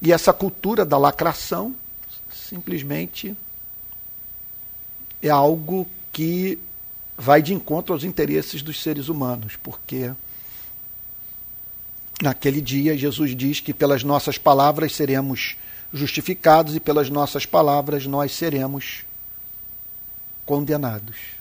E 0.00 0.12
essa 0.12 0.32
cultura 0.32 0.84
da 0.84 0.96
lacração 0.96 1.74
simplesmente 2.48 3.36
é 5.22 5.28
algo 5.28 5.86
que 6.12 6.58
vai 7.16 7.42
de 7.42 7.52
encontro 7.52 7.92
aos 7.92 8.04
interesses 8.04 8.62
dos 8.62 8.80
seres 8.82 9.08
humanos, 9.08 9.56
porque 9.62 10.12
naquele 12.22 12.60
dia 12.60 12.96
Jesus 12.96 13.36
diz 13.36 13.60
que 13.60 13.74
pelas 13.74 14.02
nossas 14.02 14.38
palavras 14.38 14.94
seremos 14.94 15.56
justificados 15.92 16.74
e 16.74 16.80
pelas 16.80 17.10
nossas 17.10 17.44
palavras 17.44 18.06
nós 18.06 18.32
seremos 18.32 19.04
condenados. 20.46 21.37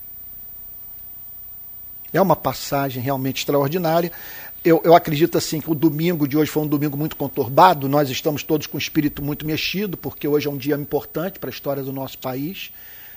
É 2.13 2.21
uma 2.21 2.35
passagem 2.35 3.01
realmente 3.01 3.39
extraordinária 3.39 4.11
eu, 4.67 4.81
eu 4.83 4.93
acredito 4.93 5.37
assim 5.37 5.61
que 5.61 5.71
o 5.71 5.75
domingo 5.75 6.27
de 6.27 6.37
hoje 6.37 6.51
foi 6.51 6.63
um 6.63 6.67
domingo 6.67 6.97
muito 6.97 7.15
conturbado. 7.15 7.87
Nós 7.87 8.09
estamos 8.09 8.43
todos 8.43 8.67
com 8.67 8.75
o 8.75 8.79
espírito 8.79 9.21
muito 9.21 9.45
mexido, 9.45 9.95
porque 9.95 10.27
hoje 10.27 10.47
é 10.47 10.51
um 10.51 10.57
dia 10.57 10.75
importante 10.75 11.39
para 11.39 11.49
a 11.49 11.51
história 11.51 11.81
do 11.81 11.93
nosso 11.93 12.17
país. 12.17 12.71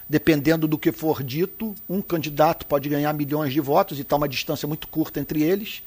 Dependendo 0.09 0.69
do 0.69 0.79
que 0.79 0.93
for 0.93 1.25
dito, 1.25 1.75
um 1.89 2.01
candidato 2.01 2.67
pode 2.67 2.89
ganhar 2.89 3.13
milhões 3.13 3.53
de 3.53 3.61
votos 3.61 3.99
e 3.99 4.03
está 4.03 4.15
uma 4.15 4.29
distância 4.29 4.69
muito 4.69 4.87
curta 4.87 5.19
entre 5.19 5.43
eles 5.43 5.83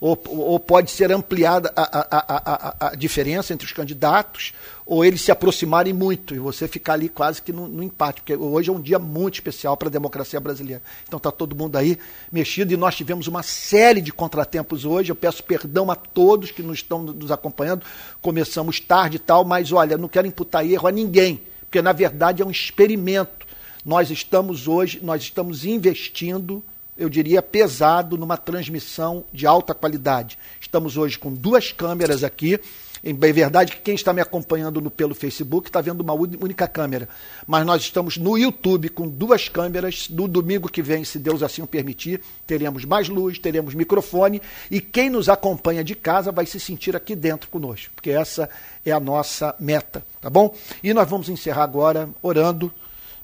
ou, 0.00 0.20
ou 0.26 0.60
pode 0.60 0.90
ser 0.90 1.10
ampliada 1.10 1.72
a, 1.74 1.82
a, 1.82 2.16
a, 2.18 2.88
a, 2.88 2.94
diferença 2.94 3.54
entre 3.54 3.66
os 3.66 3.72
candidatos, 3.72 4.52
ou 4.84 5.04
eles 5.04 5.22
se 5.22 5.32
aproximarem 5.32 5.92
muito 5.92 6.34
e 6.34 6.38
você 6.38 6.68
ficar 6.68 6.92
ali 6.92 7.08
quase 7.08 7.40
que 7.40 7.52
no, 7.52 7.66
no 7.66 7.82
empate, 7.82 8.20
porque 8.20 8.36
hoje 8.36 8.68
é 8.68 8.72
um 8.72 8.80
dia 8.80 8.98
muito 8.98 9.34
especial 9.34 9.76
para 9.76 9.88
a 9.88 9.90
democracia 9.90 10.38
brasileira. 10.38 10.82
Então 11.06 11.16
está 11.16 11.32
todo 11.32 11.56
mundo 11.56 11.76
aí 11.76 11.98
mexido 12.30 12.72
e 12.72 12.76
nós 12.76 12.94
tivemos 12.94 13.26
uma 13.26 13.42
série 13.42 14.00
de 14.00 14.12
contratempos 14.12 14.84
hoje. 14.84 15.10
Eu 15.10 15.16
peço 15.16 15.42
perdão 15.42 15.90
a 15.90 15.96
todos 15.96 16.50
que 16.50 16.62
nos 16.62 16.78
estão 16.78 17.02
nos 17.02 17.30
acompanhando. 17.30 17.84
Começamos 18.20 18.78
tarde 18.78 19.16
e 19.16 19.20
tal, 19.20 19.44
mas 19.44 19.72
olha, 19.72 19.96
não 19.96 20.08
quero 20.08 20.26
imputar 20.26 20.64
erro 20.64 20.86
a 20.86 20.92
ninguém, 20.92 21.40
porque 21.62 21.80
na 21.80 21.92
verdade 21.92 22.42
é 22.42 22.46
um 22.46 22.50
experimento. 22.50 23.46
Nós 23.84 24.10
estamos 24.10 24.68
hoje, 24.68 25.00
nós 25.02 25.22
estamos 25.22 25.64
investindo 25.64 26.62
eu 26.96 27.08
diria, 27.08 27.42
pesado 27.42 28.16
numa 28.16 28.36
transmissão 28.36 29.24
de 29.32 29.46
alta 29.46 29.74
qualidade. 29.74 30.38
Estamos 30.60 30.96
hoje 30.96 31.18
com 31.18 31.32
duas 31.32 31.72
câmeras 31.72 32.24
aqui. 32.24 32.58
É 33.04 33.12
verdade 33.12 33.72
que 33.72 33.82
quem 33.82 33.94
está 33.94 34.12
me 34.12 34.20
acompanhando 34.20 34.80
no, 34.80 34.90
pelo 34.90 35.14
Facebook 35.14 35.68
está 35.68 35.80
vendo 35.80 36.00
uma 36.00 36.14
única 36.14 36.66
câmera. 36.66 37.08
Mas 37.46 37.64
nós 37.64 37.82
estamos 37.82 38.16
no 38.16 38.36
YouTube 38.36 38.88
com 38.88 39.06
duas 39.06 39.48
câmeras. 39.48 40.08
No 40.08 40.26
domingo 40.26 40.68
que 40.68 40.82
vem, 40.82 41.04
se 41.04 41.18
Deus 41.18 41.42
assim 41.42 41.62
o 41.62 41.66
permitir, 41.66 42.20
teremos 42.46 42.84
mais 42.84 43.08
luz, 43.08 43.38
teremos 43.38 43.74
microfone. 43.74 44.40
E 44.70 44.80
quem 44.80 45.10
nos 45.10 45.28
acompanha 45.28 45.84
de 45.84 45.94
casa 45.94 46.32
vai 46.32 46.46
se 46.46 46.58
sentir 46.58 46.96
aqui 46.96 47.14
dentro 47.14 47.48
conosco, 47.48 47.92
porque 47.94 48.10
essa 48.10 48.48
é 48.84 48.90
a 48.90 48.98
nossa 48.98 49.54
meta, 49.60 50.02
tá 50.20 50.30
bom? 50.30 50.54
E 50.82 50.92
nós 50.94 51.08
vamos 51.08 51.28
encerrar 51.28 51.64
agora 51.64 52.08
orando, 52.22 52.72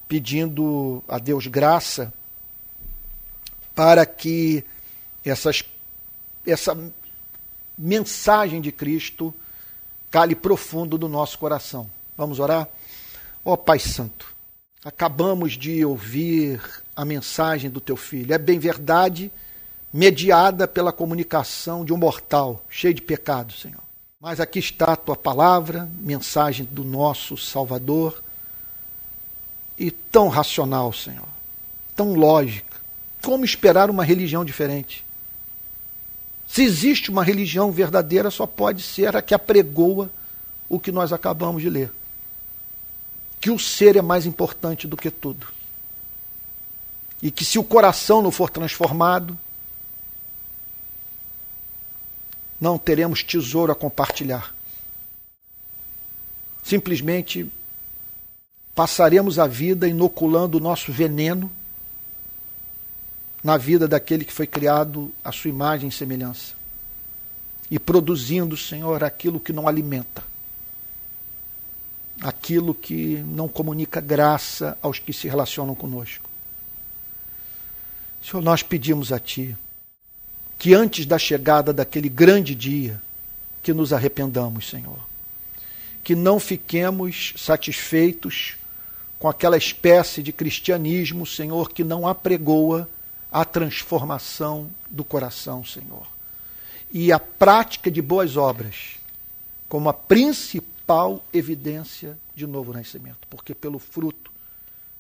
pedindo 0.07 1.03
a 1.09 1.19
Deus 1.19 1.47
graça 1.47 2.13
para 3.75 4.05
que 4.05 4.65
essas, 5.25 5.63
essa 6.47 6.77
mensagem 7.77 8.61
de 8.61 8.71
Cristo 8.71 9.35
cale 10.11 10.35
profundo 10.35 10.99
no 10.99 11.09
nosso 11.09 11.39
coração. 11.39 11.89
Vamos 12.17 12.39
orar? 12.39 12.69
Ó 13.45 13.55
oh, 13.55 13.57
Pai 13.57 13.79
Santo, 13.79 14.35
acabamos 14.85 15.53
de 15.53 15.85
ouvir 15.85 16.61
a 16.95 17.05
mensagem 17.05 17.71
do 17.71 17.81
teu 17.81 17.97
filho. 17.97 18.35
É 18.35 18.39
bem 18.39 18.59
verdade, 18.59 19.33
mediada 19.93 20.69
pela 20.69 20.93
comunicação 20.93 21.85
de 21.85 21.93
um 21.93 21.97
mortal 21.97 22.65
cheio 22.69 22.95
de 22.95 23.03
pecados, 23.03 23.61
Senhor. 23.61 23.83
Mas 24.21 24.39
aqui 24.39 24.61
está 24.61 24.93
a 24.93 24.97
tua 24.97 25.17
palavra, 25.17 25.89
mensagem 25.99 26.65
do 26.71 26.85
nosso 26.85 27.37
Salvador, 27.37 28.23
e 29.77 29.91
tão 29.91 30.29
racional, 30.29 30.93
Senhor, 30.93 31.27
tão 31.97 32.15
lógica 32.15 32.72
como 33.23 33.45
esperar 33.45 33.89
uma 33.89 34.05
religião 34.05 34.45
diferente? 34.45 35.05
Se 36.47 36.63
existe 36.63 37.11
uma 37.11 37.25
religião 37.25 37.73
verdadeira, 37.73 38.31
só 38.31 38.47
pode 38.47 38.83
ser 38.83 39.17
a 39.17 39.23
que 39.23 39.33
apregoa 39.33 40.11
o 40.69 40.79
que 40.79 40.93
nós 40.93 41.13
acabamos 41.13 41.63
de 41.63 41.71
ler. 41.71 41.91
Que 43.41 43.51
o 43.51 43.59
ser 43.59 43.97
é 43.97 44.03
mais 44.03 44.27
importante 44.27 44.87
do 44.87 44.97
que 44.97 45.11
tudo. 45.11 45.47
E 47.23 47.31
que 47.31 47.45
se 47.45 47.59
o 47.59 47.65
coração 47.65 48.21
não 48.21 48.31
for 48.31 48.51
transformado, 48.51 49.39
não 52.61 52.77
teremos 52.77 53.23
tesouro 53.23 53.73
a 53.73 53.75
compartilhar. 53.75 54.55
Simplesmente 56.63 57.51
passaremos 58.75 59.39
a 59.39 59.47
vida 59.47 59.89
inoculando 59.89 60.59
o 60.59 60.61
nosso 60.61 60.93
veneno 60.93 61.51
na 63.43 63.57
vida 63.57 63.89
daquele 63.89 64.25
que 64.25 64.33
foi 64.33 64.47
criado 64.47 65.13
à 65.25 65.33
sua 65.33 65.51
imagem 65.51 65.89
e 65.89 65.93
semelhança. 65.93 66.55
E 67.71 67.79
produzindo, 67.79 68.57
Senhor, 68.57 69.03
aquilo 69.03 69.41
que 69.41 69.53
não 69.53 69.67
alimenta, 69.67 70.23
aquilo 72.21 72.75
que 72.75 73.17
não 73.27 73.49
comunica 73.49 74.01
graça 74.01 74.77
aos 74.81 74.99
que 74.99 75.13
se 75.13 75.27
relacionam 75.27 75.75
conosco. 75.75 76.29
Senhor, 78.23 78.43
nós 78.43 78.63
pedimos 78.63 79.13
a 79.13 79.19
Ti 79.19 79.57
que 80.59 80.75
antes 80.75 81.07
da 81.07 81.19
chegada 81.19 81.73
daquele 81.73 82.09
grande 82.09 82.55
dia, 82.55 83.03
que 83.65 83.73
nos 83.73 83.93
arrependamos, 83.93 84.71
Senhor. 84.71 84.99
Que 86.05 86.15
não 86.15 86.39
fiquemos 86.39 87.35
satisfeitos 87.37 88.55
com 89.19 89.29
aquela 89.29 89.57
espécie 89.57 90.23
de 90.23 90.33
cristianismo, 90.33 91.27
Senhor, 91.27 91.73
que 91.73 91.83
não 91.83 92.07
apregoa 92.07 92.89
a 93.33 93.45
transformação 93.47 94.71
do 94.91 95.03
coração, 95.03 95.65
Senhor. 95.65 96.07
E 96.91 97.11
a 97.11 97.19
prática 97.19 97.91
de 97.91 98.03
boas 98.03 98.37
obras 98.37 98.99
como 99.67 99.89
a 99.89 99.95
principal 99.95 101.25
evidência 101.33 102.19
de 102.35 102.47
novo 102.47 102.75
nascimento, 102.75 103.27
porque 103.31 103.55
pelo 103.55 103.79
fruto 103.79 104.31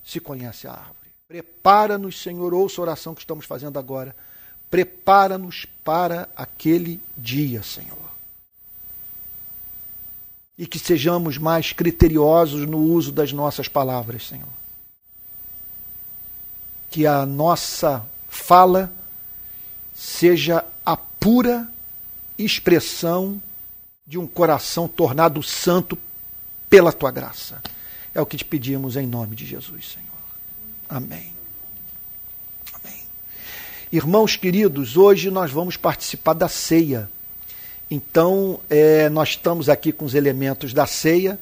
se 0.02 0.18
conhece 0.18 0.66
a 0.66 0.72
árvore. 0.72 0.96
Prepara-nos, 1.28 2.22
Senhor, 2.22 2.54
ouça 2.54 2.80
a 2.80 2.84
oração 2.84 3.14
que 3.14 3.20
estamos 3.20 3.44
fazendo 3.44 3.78
agora. 3.78 4.16
Prepara-nos 4.70 5.66
para 5.84 6.26
aquele 6.34 7.02
dia, 7.16 7.62
Senhor. 7.62 7.98
E 10.56 10.66
que 10.66 10.78
sejamos 10.78 11.36
mais 11.36 11.72
criteriosos 11.72 12.66
no 12.66 12.78
uso 12.78 13.12
das 13.12 13.30
nossas 13.32 13.68
palavras, 13.68 14.26
Senhor. 14.26 14.48
Que 16.90 17.06
a 17.06 17.26
nossa 17.26 18.06
fala 18.32 18.90
seja 19.94 20.64
a 20.86 20.96
pura 20.96 21.68
expressão 22.38 23.40
de 24.06 24.18
um 24.18 24.26
coração 24.26 24.88
tornado 24.88 25.42
santo 25.42 25.98
pela 26.68 26.90
tua 26.92 27.10
graça. 27.10 27.62
É 28.14 28.20
o 28.22 28.26
que 28.26 28.38
te 28.38 28.44
pedimos 28.44 28.96
em 28.96 29.06
nome 29.06 29.36
de 29.36 29.44
Jesus, 29.44 29.92
Senhor. 29.92 30.08
Amém. 30.88 31.32
Amém. 32.72 33.02
Irmãos 33.92 34.34
queridos, 34.34 34.96
hoje 34.96 35.30
nós 35.30 35.50
vamos 35.50 35.76
participar 35.76 36.32
da 36.32 36.48
ceia. 36.48 37.10
Então, 37.90 38.60
é, 38.70 39.10
nós 39.10 39.30
estamos 39.30 39.68
aqui 39.68 39.92
com 39.92 40.06
os 40.06 40.14
elementos 40.14 40.72
da 40.72 40.86
ceia 40.86 41.38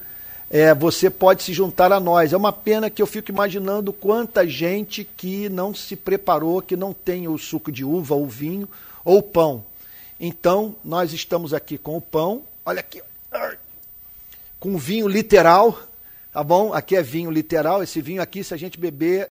é, 0.51 0.75
você 0.75 1.09
pode 1.09 1.45
se 1.45 1.53
juntar 1.53 1.93
a 1.93 2.01
nós. 2.01 2.33
É 2.33 2.37
uma 2.37 2.53
pena 2.53 2.91
que 2.91 3.01
eu 3.01 3.07
fico 3.07 3.31
imaginando 3.31 3.93
quanta 3.93 4.47
gente 4.47 5.05
que 5.05 5.49
não 5.49 5.73
se 5.73 5.95
preparou, 5.95 6.61
que 6.61 6.77
não 6.77 6.93
tem 6.93 7.29
o 7.29 7.39
suco 7.39 7.71
de 7.71 7.85
uva, 7.85 8.17
ou 8.17 8.27
vinho, 8.27 8.69
ou 9.05 9.23
pão. 9.23 9.65
Então, 10.19 10.75
nós 10.85 11.13
estamos 11.13 11.55
aqui 11.55 11.79
com 11.79 11.97
o 11.97 12.01
pão, 12.01 12.43
olha 12.67 12.81
aqui, 12.81 13.01
com 14.59 14.77
vinho 14.77 15.07
literal, 15.07 15.81
tá 16.33 16.43
bom? 16.43 16.75
Aqui 16.75 16.97
é 16.97 17.03
vinho 17.03 17.31
literal, 17.31 17.83
esse 17.83 18.03
vinho 18.03 18.21
aqui, 18.21 18.43
se 18.43 18.53
a 18.53 18.57
gente 18.57 18.79
beber, 18.79 19.29